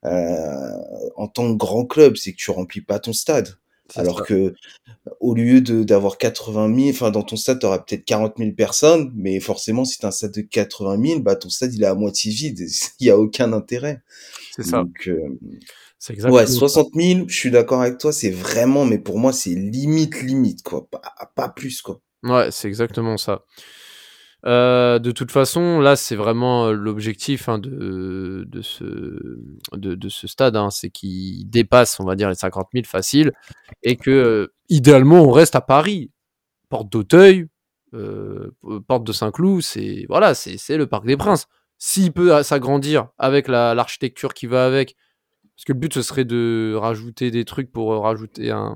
Euh, 0.06 0.78
en 1.18 1.28
tant 1.28 1.52
que 1.52 1.58
grand 1.58 1.86
club, 1.86 2.16
c'est 2.16 2.32
que 2.32 2.38
tu 2.38 2.52
remplis 2.52 2.82
pas 2.82 3.00
ton 3.00 3.12
stade. 3.12 3.58
Alors 3.96 4.20
ça. 4.20 4.26
que 4.26 4.54
au 5.20 5.34
lieu 5.34 5.62
de 5.62 5.84
d'avoir 5.84 6.18
80 6.18 6.76
000, 6.76 6.90
enfin 6.90 7.12
dans 7.12 7.24
ton 7.24 7.36
stade, 7.36 7.60
tu 7.60 7.66
auras 7.66 7.80
peut-être 7.80 8.06
40 8.06 8.36
000 8.38 8.52
personnes, 8.52 9.12
mais 9.16 9.40
forcément, 9.40 9.86
si 9.86 9.98
tu 9.98 10.06
un 10.06 10.12
stade 10.12 10.34
de 10.34 10.42
80 10.42 11.02
000, 11.04 11.20
bah 11.22 11.36
ton 11.36 11.50
stade 11.50 11.74
il 11.74 11.84
est 11.84 11.88
à 11.88 11.96
moitié 11.96 12.32
vide. 12.32 12.66
Il 13.00 13.08
y 13.08 13.10
a 13.10 13.18
aucun 13.18 13.54
intérêt. 13.54 14.02
C'est 14.56 14.64
ça. 14.64 14.78
Donc 14.84 15.08
euh, 15.08 15.38
C'est 15.98 16.14
exactement 16.14 16.40
ouais, 16.40 16.48
ça. 16.48 16.54
60 16.54 16.90
000, 16.94 17.20
je 17.28 17.36
suis 17.36 17.52
d'accord 17.52 17.82
avec 17.82 17.98
toi, 17.98 18.12
c'est 18.12 18.32
vraiment, 18.32 18.86
mais 18.86 19.00
pour 19.00 19.20
moi, 19.20 19.34
c'est 19.34 19.56
limite 19.56 20.22
limite 20.22 20.64
quoi, 20.64 20.88
pas, 20.90 21.02
pas 21.36 21.50
plus 21.50 21.82
quoi. 21.82 22.02
Ouais, 22.24 22.50
c'est 22.52 22.68
exactement 22.68 23.18
ça. 23.18 23.44
Euh, 24.46 25.00
de 25.00 25.12
toute 25.12 25.32
façon, 25.32 25.80
là, 25.80 25.96
c'est 25.96 26.16
vraiment 26.16 26.68
euh, 26.68 26.74
l'objectif 26.74 27.50
hein, 27.50 27.60
de, 27.60 28.46
ce, 28.62 28.86
de, 29.74 29.96
de 29.96 30.10
ce 30.10 30.28
stade, 30.28 30.56
hein, 30.56 30.70
c'est 30.70 30.90
qu'il 30.90 31.50
dépasse, 31.50 32.00
on 32.00 32.06
va 32.06 32.16
dire, 32.16 32.30
les 32.30 32.36
50 32.36 32.68
000 32.74 32.86
faciles, 32.86 33.32
et 33.84 33.98
que 33.98 34.10
euh, 34.10 34.54
idéalement, 34.70 35.22
on 35.22 35.32
reste 35.32 35.56
à 35.56 35.62
Paris. 35.62 36.12
Porte 36.70 36.90
d'Auteuil, 36.92 37.48
porte 38.88 39.04
de 39.04 39.12
Saint-Cloud, 39.12 39.64
c'est 39.64 40.06
voilà, 40.08 40.36
c'est 40.36 40.78
le 40.78 40.86
Parc 40.86 41.06
des 41.06 41.18
Princes. 41.18 41.48
S'il 41.80 42.12
peut 42.12 42.44
s'agrandir 42.44 43.08
avec 43.18 43.48
l'architecture 43.48 44.36
qui 44.36 44.46
va 44.46 44.66
avec, 44.66 44.96
parce 45.56 45.66
que 45.66 45.74
le 45.74 45.80
but 45.80 45.94
ce 45.96 46.04
serait 46.04 46.26
de 46.26 46.76
rajouter 46.76 47.32
des 47.32 47.44
trucs 47.44 47.72
pour 47.72 48.04
rajouter 48.04 48.52
un, 48.52 48.76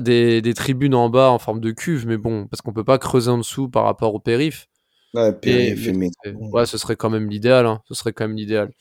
des, 0.00 0.42
des, 0.42 0.54
tribunes 0.54 0.94
en 0.94 1.08
bas 1.08 1.30
en 1.30 1.38
forme 1.38 1.60
de 1.60 1.70
cuve, 1.70 2.06
mais 2.06 2.16
bon, 2.16 2.46
parce 2.46 2.60
qu'on 2.62 2.72
peut 2.72 2.84
pas 2.84 2.98
creuser 2.98 3.30
en 3.30 3.38
dessous 3.38 3.68
par 3.68 3.84
rapport 3.84 4.14
au 4.14 4.20
périph. 4.20 4.68
Ouais, 5.14 5.32
périph 5.32 5.88
ouais, 6.52 6.66
ce 6.66 6.78
serait 6.78 6.96
quand 6.96 7.10
même 7.10 7.28
l'idéal. 7.28 7.66
Hein. 7.66 7.80
Ce 7.88 7.94
serait 7.94 8.12
quand 8.12 8.26
même 8.26 8.36
l'idéal. 8.36 8.72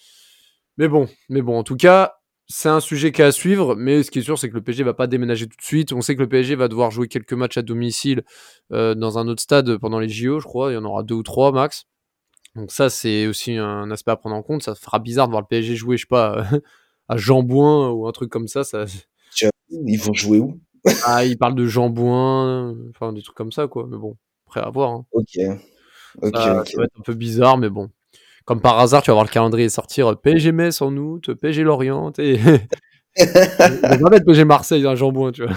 Mais 0.77 0.87
bon, 0.87 1.07
mais 1.29 1.41
bon, 1.41 1.57
en 1.57 1.63
tout 1.63 1.77
cas, 1.77 2.15
c'est 2.47 2.69
un 2.69 2.79
sujet 2.79 3.11
qui 3.11 3.21
à 3.21 3.31
suivre. 3.31 3.75
Mais 3.75 4.03
ce 4.03 4.11
qui 4.11 4.19
est 4.19 4.23
sûr, 4.23 4.37
c'est 4.37 4.49
que 4.49 4.55
le 4.55 4.61
PSG 4.61 4.83
va 4.83 4.93
pas 4.93 5.07
déménager 5.07 5.47
tout 5.47 5.57
de 5.57 5.63
suite. 5.63 5.93
On 5.93 6.01
sait 6.01 6.15
que 6.15 6.21
le 6.21 6.29
PSG 6.29 6.55
va 6.55 6.67
devoir 6.67 6.91
jouer 6.91 7.07
quelques 7.07 7.33
matchs 7.33 7.57
à 7.57 7.61
domicile 7.61 8.23
euh, 8.71 8.95
dans 8.95 9.17
un 9.17 9.27
autre 9.27 9.41
stade 9.41 9.77
pendant 9.77 9.99
les 9.99 10.09
JO, 10.09 10.39
je 10.39 10.45
crois. 10.45 10.71
Il 10.71 10.75
y 10.75 10.77
en 10.77 10.85
aura 10.85 11.03
deux 11.03 11.15
ou 11.15 11.23
trois 11.23 11.51
max. 11.51 11.85
Donc 12.55 12.71
ça, 12.71 12.89
c'est 12.89 13.27
aussi 13.27 13.57
un 13.57 13.91
aspect 13.91 14.11
à 14.11 14.17
prendre 14.17 14.35
en 14.35 14.43
compte. 14.43 14.63
Ça 14.63 14.75
fera 14.75 14.99
bizarre 14.99 15.27
de 15.27 15.31
voir 15.31 15.41
le 15.41 15.47
PSG 15.47 15.75
jouer, 15.75 15.97
je 15.97 16.03
sais 16.03 16.07
pas, 16.07 16.45
à 17.07 17.17
Jambouin 17.17 17.91
ou 17.91 18.07
un 18.07 18.11
truc 18.11 18.29
comme 18.29 18.47
ça. 18.47 18.63
ça 18.63 18.85
ils 19.69 19.99
vont 19.99 20.13
jouer 20.13 20.39
où? 20.39 20.59
Ah, 21.05 21.25
ils 21.25 21.37
parlent 21.37 21.55
de 21.55 21.65
Jambouin, 21.65 22.75
enfin 22.89 23.13
des 23.13 23.21
trucs 23.21 23.35
comme 23.35 23.51
ça, 23.51 23.67
quoi. 23.67 23.87
Mais 23.89 23.97
bon, 23.97 24.15
après 24.47 24.61
à 24.61 24.69
voir. 24.69 24.91
Hein. 24.91 25.05
Ok. 25.11 25.37
Ok, 26.21 26.35
ça, 26.37 26.53
va 26.53 26.83
être 26.83 26.99
un 26.99 27.03
peu 27.03 27.13
bizarre, 27.13 27.57
mais 27.57 27.69
bon. 27.69 27.89
Comme 28.45 28.61
par 28.61 28.79
hasard, 28.79 29.01
tu 29.01 29.09
vas 29.09 29.15
voir 29.15 29.25
le 29.25 29.31
calendrier 29.31 29.69
sortir 29.69 30.17
PSG 30.17 30.51
Metz 30.51 30.81
en 30.81 30.95
août, 30.95 31.33
PSG 31.33 31.63
Lorient, 31.63 32.13
et. 32.19 32.37
va 32.37 33.97
pas 34.09 34.17
être 34.17 34.25
PSG 34.25 34.45
Marseille, 34.45 34.85
un 34.85 34.95
Jambouin, 34.95 35.31
tu 35.31 35.43
vois. 35.45 35.55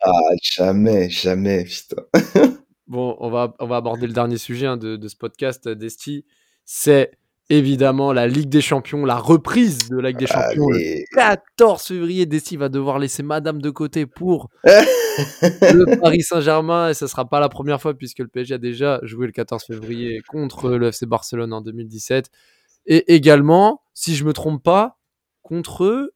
ah, 0.00 0.10
jamais, 0.42 1.08
jamais, 1.08 1.64
putain. 1.64 2.02
bon, 2.86 3.16
on 3.18 3.30
va, 3.30 3.54
on 3.58 3.66
va 3.66 3.76
aborder 3.76 4.06
le 4.06 4.12
dernier 4.12 4.38
sujet 4.38 4.66
hein, 4.66 4.76
de, 4.76 4.96
de, 4.96 5.08
ce 5.08 5.16
podcast, 5.16 5.68
d'Esti. 5.68 6.24
C'est 6.64 7.12
évidemment 7.50 8.12
la 8.12 8.26
Ligue 8.26 8.48
des 8.48 8.60
Champions, 8.60 9.04
la 9.04 9.16
reprise 9.16 9.88
de 9.88 9.98
la 9.98 10.10
Ligue 10.10 10.18
des 10.18 10.26
Champions 10.26 10.68
le 10.68 11.04
14 11.14 11.82
février. 11.82 12.26
Dessy 12.26 12.56
va 12.56 12.68
devoir 12.68 12.98
laisser 12.98 13.22
Madame 13.22 13.60
de 13.60 13.70
côté 13.70 14.06
pour 14.06 14.48
le 14.64 16.00
Paris 16.00 16.22
Saint-Germain 16.22 16.90
et 16.90 16.94
ce 16.94 17.06
sera 17.06 17.28
pas 17.28 17.40
la 17.40 17.48
première 17.48 17.80
fois 17.80 17.94
puisque 17.94 18.20
le 18.20 18.28
PSG 18.28 18.54
a 18.54 18.58
déjà 18.58 19.00
joué 19.02 19.26
le 19.26 19.32
14 19.32 19.64
février 19.64 20.20
contre 20.28 20.70
le 20.70 20.88
FC 20.88 21.06
Barcelone 21.06 21.52
en 21.52 21.60
2017 21.60 22.30
et 22.86 23.14
également, 23.14 23.82
si 23.94 24.16
je 24.16 24.24
me 24.24 24.32
trompe 24.32 24.62
pas, 24.62 24.98
contre 25.42 26.12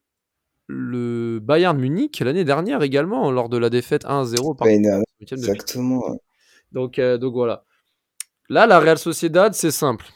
le 0.68 1.38
Bayern 1.40 1.78
Munich 1.78 2.18
l'année 2.20 2.44
dernière 2.44 2.82
également 2.82 3.30
lors 3.30 3.48
de 3.48 3.56
la 3.56 3.70
défaite 3.70 4.04
1-0 4.04 4.56
par 4.56 4.66
Exactement. 5.30 6.16
Donc, 6.72 6.98
euh, 6.98 7.18
donc 7.18 7.34
voilà. 7.34 7.64
Là, 8.48 8.66
la 8.66 8.80
Real 8.80 8.98
Sociedad, 8.98 9.54
c'est 9.54 9.70
simple 9.70 10.06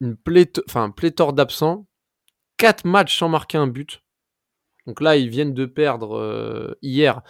une 0.00 0.16
pléthore, 0.16 0.64
enfin, 0.68 0.90
pléthore 0.90 1.32
d'absents, 1.32 1.86
4 2.58 2.84
matchs 2.84 3.18
sans 3.18 3.28
marquer 3.28 3.58
un 3.58 3.66
but. 3.66 4.02
Donc 4.86 5.00
là, 5.00 5.16
ils 5.16 5.28
viennent 5.28 5.54
de 5.54 5.66
perdre 5.66 6.16
euh, 6.16 6.74
hier 6.82 7.22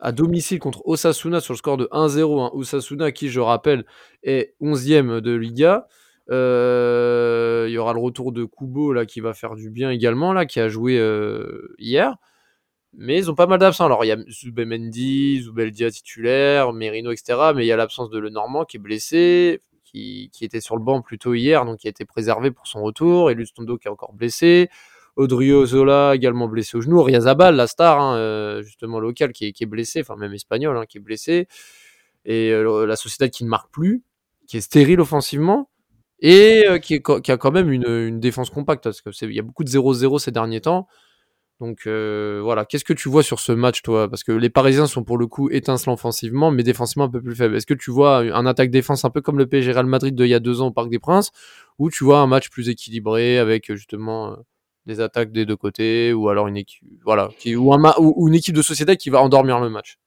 à 0.00 0.12
domicile 0.12 0.60
contre 0.60 0.86
Osasuna 0.86 1.40
sur 1.40 1.54
le 1.54 1.58
score 1.58 1.76
de 1.76 1.86
1-0. 1.86 2.40
Hein. 2.40 2.50
Osasuna, 2.52 3.12
qui, 3.12 3.28
je 3.28 3.40
rappelle, 3.40 3.84
est 4.22 4.54
11e 4.60 5.20
de 5.20 5.32
Liga. 5.32 5.86
Euh, 6.30 7.64
il 7.68 7.72
y 7.72 7.78
aura 7.78 7.94
le 7.94 8.00
retour 8.00 8.32
de 8.32 8.44
Kubo 8.44 8.92
là, 8.92 9.06
qui 9.06 9.20
va 9.20 9.32
faire 9.32 9.54
du 9.54 9.70
bien 9.70 9.90
également, 9.90 10.32
là, 10.32 10.46
qui 10.46 10.60
a 10.60 10.68
joué 10.68 10.98
euh, 10.98 11.74
hier. 11.78 12.16
Mais 12.94 13.18
ils 13.18 13.30
ont 13.30 13.34
pas 13.34 13.46
mal 13.46 13.58
d'absents. 13.58 13.86
Alors, 13.86 14.04
il 14.04 14.08
y 14.08 14.12
a 14.12 14.18
Zubemendi, 14.28 15.42
Zubeldia 15.42 15.90
titulaire, 15.90 16.72
Merino, 16.72 17.10
etc. 17.10 17.52
Mais 17.54 17.64
il 17.64 17.68
y 17.68 17.72
a 17.72 17.76
l'absence 17.76 18.10
de 18.10 18.18
Lenormand 18.18 18.64
qui 18.64 18.76
est 18.78 18.80
blessé 18.80 19.60
qui, 20.32 20.44
était 20.44 20.60
sur 20.60 20.76
le 20.76 20.82
banc 20.82 21.02
plutôt 21.02 21.34
hier, 21.34 21.64
donc 21.64 21.78
qui 21.78 21.86
a 21.86 21.90
été 21.90 22.04
préservé 22.04 22.50
pour 22.50 22.66
son 22.66 22.82
retour. 22.82 23.30
Et 23.30 23.34
Lustondo 23.34 23.78
qui 23.78 23.88
est 23.88 23.90
encore 23.90 24.12
blessé. 24.12 24.68
Audrio 25.16 25.66
Zola 25.66 26.14
également 26.14 26.46
blessé 26.48 26.76
au 26.76 26.80
genou. 26.80 27.02
Riazabal, 27.02 27.56
la 27.56 27.66
star, 27.66 28.00
hein, 28.00 28.16
euh, 28.16 28.62
justement 28.62 29.00
local, 29.00 29.32
qui 29.32 29.46
est, 29.46 29.66
blessé, 29.66 30.00
enfin 30.00 30.16
même 30.16 30.32
espagnol, 30.32 30.76
hein, 30.76 30.84
qui 30.88 30.98
est 30.98 31.00
blessé. 31.00 31.48
Et 32.24 32.52
euh, 32.52 32.86
la 32.86 32.96
Société 32.96 33.28
qui 33.30 33.44
ne 33.44 33.48
marque 33.48 33.70
plus, 33.72 34.02
qui 34.46 34.56
est 34.58 34.60
stérile 34.60 35.00
offensivement. 35.00 35.70
Et 36.20 36.64
euh, 36.68 36.78
qui, 36.78 36.94
a 36.96 37.36
quand 37.36 37.50
même 37.50 37.70
une, 37.70 37.88
une 37.88 38.20
défense 38.20 38.50
compacte, 38.50 38.84
parce 38.84 39.00
qu'il 39.00 39.32
y 39.32 39.38
a 39.38 39.42
beaucoup 39.42 39.64
de 39.64 39.70
0-0 39.70 40.18
ces 40.18 40.30
derniers 40.30 40.60
temps. 40.60 40.86
Donc 41.60 41.86
euh, 41.86 42.40
voilà, 42.42 42.64
qu'est-ce 42.64 42.84
que 42.84 42.92
tu 42.92 43.08
vois 43.08 43.24
sur 43.24 43.40
ce 43.40 43.50
match, 43.50 43.82
toi? 43.82 44.08
Parce 44.08 44.22
que 44.22 44.30
les 44.30 44.48
Parisiens 44.48 44.86
sont 44.86 45.02
pour 45.02 45.18
le 45.18 45.26
coup 45.26 45.50
étincelants 45.50 45.94
offensivement, 45.94 46.52
mais 46.52 46.62
défensivement 46.62 47.04
un 47.04 47.08
peu 47.08 47.20
plus 47.20 47.34
faibles. 47.34 47.56
Est-ce 47.56 47.66
que 47.66 47.74
tu 47.74 47.90
vois 47.90 48.18
un 48.18 48.46
attaque-défense 48.46 49.04
un 49.04 49.10
peu 49.10 49.20
comme 49.20 49.38
le 49.38 49.46
PSG 49.46 49.72
Real 49.72 49.86
Madrid 49.86 50.14
d'il 50.14 50.28
y 50.28 50.34
a 50.34 50.40
deux 50.40 50.60
ans 50.60 50.68
au 50.68 50.70
Parc 50.70 50.88
des 50.88 51.00
Princes, 51.00 51.32
ou 51.78 51.90
tu 51.90 52.04
vois 52.04 52.20
un 52.20 52.28
match 52.28 52.48
plus 52.48 52.68
équilibré 52.68 53.38
avec 53.38 53.72
justement 53.74 54.32
euh, 54.32 54.36
des 54.86 55.00
attaques 55.00 55.32
des 55.32 55.46
deux 55.46 55.56
côtés, 55.56 56.12
ou 56.12 56.28
alors 56.28 56.46
une 56.46 56.56
équipe, 56.56 56.84
voilà, 57.04 57.28
qui, 57.38 57.56
ou 57.56 58.28
une 58.28 58.34
équipe 58.34 58.54
de 58.54 58.62
société 58.62 58.96
qui 58.96 59.10
va 59.10 59.20
endormir 59.20 59.58
le 59.58 59.68
match? 59.68 59.98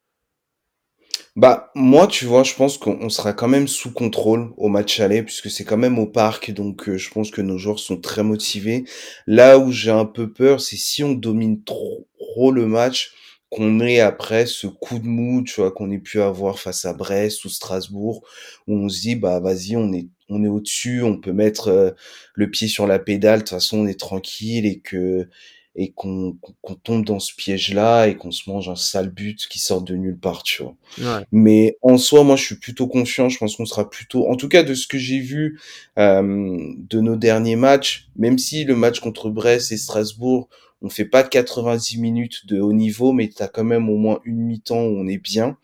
Bah, 1.34 1.70
moi, 1.74 2.06
tu 2.08 2.26
vois, 2.26 2.42
je 2.42 2.54
pense 2.54 2.76
qu'on 2.76 3.08
sera 3.08 3.32
quand 3.32 3.48
même 3.48 3.66
sous 3.66 3.90
contrôle 3.92 4.52
au 4.58 4.68
match 4.68 5.00
aller, 5.00 5.22
puisque 5.22 5.50
c'est 5.50 5.64
quand 5.64 5.78
même 5.78 5.98
au 5.98 6.06
parc, 6.06 6.50
donc 6.50 6.88
euh, 6.88 6.98
je 6.98 7.10
pense 7.10 7.30
que 7.30 7.40
nos 7.40 7.56
joueurs 7.56 7.78
sont 7.78 7.96
très 7.98 8.22
motivés. 8.22 8.84
Là 9.26 9.58
où 9.58 9.72
j'ai 9.72 9.90
un 9.90 10.04
peu 10.04 10.30
peur, 10.30 10.60
c'est 10.60 10.76
si 10.76 11.02
on 11.02 11.12
domine 11.12 11.62
trop, 11.64 12.06
le 12.52 12.66
match, 12.66 13.12
qu'on 13.50 13.80
ait 13.80 14.00
après 14.00 14.46
ce 14.46 14.66
coup 14.66 14.98
de 14.98 15.06
mou, 15.06 15.42
tu 15.42 15.60
vois, 15.60 15.70
qu'on 15.70 15.90
ait 15.90 15.98
pu 15.98 16.20
avoir 16.22 16.58
face 16.58 16.84
à 16.86 16.94
Brest 16.94 17.44
ou 17.44 17.50
Strasbourg, 17.50 18.22
où 18.66 18.74
on 18.74 18.88
se 18.88 19.00
dit, 19.02 19.16
bah 19.16 19.40
vas-y, 19.40 19.76
on 19.76 19.92
est, 19.92 20.08
on 20.30 20.42
est 20.44 20.48
au-dessus, 20.48 21.02
on 21.02 21.18
peut 21.18 21.32
mettre 21.32 21.68
euh, 21.68 21.90
le 22.34 22.50
pied 22.50 22.68
sur 22.68 22.86
la 22.86 22.98
pédale, 22.98 23.40
de 23.40 23.44
toute 23.44 23.50
façon, 23.50 23.80
on 23.80 23.86
est 23.86 24.00
tranquille 24.00 24.66
et 24.66 24.80
que 24.80 25.28
et 25.74 25.92
qu'on 25.92 26.36
tombe 26.82 27.04
dans 27.04 27.18
ce 27.18 27.34
piège-là 27.34 28.06
et 28.06 28.16
qu'on 28.16 28.30
se 28.30 28.50
mange 28.50 28.68
un 28.68 28.76
sale 28.76 29.08
but 29.08 29.46
qui 29.48 29.58
sort 29.58 29.82
de 29.82 29.94
nulle 29.94 30.18
part, 30.18 30.42
tu 30.42 30.62
vois. 30.62 30.74
Ouais. 30.98 31.24
Mais 31.32 31.78
en 31.80 31.96
soi, 31.96 32.24
moi, 32.24 32.36
je 32.36 32.44
suis 32.44 32.56
plutôt 32.56 32.86
confiant. 32.86 33.28
Je 33.28 33.38
pense 33.38 33.56
qu'on 33.56 33.64
sera 33.64 33.88
plutôt, 33.88 34.28
en 34.28 34.36
tout 34.36 34.48
cas, 34.48 34.62
de 34.62 34.74
ce 34.74 34.86
que 34.86 34.98
j'ai 34.98 35.18
vu 35.18 35.58
euh, 35.98 36.74
de 36.76 37.00
nos 37.00 37.16
derniers 37.16 37.56
matchs, 37.56 38.08
même 38.16 38.38
si 38.38 38.64
le 38.64 38.76
match 38.76 39.00
contre 39.00 39.30
Brest 39.30 39.72
et 39.72 39.78
Strasbourg, 39.78 40.48
on 40.82 40.90
fait 40.90 41.04
pas 41.04 41.22
90 41.22 41.98
minutes 41.98 42.46
de 42.46 42.60
haut 42.60 42.72
niveau, 42.72 43.12
mais 43.12 43.28
tu 43.28 43.42
as 43.42 43.48
quand 43.48 43.64
même 43.64 43.88
au 43.88 43.96
moins 43.96 44.20
une 44.24 44.40
mi-temps 44.40 44.82
où 44.82 44.98
on 44.98 45.06
est 45.06 45.18
bien. 45.18 45.56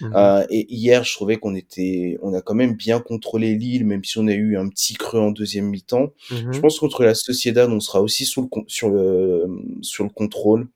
Mmh 0.00 0.12
euh, 0.14 0.46
et 0.50 0.72
hier, 0.72 1.02
je 1.04 1.12
trouvais 1.14 1.38
qu'on 1.38 1.54
était, 1.54 2.18
on 2.22 2.34
a 2.34 2.40
quand 2.40 2.54
même 2.54 2.74
bien 2.74 3.00
contrôlé 3.00 3.54
Lille, 3.54 3.84
même 3.84 4.04
si 4.04 4.18
on 4.18 4.28
a 4.28 4.34
eu 4.34 4.56
un 4.56 4.68
petit 4.68 4.94
creux 4.94 5.20
en 5.20 5.30
deuxième 5.30 5.66
mi-temps. 5.66 6.12
Mmh 6.30 6.52
je 6.52 6.60
pense 6.60 6.78
contre 6.78 7.02
la 7.02 7.14
Sociedad, 7.14 7.70
on 7.70 7.80
sera 7.80 8.00
aussi 8.02 8.26
sur 8.26 8.42
le, 8.42 8.48
sur 8.66 8.90
le, 8.90 9.46
sur 9.82 10.04
le 10.04 10.10
contrôle. 10.10 10.68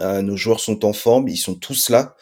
Euh, 0.00 0.22
nos 0.22 0.36
joueurs 0.36 0.60
sont 0.60 0.84
en 0.84 0.92
forme, 0.92 1.28
ils 1.28 1.36
sont 1.36 1.54
tous 1.54 1.88
là. 1.88 2.16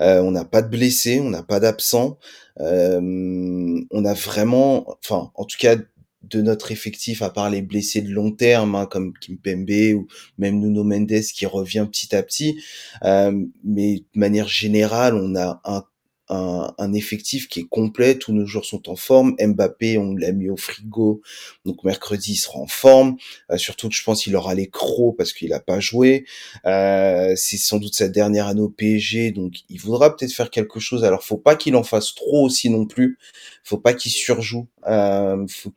Euh, 0.00 0.20
on 0.20 0.30
n'a 0.30 0.44
pas 0.44 0.62
de 0.62 0.68
blessés, 0.68 1.20
on 1.20 1.30
n'a 1.30 1.42
pas 1.42 1.60
d'absents. 1.60 2.18
Euh, 2.60 3.80
on 3.90 4.04
a 4.04 4.14
vraiment, 4.14 4.96
enfin, 5.04 5.30
en 5.34 5.44
tout 5.44 5.58
cas, 5.58 5.76
de 6.22 6.42
notre 6.42 6.72
effectif, 6.72 7.22
à 7.22 7.30
part 7.30 7.50
les 7.50 7.62
blessés 7.62 8.02
de 8.02 8.10
long 8.10 8.32
terme, 8.32 8.74
hein, 8.74 8.86
comme 8.86 9.12
Kimpembe 9.18 9.94
ou 9.94 10.08
même 10.36 10.58
Nuno 10.58 10.84
Mendes 10.84 11.20
qui 11.34 11.46
revient 11.46 11.86
petit 11.90 12.14
à 12.14 12.22
petit. 12.22 12.60
Euh, 13.04 13.44
mais 13.64 13.96
de 14.14 14.18
manière 14.18 14.48
générale, 14.48 15.14
on 15.14 15.36
a 15.36 15.60
un, 15.64 15.84
un, 16.30 16.74
un, 16.76 16.92
effectif 16.92 17.48
qui 17.48 17.60
est 17.60 17.68
complet, 17.68 18.18
tous 18.18 18.32
nos 18.32 18.46
joueurs 18.46 18.64
sont 18.64 18.88
en 18.88 18.96
forme. 18.96 19.34
Mbappé, 19.40 19.98
on 19.98 20.14
l'a 20.14 20.32
mis 20.32 20.48
au 20.48 20.56
frigo, 20.56 21.22
donc 21.64 21.84
mercredi 21.84 22.32
il 22.32 22.36
sera 22.36 22.58
en 22.58 22.66
forme. 22.66 23.16
Euh, 23.50 23.56
surtout, 23.56 23.88
je 23.90 24.02
pense 24.02 24.24
qu'il 24.24 24.36
aura 24.36 24.54
les 24.54 24.68
crocs 24.68 25.16
parce 25.16 25.32
qu'il 25.32 25.50
n'a 25.50 25.60
pas 25.60 25.80
joué. 25.80 26.26
Euh, 26.66 27.34
c'est 27.36 27.56
sans 27.56 27.78
doute 27.78 27.94
sa 27.94 28.08
dernière 28.08 28.46
année 28.46 28.60
au 28.60 28.68
PSG, 28.68 29.30
donc 29.30 29.54
il 29.68 29.80
voudra 29.80 30.14
peut-être 30.14 30.32
faire 30.32 30.50
quelque 30.50 30.80
chose. 30.80 31.04
Alors, 31.04 31.22
faut 31.22 31.38
pas 31.38 31.56
qu'il 31.56 31.76
en 31.76 31.82
fasse 31.82 32.14
trop 32.14 32.44
aussi 32.44 32.70
non 32.70 32.86
plus. 32.86 33.18
Faut 33.64 33.78
pas 33.78 33.94
qu'il 33.94 34.12
surjoue. 34.12 34.68
Euh, 34.86 35.46
faut 35.48 35.72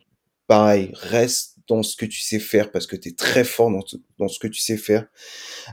pareil, 0.52 0.92
reste 0.96 1.60
dans 1.70 1.82
ce 1.82 1.96
que 1.96 2.06
tu 2.06 2.20
sais 2.20 2.38
faire 2.38 2.72
parce 2.72 2.86
que 2.86 2.98
tu 2.98 3.08
es 3.08 3.12
très 3.14 3.46
fort 3.46 3.72
dans, 3.72 4.28
ce 4.28 4.38
que 4.38 4.50
tu 4.50 4.60
sais 4.60 4.76
faire. 4.76 5.06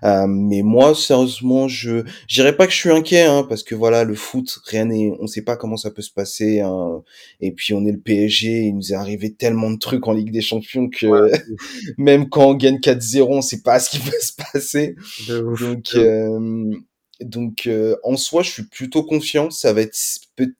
Euh, 0.04 0.28
mais 0.28 0.62
moi, 0.62 0.94
sérieusement, 0.94 1.66
je 1.66 2.04
dirais 2.28 2.56
pas 2.56 2.68
que 2.68 2.72
je 2.72 2.78
suis 2.78 2.92
inquiet 2.92 3.22
hein, 3.22 3.44
parce 3.48 3.64
que 3.64 3.74
voilà, 3.74 4.04
le 4.04 4.14
foot, 4.14 4.60
rien 4.66 4.84
n'est, 4.84 5.12
on 5.18 5.26
sait 5.26 5.42
pas 5.42 5.56
comment 5.56 5.76
ça 5.76 5.90
peut 5.90 6.02
se 6.02 6.12
passer. 6.12 6.60
Hein. 6.60 7.02
Et 7.40 7.50
puis 7.50 7.74
on 7.74 7.84
est 7.86 7.90
le 7.90 7.98
PSG, 7.98 8.66
il 8.66 8.76
nous 8.76 8.92
est 8.92 8.94
arrivé 8.94 9.34
tellement 9.34 9.72
de 9.72 9.78
trucs 9.78 10.06
en 10.06 10.12
Ligue 10.12 10.30
des 10.30 10.42
Champions 10.42 10.88
que 10.88 11.32
même 11.98 12.28
quand 12.28 12.50
on 12.50 12.54
gagne 12.54 12.78
4-0, 12.78 13.26
on 13.30 13.42
sait 13.42 13.62
pas 13.62 13.80
ce 13.80 13.90
qui 13.90 13.98
peut 13.98 14.20
se 14.20 14.32
passer. 14.52 14.94
Donc 15.26 15.88
euh, 15.96 16.70
donc 17.20 17.66
euh, 17.66 17.96
en 18.04 18.16
soi, 18.16 18.42
je 18.42 18.50
suis 18.50 18.62
plutôt 18.64 19.02
confiant. 19.02 19.50
Ça 19.50 19.72
va 19.72 19.80
être 19.82 19.96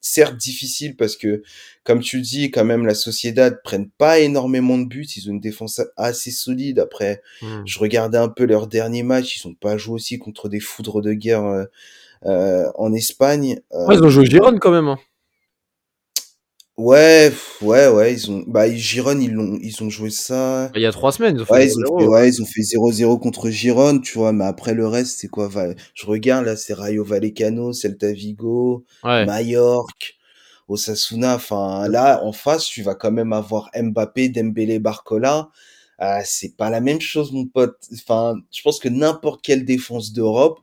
certes 0.01 0.35
difficile 0.37 0.95
parce 0.97 1.15
que, 1.15 1.41
comme 1.83 2.01
tu 2.01 2.19
dis, 2.21 2.51
quand 2.51 2.65
même, 2.65 2.85
la 2.85 2.95
Sociedad 2.95 3.61
prennent 3.63 3.89
pas 3.97 4.19
énormément 4.19 4.77
de 4.77 4.85
buts. 4.85 5.07
Ils 5.15 5.29
ont 5.29 5.33
une 5.33 5.39
défense 5.39 5.81
assez 5.97 6.31
solide. 6.31 6.79
Après, 6.79 7.21
Hmm. 7.41 7.61
je 7.65 7.79
regardais 7.79 8.17
un 8.17 8.29
peu 8.29 8.45
leur 8.45 8.67
dernier 8.67 9.03
match. 9.03 9.37
Ils 9.37 9.47
ont 9.47 9.53
pas 9.53 9.77
joué 9.77 9.95
aussi 9.95 10.19
contre 10.19 10.49
des 10.49 10.59
foudres 10.59 11.01
de 11.01 11.13
guerre 11.13 11.45
euh, 11.45 11.63
euh, 12.25 12.65
en 12.75 12.93
Espagne. 12.93 13.59
Ouais, 13.71 13.95
ils 13.95 14.03
ont 14.03 14.09
joué 14.09 14.25
Giron 14.25 14.57
quand 14.59 14.71
même. 14.71 14.87
hein. 14.89 14.99
Ouais, 16.79 17.29
pff, 17.29 17.61
ouais, 17.61 17.87
ouais. 17.87 18.13
Ils 18.13 18.31
ont, 18.31 18.43
bah, 18.47 18.69
Giron, 18.73 19.19
ils 19.19 19.31
l'ont, 19.33 19.57
ils 19.61 19.83
ont 19.83 19.89
joué 19.89 20.09
ça. 20.09 20.71
Il 20.75 20.81
y 20.81 20.85
a 20.87 20.91
trois 20.91 21.11
semaines, 21.11 21.35
ils 21.37 21.41
ont 21.41 21.45
fait 21.45 21.53
Ouais, 21.53 21.67
ils 21.67 21.79
ont 21.79 21.83
0-0. 21.83 21.97
fait, 21.97 22.07
ouais, 22.07 22.29
ils 22.29 22.41
ont 22.41 22.45
fait 22.45 22.61
0-0 22.63 23.17
contre 23.19 23.49
Giron, 23.49 23.99
tu 23.99 24.17
vois, 24.17 24.33
mais 24.33 24.45
après 24.45 24.73
le 24.75 24.87
reste, 24.87 25.19
c'est 25.19 25.27
quoi? 25.29 25.47
Va- 25.47 25.73
Je 25.95 26.05
regarde, 26.05 26.45
là, 26.45 26.55
c'est 26.55 26.73
Rayo 26.73 27.03
Vallecano, 27.03 27.73
Celta 27.73 28.11
Vigo, 28.13 28.85
Ouais. 29.03 29.25
Mallorca, 29.25 30.07
Osasuna. 30.67 31.35
Enfin, 31.35 31.87
là, 31.89 32.23
en 32.23 32.33
face, 32.33 32.65
tu 32.65 32.83
vas 32.83 32.95
quand 32.95 33.11
même 33.11 33.33
avoir 33.33 33.69
Mbappé, 33.75 34.29
Dembélé, 34.29 34.79
Barcola. 34.79 35.49
Ah, 35.99 36.23
c'est 36.25 36.55
pas 36.57 36.69
la 36.69 36.81
même 36.81 37.01
chose, 37.01 37.31
mon 37.33 37.45
pote. 37.47 37.77
Enfin, 37.93 38.35
je 38.51 38.61
pense 38.61 38.79
que 38.79 38.89
n'importe 38.89 39.41
quelle 39.43 39.65
défense 39.65 40.13
d'Europe, 40.13 40.59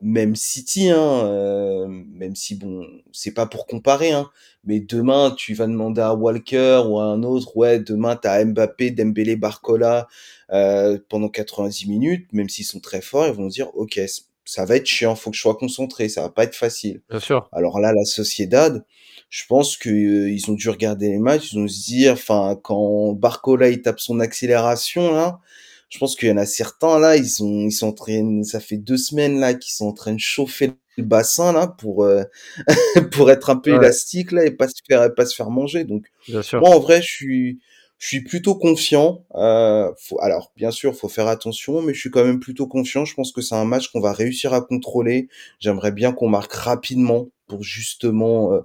même 0.00 0.36
City, 0.36 0.90
hein, 0.90 1.24
euh, 1.26 1.86
même 1.88 2.36
si 2.36 2.54
bon, 2.54 2.86
c'est 3.12 3.32
pas 3.32 3.46
pour 3.46 3.66
comparer, 3.66 4.12
hein, 4.12 4.28
mais 4.64 4.80
demain 4.80 5.34
tu 5.36 5.54
vas 5.54 5.66
demander 5.66 6.02
à 6.02 6.14
Walker 6.14 6.82
ou 6.86 6.98
à 6.98 7.04
un 7.04 7.22
autre, 7.22 7.56
ouais, 7.56 7.78
demain 7.80 8.16
t'as 8.16 8.44
Mbappé, 8.44 8.90
Dembélé, 8.90 9.36
Barcola 9.36 10.06
euh, 10.52 10.98
pendant 11.08 11.28
90 11.28 11.88
minutes, 11.88 12.32
même 12.32 12.48
s'ils 12.48 12.66
sont 12.66 12.80
très 12.80 13.00
forts, 13.00 13.26
ils 13.26 13.32
vont 13.32 13.46
dire, 13.46 13.74
ok, 13.74 14.00
ça 14.44 14.64
va 14.64 14.76
être 14.76 14.86
chiant, 14.86 15.16
faut 15.16 15.30
que 15.30 15.36
je 15.36 15.42
sois 15.42 15.56
concentré, 15.56 16.08
ça 16.08 16.22
va 16.22 16.28
pas 16.28 16.44
être 16.44 16.54
facile. 16.54 17.00
Bien 17.10 17.18
sûr. 17.18 17.48
Alors 17.52 17.80
là, 17.80 17.92
la 17.92 18.04
Sociedad, 18.04 18.84
je 19.28 19.44
pense 19.48 19.76
que 19.76 19.88
euh, 19.88 20.30
ils 20.30 20.50
ont 20.50 20.54
dû 20.54 20.68
regarder 20.68 21.08
les 21.08 21.18
matchs, 21.18 21.52
ils 21.52 21.58
ont 21.58 21.66
se 21.66 21.84
dire, 21.84 22.12
enfin, 22.12 22.58
quand 22.62 23.12
Barcola 23.12 23.70
il 23.70 23.82
tape 23.82 23.98
son 23.98 24.20
accélération 24.20 25.12
là, 25.12 25.40
je 25.88 25.98
pense 25.98 26.16
qu'il 26.16 26.28
y 26.28 26.32
en 26.32 26.36
a 26.36 26.46
certains 26.46 26.98
là, 26.98 27.16
ils 27.16 27.28
sont, 27.28 27.66
ils 27.66 27.72
sont 27.72 27.88
en 27.88 27.92
train, 27.92 28.42
ça 28.44 28.60
fait 28.60 28.76
deux 28.78 28.96
semaines 28.96 29.40
là 29.40 29.54
qu'ils 29.54 29.72
sont 29.74 29.86
en 29.86 29.92
train 29.92 30.14
de 30.14 30.20
chauffer 30.20 30.72
le 30.98 31.04
bassin 31.04 31.52
là 31.52 31.66
pour 31.68 32.04
euh, 32.04 32.24
pour 33.12 33.30
être 33.30 33.50
un 33.50 33.56
peu 33.56 33.70
Ouais. 33.70 33.76
élastique 33.76 34.32
là 34.32 34.44
et 34.46 34.50
pas 34.50 34.68
se 34.68 34.74
faire 34.88 35.14
pas 35.14 35.26
se 35.26 35.34
faire 35.34 35.50
manger. 35.50 35.84
Donc 35.84 36.06
Bien 36.28 36.42
sûr. 36.42 36.60
moi 36.60 36.70
en 36.70 36.80
vrai, 36.80 37.02
je 37.02 37.08
suis 37.08 37.58
je 37.98 38.08
suis 38.08 38.22
plutôt 38.22 38.54
confiant. 38.56 39.24
Euh, 39.36 39.90
faut, 39.98 40.20
alors 40.20 40.52
bien 40.56 40.70
sûr, 40.70 40.94
faut 40.94 41.08
faire 41.08 41.28
attention, 41.28 41.80
mais 41.82 41.94
je 41.94 42.00
suis 42.00 42.10
quand 42.10 42.24
même 42.24 42.40
plutôt 42.40 42.66
confiant. 42.66 43.04
Je 43.06 43.14
pense 43.14 43.32
que 43.32 43.40
c'est 43.40 43.54
un 43.54 43.64
match 43.64 43.88
qu'on 43.90 44.00
va 44.00 44.12
réussir 44.12 44.52
à 44.54 44.60
contrôler. 44.60 45.28
J'aimerais 45.60 45.92
bien 45.92 46.12
qu'on 46.12 46.28
marque 46.28 46.52
rapidement 46.52 47.28
pour 47.46 47.62
justement 47.62 48.52
euh, 48.52 48.60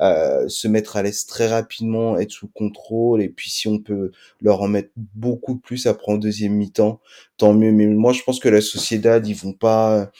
euh, 0.00 0.48
se 0.48 0.68
mettre 0.68 0.96
à 0.96 1.02
l'aise 1.02 1.26
très 1.26 1.48
rapidement, 1.48 2.18
être 2.18 2.32
sous 2.32 2.48
contrôle. 2.48 3.22
Et 3.22 3.28
puis 3.28 3.50
si 3.50 3.68
on 3.68 3.78
peut 3.78 4.10
leur 4.40 4.62
en 4.62 4.68
mettre 4.68 4.90
beaucoup 5.14 5.56
plus 5.56 5.86
après 5.86 6.12
en 6.12 6.16
deuxième 6.18 6.54
mi-temps, 6.54 7.00
tant 7.38 7.52
mieux. 7.54 7.72
Mais 7.72 7.86
moi, 7.86 8.12
je 8.12 8.22
pense 8.22 8.40
que 8.40 8.48
la 8.48 8.60
Sociedad, 8.60 9.26
ils 9.26 9.34
vont 9.36 9.52
pas. 9.52 10.10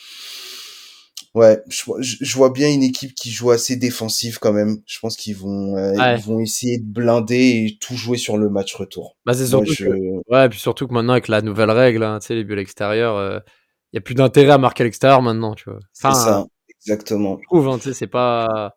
Ouais, 1.35 1.61
je, 1.69 1.83
je- 2.01 2.37
vois 2.37 2.51
bien 2.51 2.71
une 2.73 2.85
équipe 2.85 3.13
qui 3.13 3.33
joue 3.33 3.51
assez 3.51 3.75
défensive 3.75 4.39
quand 4.39 4.53
même. 4.53 4.79
Je 4.87 5.01
pense 5.01 5.17
qu'ils 5.17 5.35
vont, 5.37 5.77
euh, 5.77 5.93
Ouais. 5.95 6.17
ils 6.17 6.23
vont 6.23 6.39
essayer 6.39 6.79
de 6.79 6.85
blinder 6.85 7.67
et 7.67 7.77
tout 7.81 7.97
jouer 7.97 8.19
sur 8.19 8.39
le 8.39 8.49
match 8.49 8.73
retour. 8.77 9.17
Bah, 9.27 9.35
c'est 9.35 9.41
Moi, 9.41 9.65
surtout 9.67 9.73
je... 9.73 9.85
que... 9.87 10.31
Ouais, 10.33 10.47
et 10.47 10.49
puis 10.49 10.61
surtout 10.61 10.87
que 10.87 10.95
maintenant, 10.95 11.15
avec 11.15 11.27
la 11.27 11.43
nouvelle 11.43 11.73
règle, 11.73 12.05
hein, 12.05 12.21
tu 12.21 12.29
sais, 12.29 12.35
les 12.37 12.45
buts 12.45 12.53
à 12.53 12.57
l'extérieur, 12.57 13.43
il 13.93 13.97
n'y 13.97 13.99
a 13.99 14.01
plus 14.01 14.15
d'intérêt 14.15 14.53
à 14.53 14.59
marquer 14.59 14.83
à 14.83 14.85
l'extérieur 14.85 15.23
maintenant, 15.23 15.55
tu 15.57 15.65
vois. 15.71 15.81
C'est 15.93 16.03
ça, 16.13 16.47
exactement. 16.87 17.39
je 17.41 17.47
trouve, 17.47 17.69
hein, 17.69 17.79
tu 17.79 17.85
sais, 17.89 17.95
c'est 17.95 18.07
pas... 18.07 18.77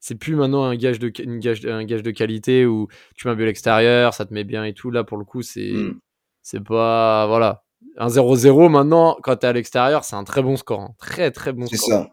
C'est 0.00 0.14
plus 0.14 0.36
maintenant 0.36 0.62
un 0.64 0.76
gage, 0.76 1.00
de, 1.00 1.10
une 1.22 1.40
gage, 1.40 1.66
un 1.66 1.84
gage 1.84 2.02
de 2.04 2.12
qualité 2.12 2.66
où 2.66 2.86
tu 3.16 3.26
mets 3.26 3.32
un 3.32 3.36
but 3.36 3.42
à 3.42 3.46
l'extérieur, 3.46 4.14
ça 4.14 4.24
te 4.26 4.32
met 4.32 4.44
bien 4.44 4.64
et 4.64 4.72
tout. 4.72 4.90
Là, 4.92 5.02
pour 5.02 5.18
le 5.18 5.24
coup, 5.24 5.42
c'est 5.42 5.72
Mm. 5.72 5.98
c'est 6.42 6.62
pas... 6.62 7.26
Voilà. 7.26 7.64
Un 7.96 8.08
0-0, 8.08 8.68
maintenant, 8.68 9.16
quand 9.22 9.36
t'es 9.36 9.48
à 9.48 9.52
l'extérieur, 9.52 10.04
c'est 10.04 10.14
un 10.16 10.24
très 10.24 10.42
bon 10.42 10.56
score. 10.56 10.80
hein. 10.80 10.94
Très, 10.98 11.30
très 11.32 11.52
bon 11.52 11.66
C'est 11.66 11.76
score. 11.76 11.88
ça. 11.88 12.10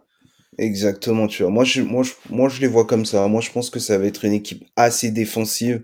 Exactement, 0.58 1.28
tu 1.28 1.44
vois. 1.44 1.52
Moi 1.52 1.64
je, 1.66 1.82
moi, 1.82 2.02
je, 2.04 2.14
moi, 2.30 2.48
je 2.50 2.62
les 2.62 2.68
vois 2.68 2.86
comme 2.86 3.06
ça. 3.06 3.28
Moi, 3.28 3.42
je 3.42 3.52
pense 3.52 3.70
que 3.70 3.80
ça 3.80 3.98
va 3.98 4.06
être 4.06 4.24
une 4.26 4.32
équipe 4.34 4.64
assez 4.78 5.12
défensive 5.12 5.84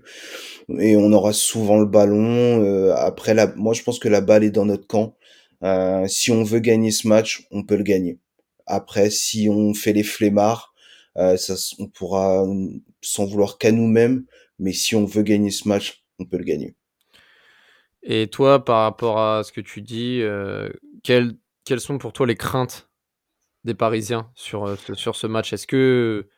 et 0.78 0.96
on 0.96 1.12
aura 1.12 1.32
souvent 1.32 1.78
le 1.78 1.86
ballon. 1.86 2.62
Euh, 2.64 2.94
après, 2.96 3.34
la, 3.34 3.48
moi, 3.56 3.74
je 3.74 3.82
pense 3.82 3.98
que 3.98 4.08
la 4.08 4.20
balle 4.22 4.44
est 4.44 4.50
dans 4.50 4.64
notre 4.64 4.86
camp. 4.86 5.14
Euh, 5.62 6.06
si 6.08 6.30
on 6.32 6.42
veut 6.42 6.60
gagner 6.60 6.90
ce 6.90 7.06
match, 7.06 7.46
on 7.50 7.64
peut 7.64 7.76
le 7.76 7.82
gagner. 7.84 8.18
Après, 8.66 9.10
si 9.10 9.48
on 9.50 9.74
fait 9.74 9.92
les 9.92 10.02
flemmards, 10.02 10.74
euh, 11.18 11.36
ça, 11.36 11.54
on 11.78 11.88
pourra 11.88 12.44
euh, 12.44 12.68
s'en 13.00 13.26
vouloir 13.26 13.58
qu'à 13.58 13.72
nous-mêmes. 13.72 14.24
Mais 14.58 14.72
si 14.72 14.94
on 14.96 15.04
veut 15.04 15.22
gagner 15.22 15.50
ce 15.50 15.68
match, 15.68 16.04
on 16.18 16.24
peut 16.24 16.38
le 16.38 16.44
gagner. 16.44 16.76
Et 18.02 18.26
toi, 18.28 18.64
par 18.64 18.82
rapport 18.82 19.20
à 19.20 19.44
ce 19.44 19.52
que 19.52 19.60
tu 19.60 19.80
dis, 19.80 20.20
euh, 20.22 20.68
quelles, 21.02 21.34
quelles 21.64 21.80
sont 21.80 21.98
pour 21.98 22.12
toi 22.12 22.26
les 22.26 22.34
craintes 22.34 22.90
des 23.64 23.74
Parisiens 23.74 24.30
sur, 24.34 24.76
ce- 24.78 24.94
sur 24.94 25.16
ce 25.16 25.26
match? 25.26 25.52
Est-ce 25.52 25.66
que 25.66 26.28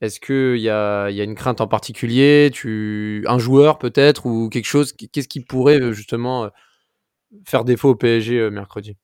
est-ce 0.00 0.20
que 0.20 0.54
il 0.56 0.62
y 0.62 0.70
a, 0.70 1.10
y 1.10 1.20
a 1.20 1.24
une 1.24 1.36
crainte 1.36 1.60
en 1.60 1.68
particulier? 1.68 2.50
Tu, 2.52 3.24
Un 3.28 3.38
joueur 3.38 3.78
peut-être 3.78 4.26
ou 4.26 4.48
quelque 4.48 4.66
chose 4.66 4.92
Qu'est-ce 4.92 5.28
qui 5.28 5.40
pourrait 5.40 5.92
justement 5.92 6.50
faire 7.46 7.64
défaut 7.64 7.90
au 7.90 7.94
PSG 7.96 8.50
mercredi? 8.50 8.96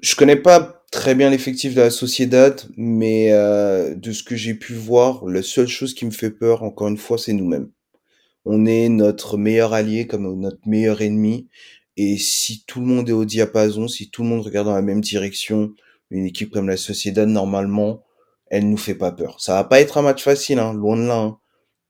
Je 0.00 0.14
connais 0.14 0.36
pas 0.36 0.84
très 0.90 1.14
bien 1.14 1.30
l'effectif 1.30 1.74
de 1.74 1.80
la 1.80 1.90
Sociedad, 1.90 2.60
mais 2.76 3.32
euh, 3.32 3.94
de 3.94 4.12
ce 4.12 4.22
que 4.22 4.36
j'ai 4.36 4.54
pu 4.54 4.74
voir, 4.74 5.24
la 5.26 5.42
seule 5.42 5.68
chose 5.68 5.94
qui 5.94 6.06
me 6.06 6.10
fait 6.10 6.30
peur, 6.30 6.62
encore 6.62 6.88
une 6.88 6.96
fois, 6.96 7.18
c'est 7.18 7.32
nous-mêmes. 7.32 7.70
On 8.44 8.66
est 8.66 8.88
notre 8.88 9.38
meilleur 9.38 9.72
allié 9.74 10.06
comme 10.06 10.40
notre 10.40 10.66
meilleur 10.66 11.02
ennemi, 11.02 11.48
et 11.96 12.18
si 12.18 12.64
tout 12.66 12.80
le 12.80 12.86
monde 12.86 13.08
est 13.08 13.12
au 13.12 13.24
diapason, 13.24 13.88
si 13.88 14.10
tout 14.10 14.22
le 14.22 14.28
monde 14.30 14.42
regarde 14.44 14.68
dans 14.68 14.74
la 14.74 14.82
même 14.82 15.00
direction, 15.00 15.72
une 16.10 16.26
équipe 16.26 16.50
comme 16.52 16.68
la 16.68 16.76
Sociedad, 16.76 17.28
normalement, 17.28 18.04
elle 18.50 18.68
nous 18.70 18.76
fait 18.76 18.94
pas 18.94 19.12
peur. 19.12 19.40
Ça 19.40 19.54
va 19.54 19.64
pas 19.64 19.80
être 19.80 19.98
un 19.98 20.02
match 20.02 20.22
facile, 20.22 20.58
hein, 20.60 20.72
loin 20.74 20.96
de 20.96 21.06
là. 21.06 21.16
hein. 21.18 21.38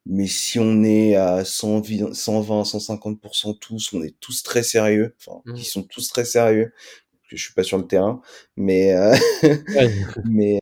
Mais 0.07 0.27
si 0.29 0.59
on 0.61 0.85
est 0.85 1.17
à 1.17 1.45
120, 1.45 2.15
120 2.15 2.65
150% 2.65 3.55
tous, 3.55 3.93
on 3.93 4.03
est 4.03 4.15
tous 4.21 4.43
très 4.45 4.63
sérieux. 4.63 5.15
Enfin, 5.19 5.41
Mhm. 5.47 5.57
ils 5.57 5.65
sont 5.65 5.83
tous 5.83 6.09
très 6.09 6.25
sérieux. 6.25 6.73
Je 7.29 7.37
suis 7.37 7.55
pas 7.55 7.63
sur 7.63 7.79
le 7.79 7.87
terrain, 7.87 8.21
mais 8.57 8.93
euh, 8.95 9.15
mais 10.25 10.61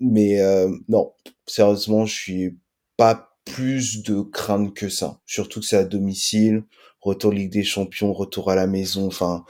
mais 0.00 0.40
euh, 0.40 0.68
non, 0.88 1.12
sérieusement, 1.46 2.06
je 2.06 2.14
suis 2.14 2.58
pas 2.96 3.36
plus 3.44 4.02
de 4.02 4.20
crainte 4.22 4.74
que 4.74 4.88
ça. 4.88 5.20
Surtout 5.26 5.60
que 5.60 5.66
c'est 5.66 5.76
à 5.76 5.84
domicile, 5.84 6.64
retour 7.00 7.32
Ligue 7.32 7.52
des 7.52 7.64
Champions, 7.64 8.12
retour 8.12 8.50
à 8.50 8.54
la 8.54 8.66
maison, 8.66 9.06
enfin, 9.06 9.44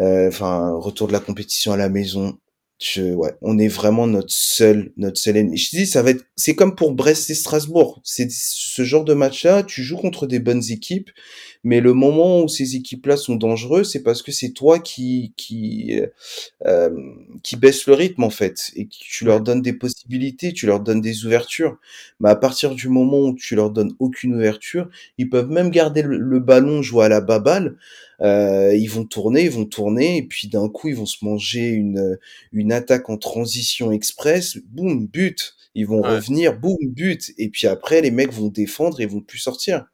euh, 0.00 0.28
enfin, 0.28 0.72
retour 0.76 1.08
de 1.08 1.12
la 1.12 1.20
compétition 1.20 1.72
à 1.72 1.76
la 1.76 1.88
maison. 1.88 2.38
Je, 2.78 3.14
ouais, 3.14 3.32
on 3.40 3.58
est 3.58 3.68
vraiment 3.68 4.06
notre 4.06 4.30
seul, 4.30 4.92
notre 4.98 5.18
seul 5.18 5.38
ennemi. 5.38 5.56
Je 5.56 5.70
te 5.70 5.76
dis, 5.76 5.86
ça 5.86 6.02
va 6.02 6.10
être, 6.10 6.24
c'est 6.36 6.54
comme 6.54 6.74
pour 6.74 6.92
Brest 6.92 7.30
et 7.30 7.34
Strasbourg. 7.34 8.00
C'est 8.04 8.30
ce 8.30 8.84
genre 8.84 9.04
de 9.04 9.14
match-là, 9.14 9.62
tu 9.62 9.82
joues 9.82 9.96
contre 9.96 10.26
des 10.26 10.40
bonnes 10.40 10.62
équipes, 10.70 11.10
mais 11.66 11.80
le 11.80 11.92
moment 11.94 12.42
où 12.44 12.48
ces 12.48 12.76
équipes-là 12.76 13.16
sont 13.16 13.36
dangereuses, 13.36 13.90
c'est 13.92 14.02
parce 14.04 14.22
que 14.22 14.32
c'est 14.32 14.52
toi 14.52 14.78
qui, 14.78 15.32
qui, 15.36 16.00
euh, 16.66 16.90
qui 17.42 17.56
baisse 17.56 17.86
le 17.86 17.94
rythme 17.94 18.24
en 18.24 18.30
fait 18.30 18.70
et 18.76 18.86
que 18.86 18.94
tu 18.98 19.24
leur 19.24 19.40
donnes 19.40 19.62
des 19.62 19.72
possibilités, 19.72 20.52
tu 20.52 20.66
leur 20.66 20.80
donnes 20.80 21.00
des 21.00 21.24
ouvertures. 21.26 21.76
Mais 22.20 22.30
à 22.30 22.36
partir 22.36 22.74
du 22.74 22.88
moment 22.88 23.20
où 23.20 23.34
tu 23.34 23.54
leur 23.56 23.70
donnes 23.70 23.92
aucune 23.98 24.34
ouverture, 24.34 24.88
ils 25.18 25.28
peuvent 25.28 25.50
même 25.50 25.70
garder 25.70 26.02
le, 26.02 26.18
le 26.18 26.40
ballon, 26.40 26.82
jouer 26.82 27.04
à 27.06 27.08
la 27.08 27.20
baballe. 27.20 27.76
Euh, 28.22 28.74
ils 28.74 28.86
vont 28.90 29.04
tourner, 29.04 29.44
ils 29.44 29.50
vont 29.50 29.66
tourner 29.66 30.16
et 30.18 30.22
puis 30.22 30.48
d'un 30.48 30.68
coup 30.68 30.88
ils 30.88 30.96
vont 30.96 31.04
se 31.06 31.22
manger 31.22 31.68
une 31.68 32.18
une 32.52 32.72
attaque 32.72 33.10
en 33.10 33.18
transition 33.18 33.92
express, 33.92 34.58
boum 34.68 35.06
but. 35.06 35.54
Ils 35.74 35.86
vont 35.86 36.02
Ouais. 36.02 36.08
revenir, 36.16 36.58
boum 36.58 36.76
but. 36.82 37.32
Et 37.38 37.50
puis 37.50 37.66
après 37.66 38.00
les 38.00 38.10
mecs 38.10 38.32
vont 38.32 38.48
défendre 38.48 39.00
et 39.00 39.06
vont 39.06 39.20
plus 39.20 39.38
sortir. 39.38 39.84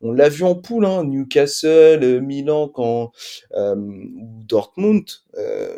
On 0.00 0.12
l'a 0.12 0.28
vu 0.28 0.44
en 0.44 0.54
poule, 0.54 0.84
hein, 0.86 1.04
Newcastle, 1.04 2.00
euh, 2.02 2.20
Milan, 2.20 2.68
quand 2.68 3.12
euh, 3.54 3.74
ou 3.76 4.42
Dortmund. 4.44 5.04
euh, 5.38 5.68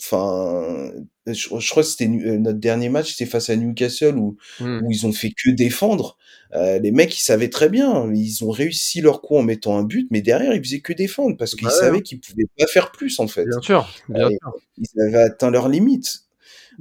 Enfin, 0.00 0.92
je, 1.26 1.32
je 1.32 1.70
crois 1.70 1.82
que 1.82 1.88
c'était 1.88 2.08
notre 2.08 2.58
dernier 2.58 2.90
match, 2.90 3.12
c'était 3.12 3.30
face 3.30 3.48
à 3.48 3.56
Newcastle 3.56 4.16
où, 4.18 4.36
Hmm. 4.60 4.82
où 4.84 4.90
ils 4.90 5.06
ont 5.06 5.12
fait 5.12 5.30
que 5.30 5.50
défendre. 5.50 6.18
Euh, 6.54 6.78
les 6.78 6.90
mecs, 6.92 7.18
ils 7.18 7.22
savaient 7.22 7.48
très 7.48 7.70
bien, 7.70 8.12
ils 8.12 8.44
ont 8.44 8.50
réussi 8.50 9.00
leur 9.00 9.22
coup 9.22 9.36
en 9.36 9.42
mettant 9.42 9.78
un 9.78 9.82
but, 9.84 10.06
mais 10.10 10.20
derrière, 10.20 10.52
ils 10.54 10.62
faisaient 10.62 10.80
que 10.80 10.92
défendre 10.92 11.36
parce 11.38 11.54
qu'ils 11.54 11.66
Bah 11.68 11.72
ouais, 11.72 11.80
savaient 11.80 12.02
qu'ils 12.02 12.20
pouvaient 12.20 12.46
pas 12.58 12.66
faire 12.66 12.92
plus 12.92 13.18
en 13.18 13.28
fait. 13.28 13.46
Bien 13.46 13.60
sûr, 13.62 13.88
bien 14.10 14.28
sûr. 14.28 14.52
Ils 14.76 15.00
avaient 15.00 15.22
atteint 15.22 15.50
leurs 15.50 15.68
limites. 15.70 16.24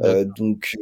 Euh, 0.01 0.25
donc, 0.25 0.75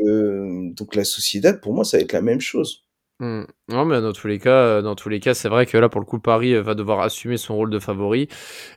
donc 0.75 0.95
la 0.95 1.03
Sociedad, 1.03 1.59
pour 1.61 1.73
moi, 1.73 1.83
ça 1.85 1.97
va 1.97 2.03
être 2.03 2.13
la 2.13 2.21
même 2.21 2.41
chose. 2.41 2.83
Hmm. 3.21 3.43
Non, 3.67 3.85
mais 3.85 4.01
dans 4.01 4.13
tous 4.13 4.25
les 4.25 4.39
cas, 4.39 4.49
euh, 4.49 4.81
dans 4.81 4.95
tous 4.95 5.07
les 5.07 5.19
cas, 5.19 5.35
c'est 5.35 5.47
vrai 5.47 5.67
que 5.67 5.77
là, 5.77 5.89
pour 5.89 6.01
le 6.01 6.07
coup, 6.07 6.19
Paris 6.19 6.55
euh, 6.55 6.63
va 6.63 6.73
devoir 6.73 7.01
assumer 7.01 7.37
son 7.37 7.55
rôle 7.55 7.69
de 7.69 7.77
favori 7.77 8.27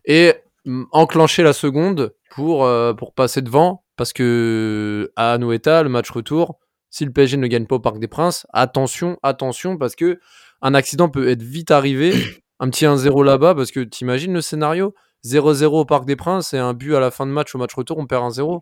et 0.04 0.34
mm, 0.66 0.84
enclencher 0.92 1.42
la 1.42 1.54
seconde 1.54 2.14
pour, 2.30 2.66
euh, 2.66 2.92
pour 2.92 3.14
passer 3.14 3.40
devant 3.40 3.84
parce 3.96 4.12
que 4.12 5.10
à 5.16 5.32
Anoeta, 5.32 5.82
le 5.82 5.88
match 5.88 6.10
retour, 6.10 6.58
si 6.90 7.06
le 7.06 7.10
PSG 7.10 7.38
ne 7.38 7.46
gagne 7.46 7.64
pas 7.64 7.76
au 7.76 7.80
Parc 7.80 7.98
des 7.98 8.06
Princes, 8.06 8.46
attention, 8.52 9.18
attention, 9.22 9.78
parce 9.78 9.96
que 9.96 10.20
un 10.60 10.74
accident 10.74 11.08
peut 11.08 11.26
être 11.30 11.42
vite 11.42 11.70
arrivé. 11.70 12.12
un 12.60 12.68
petit 12.68 12.84
1-0 12.84 13.24
là-bas, 13.24 13.54
parce 13.54 13.70
que 13.70 13.80
t'imagines 13.80 14.34
le 14.34 14.42
scénario? 14.42 14.94
0-0 15.24 15.64
au 15.64 15.84
Parc 15.86 16.04
des 16.04 16.16
Princes 16.16 16.52
et 16.52 16.58
un 16.58 16.74
but 16.74 16.94
à 16.94 17.00
la 17.00 17.10
fin 17.10 17.24
de 17.24 17.30
match 17.32 17.54
au 17.54 17.58
match 17.58 17.74
retour, 17.74 17.96
on 17.96 18.06
perd 18.06 18.30
1-0. 18.30 18.60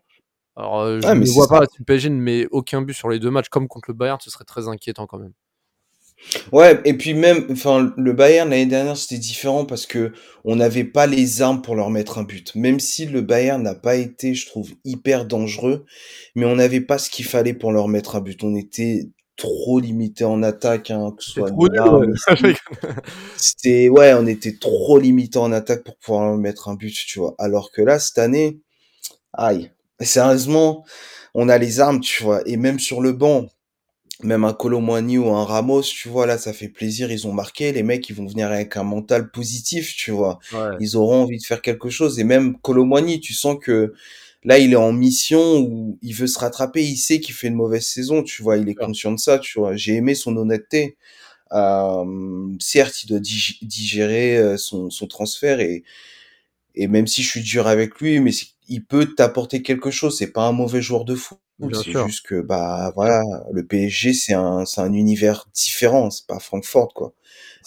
Alors, 0.54 0.80
euh, 0.80 1.00
je 1.00 1.08
ne 1.08 1.34
vois 1.34 1.48
pas 1.48 1.66
si 1.66 1.78
le 1.80 1.84
PSG 1.84 2.08
ne 2.10 2.20
met 2.20 2.46
aucun 2.52 2.82
but 2.82 2.94
sur 2.94 3.08
les 3.08 3.18
deux 3.18 3.30
matchs, 3.30 3.48
comme 3.48 3.66
contre 3.66 3.90
le 3.90 3.94
Bayern, 3.94 4.18
ce 4.20 4.30
serait 4.30 4.44
très 4.44 4.68
inquiétant 4.68 5.06
quand 5.06 5.18
même. 5.18 5.32
Ouais, 6.52 6.80
et 6.84 6.94
puis 6.94 7.14
même, 7.14 7.46
enfin, 7.50 7.92
le 7.96 8.12
Bayern 8.12 8.48
l'année 8.48 8.66
dernière 8.66 8.96
c'était 8.96 9.18
différent 9.18 9.64
parce 9.64 9.86
que 9.86 10.12
on 10.44 10.56
n'avait 10.56 10.84
pas 10.84 11.06
les 11.06 11.42
armes 11.42 11.62
pour 11.62 11.74
leur 11.74 11.90
mettre 11.90 12.18
un 12.18 12.24
but. 12.24 12.54
Même 12.54 12.80
si 12.80 13.06
le 13.06 13.20
Bayern 13.20 13.62
n'a 13.62 13.74
pas 13.74 13.96
été, 13.96 14.34
je 14.34 14.46
trouve, 14.46 14.70
hyper 14.84 15.24
dangereux, 15.24 15.84
mais 16.34 16.46
on 16.46 16.56
n'avait 16.56 16.80
pas 16.80 16.98
ce 16.98 17.10
qu'il 17.10 17.24
fallait 17.24 17.54
pour 17.54 17.72
leur 17.72 17.88
mettre 17.88 18.16
un 18.16 18.20
but. 18.20 18.42
On 18.44 18.54
était 18.56 19.08
trop 19.36 19.80
limité 19.80 20.24
en 20.24 20.42
attaque, 20.42 20.90
hein, 20.90 21.14
que 21.16 21.24
ce 21.24 21.32
soit 21.32 21.50
Messi. 21.50 22.56
C'était, 23.36 23.88
ouais, 23.88 24.14
on 24.14 24.26
était 24.26 24.56
trop 24.58 24.98
limité 24.98 25.38
en 25.38 25.52
attaque 25.52 25.84
pour 25.84 25.96
pouvoir 25.96 26.26
leur 26.26 26.36
mettre 26.36 26.68
un 26.68 26.74
but, 26.74 26.94
tu 26.94 27.18
vois. 27.18 27.34
Alors 27.38 27.70
que 27.72 27.82
là, 27.82 27.98
cette 27.98 28.18
année, 28.18 28.60
aïe, 29.32 29.70
sérieusement, 30.00 30.84
on 31.34 31.48
a 31.48 31.58
les 31.58 31.80
armes, 31.80 32.00
tu 32.00 32.22
vois. 32.22 32.42
Et 32.46 32.56
même 32.56 32.78
sur 32.78 33.00
le 33.00 33.12
banc, 33.12 33.48
même 34.24 34.44
un 34.44 34.52
Colomwani 34.52 35.18
ou 35.18 35.30
un 35.30 35.44
Ramos, 35.44 35.82
tu 35.82 36.08
vois, 36.08 36.26
là, 36.26 36.38
ça 36.38 36.52
fait 36.52 36.68
plaisir, 36.68 37.10
ils 37.10 37.26
ont 37.26 37.32
marqué. 37.32 37.72
Les 37.72 37.82
mecs, 37.82 38.08
ils 38.08 38.14
vont 38.16 38.26
venir 38.26 38.48
avec 38.50 38.76
un 38.76 38.84
mental 38.84 39.30
positif, 39.30 39.94
tu 39.96 40.10
vois. 40.12 40.38
Ouais. 40.52 40.76
Ils 40.80 40.96
auront 40.96 41.22
envie 41.24 41.38
de 41.38 41.44
faire 41.44 41.62
quelque 41.62 41.90
chose. 41.90 42.18
Et 42.20 42.24
même 42.24 42.58
Colomwani, 42.60 43.20
tu 43.20 43.34
sens 43.34 43.56
que 43.60 43.92
là, 44.44 44.58
il 44.58 44.72
est 44.72 44.76
en 44.76 44.92
mission 44.92 45.58
où 45.60 45.98
il 46.02 46.14
veut 46.14 46.26
se 46.28 46.38
rattraper. 46.38 46.84
Il 46.84 46.96
sait 46.96 47.20
qu'il 47.20 47.34
fait 47.34 47.48
une 47.48 47.54
mauvaise 47.54 47.86
saison, 47.86 48.22
tu 48.22 48.42
vois. 48.42 48.58
Il 48.58 48.68
est 48.68 48.74
conscient 48.74 49.12
de 49.12 49.18
ça, 49.20 49.38
tu 49.38 49.58
vois. 49.58 49.76
J'ai 49.76 49.94
aimé 49.94 50.14
son 50.14 50.36
honnêteté. 50.36 50.96
Euh, 51.52 52.48
certes, 52.60 53.04
il 53.04 53.08
doit 53.08 53.20
dig- 53.20 53.58
digérer 53.62 54.38
euh, 54.38 54.56
son, 54.58 54.90
son 54.90 55.06
transfert 55.06 55.60
et, 55.60 55.84
et 56.74 56.88
même 56.88 57.06
si 57.06 57.22
je 57.22 57.28
suis 57.28 57.42
dur 57.42 57.66
avec 57.66 58.00
lui, 58.00 58.20
mais 58.20 58.32
c'est- 58.32 58.48
il 58.72 58.84
peut 58.86 59.14
t'apporter 59.14 59.62
quelque 59.62 59.90
chose. 59.90 60.18
C'est 60.18 60.32
pas 60.32 60.46
un 60.46 60.52
mauvais 60.52 60.82
joueur 60.82 61.04
de 61.04 61.14
foot. 61.14 61.38
C'est 61.72 61.92
juste 62.06 62.26
que, 62.26 62.40
bah, 62.40 62.92
voilà, 62.96 63.22
le 63.52 63.64
PSG, 63.66 64.14
c'est 64.14 64.34
un, 64.34 64.64
c'est 64.66 64.80
un 64.80 64.92
univers 64.92 65.48
différent. 65.54 66.10
C'est 66.10 66.26
pas 66.26 66.40
Francfort, 66.40 66.92
quoi. 66.94 67.14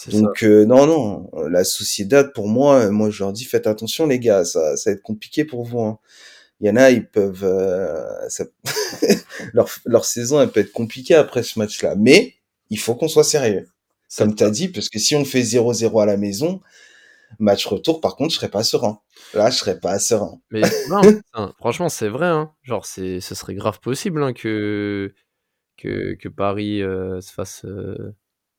Donc 0.06 0.42
euh, 0.44 0.64
non 0.66 0.86
non, 0.86 1.30
la 1.50 1.64
Sociedad 1.64 2.32
pour 2.34 2.48
moi, 2.48 2.80
euh, 2.86 2.90
moi 2.90 3.10
je 3.10 3.22
leur 3.24 3.32
dis 3.32 3.44
faites 3.44 3.66
attention 3.66 4.06
les 4.06 4.20
gars, 4.20 4.44
ça, 4.44 4.76
ça 4.76 4.90
va 4.90 4.94
être 4.96 5.02
compliqué 5.02 5.44
pour 5.44 5.64
vous. 5.64 5.80
hein. 5.80 5.98
Il 6.60 6.68
y 6.68 6.70
en 6.70 6.76
a, 6.76 6.90
ils 6.90 7.06
peuvent, 7.08 7.44
euh, 7.44 8.28
ça- 8.30 8.44
leur 9.52 9.68
leur 9.84 10.04
saison 10.04 10.40
elle 10.40 10.50
peut 10.50 10.60
être 10.60 10.72
compliquée 10.72 11.14
après 11.14 11.42
ce 11.42 11.58
match-là, 11.58 11.94
mais 11.96 12.34
il 12.70 12.78
faut 12.78 12.94
qu'on 12.94 13.08
soit 13.08 13.24
sérieux, 13.24 13.68
comme 14.18 14.34
tu 14.34 14.44
as 14.44 14.50
dit, 14.50 14.68
parce 14.68 14.88
que 14.88 14.98
si 14.98 15.16
on 15.16 15.24
fait 15.24 15.42
0-0 15.42 16.00
à 16.00 16.06
la 16.06 16.16
maison, 16.16 16.60
match 17.38 17.66
retour, 17.66 18.00
par 18.00 18.16
contre 18.16 18.30
je 18.32 18.36
serais 18.36 18.50
pas 18.50 18.62
serein. 18.64 19.00
Là 19.34 19.50
je 19.50 19.56
serais 19.58 19.78
pas 19.80 19.98
serein. 19.98 20.40
Mais 20.50 20.62
non, 21.36 21.52
franchement, 21.58 21.88
c'est 21.88 22.08
vrai. 22.08 22.26
Hein. 22.26 22.52
Genre, 22.62 22.84
c'est, 22.86 23.20
ce 23.20 23.34
serait 23.34 23.54
grave 23.54 23.80
possible 23.80 24.22
hein, 24.22 24.32
que, 24.32 25.14
que, 25.76 26.14
que 26.14 26.28
Paris 26.28 26.82
euh, 26.82 27.20
se 27.20 27.32
fasse. 27.32 27.64
euh, 27.64 28.14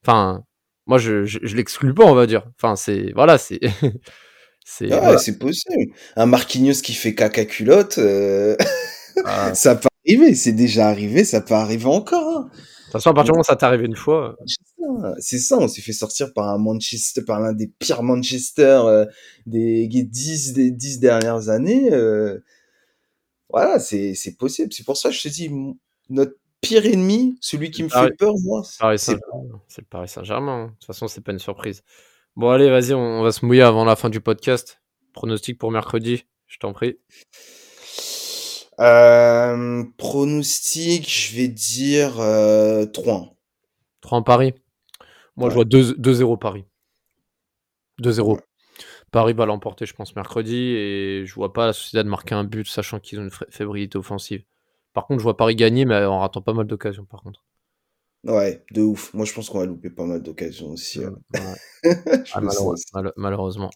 Enfin, 0.05 0.43
moi, 0.85 0.97
je, 0.99 1.25
je, 1.25 1.39
je 1.43 1.55
l'exclus 1.55 1.93
pas, 1.93 2.05
on 2.05 2.15
va 2.15 2.27
dire. 2.27 2.43
Enfin, 2.57 2.75
c'est. 2.75 3.11
Voilà, 3.13 3.37
c'est. 3.37 3.59
c'est 4.65 4.91
Ah, 4.91 4.99
voilà. 5.01 5.17
c'est 5.17 5.37
possible. 5.39 5.93
Un 6.15 6.25
Marquinhos 6.27 6.81
qui 6.83 6.93
fait 6.93 7.15
caca 7.15 7.45
culotte, 7.45 7.97
euh, 7.97 8.55
Ah, 9.25 9.53
ça 9.55 9.75
peut 9.75 9.87
arriver, 10.07 10.35
c'est 10.35 10.53
déjà 10.53 10.87
arrivé, 10.89 11.23
ça 11.25 11.41
peut 11.41 11.55
arriver 11.55 11.85
encore. 11.87 12.37
hein. 12.37 12.49
De 12.53 12.83
toute 12.83 12.91
façon, 12.93 13.09
à 13.11 13.13
partir 13.13 13.33
du 13.33 13.37
moment 13.37 13.41
où 13.41 13.43
ça 13.45 13.55
t'est 13.57 13.65
arrivé 13.65 13.85
une 13.85 13.95
fois, 13.97 14.35
C'est 15.19 15.39
ça, 15.39 15.57
on 15.57 15.67
s'est 15.67 15.81
fait 15.81 15.93
sortir 15.93 16.33
par 16.33 16.47
un 16.49 16.57
Manchester, 16.57 17.21
par 17.23 17.39
l'un 17.39 17.53
des 17.53 17.67
pires 17.67 18.03
Manchester 18.03 18.81
euh, 18.85 19.05
des 19.45 19.87
10, 19.87 20.53
des 20.53 20.71
10 20.71 20.99
dernières 20.99 21.49
années. 21.49 21.91
euh, 21.93 22.39
voilà, 23.49 23.79
c'est 23.79 24.13
c'est 24.15 24.35
possible. 24.35 24.73
C'est 24.73 24.85
pour 24.85 24.97
ça 24.97 25.09
que 25.09 25.15
je 25.15 25.21
te 25.23 25.27
dis, 25.29 25.49
notre 26.09 26.33
pire 26.61 26.85
ennemi, 26.85 27.37
celui 27.41 27.71
qui 27.71 27.83
me 27.83 27.89
Paris- 27.89 28.09
fait 28.09 28.15
peur, 28.17 28.33
moi, 28.43 28.63
c'est 29.67 29.81
le 29.81 29.87
Paris 29.89 30.09
Saint-Germain. 30.09 30.63
hein. 30.63 30.65
De 30.67 30.71
toute 30.71 30.85
façon, 30.85 31.07
c'est 31.07 31.21
pas 31.21 31.31
une 31.31 31.39
surprise. 31.39 31.83
Bon, 32.35 32.49
allez, 32.49 32.69
vas-y, 32.69 32.93
on, 32.93 32.99
on 32.99 33.23
va 33.23 33.31
se 33.31 33.45
mouiller 33.45 33.61
avant 33.63 33.85
la 33.85 33.95
fin 33.95 34.09
du 34.09 34.21
podcast. 34.21 34.81
Pronostic 35.13 35.57
pour 35.57 35.71
mercredi, 35.71 36.25
je 36.47 36.57
t'en 36.59 36.73
prie. 36.73 36.97
Euh, 38.79 39.83
pronostic, 39.97 41.09
je 41.09 41.35
vais 41.35 41.47
dire 41.47 42.19
euh, 42.19 42.85
3 42.85 43.33
3 44.01 44.17
en 44.19 44.23
Paris. 44.23 44.53
Moi, 45.37 45.49
je 45.49 45.53
vois 45.55 45.63
Ouais. 45.63 45.69
2 45.69 45.93
2-0 45.93 46.37
Paris. 46.37 46.65
2-0. 48.01 48.35
Ouais. 48.35 48.41
Paris 49.11 49.33
va 49.33 49.45
l'emporter, 49.45 49.85
je 49.85 49.93
pense, 49.93 50.15
mercredi. 50.15 50.55
Et 50.57 51.23
je 51.25 51.33
vois 51.35 51.53
pas 51.53 51.65
la 51.67 51.73
Sociedad 51.73 52.05
marquer 52.05 52.35
un 52.35 52.43
but, 52.43 52.67
sachant 52.67 52.99
qu'ils 52.99 53.19
ont 53.19 53.23
une 53.23 53.31
fébrilité 53.49 53.97
offensive. 53.97 54.43
Par 54.93 55.05
contre, 55.07 55.19
je 55.19 55.23
vois 55.23 55.37
Paris 55.37 55.55
gagner, 55.55 55.85
mais 55.85 56.03
en 56.05 56.19
ratant 56.19 56.41
pas 56.41 56.53
mal 56.53 56.67
d'occasions, 56.67 57.05
par 57.05 57.21
contre. 57.23 57.43
Ouais, 58.23 58.63
de 58.71 58.81
ouf. 58.81 59.13
Moi, 59.13 59.25
je 59.25 59.33
pense 59.33 59.49
qu'on 59.49 59.59
va 59.59 59.65
louper 59.65 59.89
pas 59.89 60.05
mal 60.05 60.21
d'occasions 60.21 60.69
aussi. 60.71 61.03
hein. 61.03 61.15
Ouais. 61.33 61.83
Ah, 62.33 62.41
le 62.41 62.47
malheureux- 62.47 62.75
sens. 62.77 62.93
mal- 62.93 63.13
malheureusement. 63.15 63.69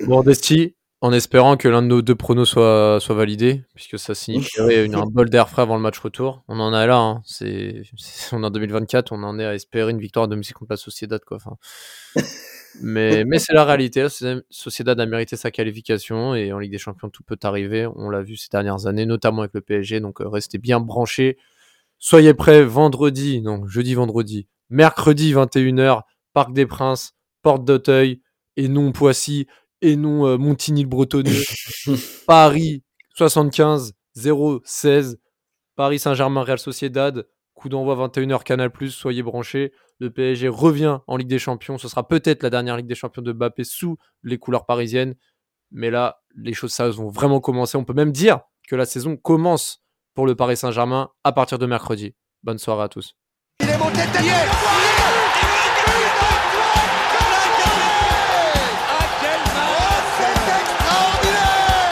Bon, 0.00 0.22
Desti, 0.22 0.74
en 1.04 1.12
espérant 1.12 1.58
que 1.58 1.68
l'un 1.68 1.82
de 1.82 1.88
nos 1.88 2.00
deux 2.00 2.14
pronos 2.14 2.48
soit, 2.48 2.96
soit 2.98 3.14
validé, 3.14 3.62
puisque 3.74 3.98
ça 3.98 4.14
signifierait 4.14 4.86
une, 4.86 4.94
un 4.94 5.04
bol 5.04 5.28
d'air 5.28 5.50
frais 5.50 5.60
avant 5.60 5.76
le 5.76 5.82
match 5.82 5.98
retour. 5.98 6.42
On 6.48 6.58
en 6.60 6.72
est 6.72 6.86
là, 6.86 6.96
hein. 6.96 7.22
c'est, 7.26 7.82
on 8.32 8.42
est 8.42 8.46
en 8.46 8.50
2024, 8.50 9.12
on 9.12 9.22
en 9.22 9.38
est 9.38 9.44
à 9.44 9.54
espérer 9.54 9.90
une 9.90 9.98
victoire 10.00 10.24
à 10.24 10.28
domicile 10.28 10.54
contre 10.54 10.72
la 10.72 10.78
Sociedad. 10.78 11.22
Quoi. 11.22 11.36
Enfin, 11.36 11.58
mais 12.80 13.22
mais 13.26 13.38
c'est 13.38 13.52
la 13.52 13.66
réalité. 13.66 14.00
La 14.00 14.08
Soci- 14.08 14.44
Sociedad 14.48 14.98
a 14.98 15.04
mérité 15.04 15.36
sa 15.36 15.50
qualification 15.50 16.34
et 16.34 16.54
en 16.54 16.58
Ligue 16.58 16.72
des 16.72 16.78
Champions, 16.78 17.10
tout 17.10 17.22
peut 17.22 17.38
arriver. 17.42 17.86
On 17.96 18.08
l'a 18.08 18.22
vu 18.22 18.38
ces 18.38 18.48
dernières 18.48 18.86
années, 18.86 19.04
notamment 19.04 19.42
avec 19.42 19.52
le 19.52 19.60
PSG. 19.60 20.00
Donc 20.00 20.22
euh, 20.22 20.26
restez 20.26 20.56
bien 20.56 20.80
branchés. 20.80 21.36
Soyez 21.98 22.32
prêts 22.32 22.64
vendredi, 22.64 23.42
non, 23.42 23.66
jeudi, 23.66 23.92
vendredi, 23.92 24.46
mercredi 24.70 25.34
21h, 25.34 26.00
Parc 26.32 26.54
des 26.54 26.64
Princes, 26.64 27.12
Porte 27.42 27.66
d'Auteuil, 27.66 28.22
et 28.56 28.68
non 28.68 28.92
Poissy, 28.92 29.46
et 29.84 29.96
non 29.96 30.26
euh, 30.26 30.38
Montigny-le-Bretonneux, 30.38 31.42
Paris 32.26 32.82
75 33.16 33.92
016, 34.16 35.20
Paris 35.76 35.98
Saint-Germain 35.98 36.42
Real 36.42 36.58
Sociedad, 36.58 37.26
coup 37.52 37.68
d'envoi 37.68 38.08
21h 38.08 38.42
Canal+, 38.42 38.70
soyez 38.88 39.22
branchés. 39.22 39.72
Le 40.00 40.10
PSG 40.10 40.48
revient 40.48 41.00
en 41.06 41.16
Ligue 41.16 41.28
des 41.28 41.38
Champions, 41.38 41.78
ce 41.78 41.88
sera 41.88 42.08
peut-être 42.08 42.42
la 42.42 42.50
dernière 42.50 42.76
Ligue 42.76 42.86
des 42.86 42.94
Champions 42.94 43.22
de 43.22 43.32
Mbappé 43.32 43.62
sous 43.62 43.98
les 44.22 44.38
couleurs 44.38 44.64
parisiennes, 44.64 45.14
mais 45.70 45.90
là, 45.90 46.22
les 46.34 46.54
choses 46.54 46.72
sérieuses 46.72 46.96
vont 46.96 47.08
vraiment 47.08 47.40
commencer. 47.40 47.76
On 47.76 47.84
peut 47.84 47.92
même 47.92 48.12
dire 48.12 48.40
que 48.68 48.76
la 48.76 48.86
saison 48.86 49.16
commence 49.16 49.82
pour 50.14 50.26
le 50.26 50.34
Paris 50.34 50.56
Saint-Germain 50.56 51.10
à 51.24 51.32
partir 51.32 51.58
de 51.58 51.66
mercredi. 51.66 52.14
Bonne 52.42 52.58
soirée 52.58 52.84
à 52.84 52.88
tous. 52.88 53.16
Il 53.60 53.68
est 53.68 53.78
monté 53.78 54.00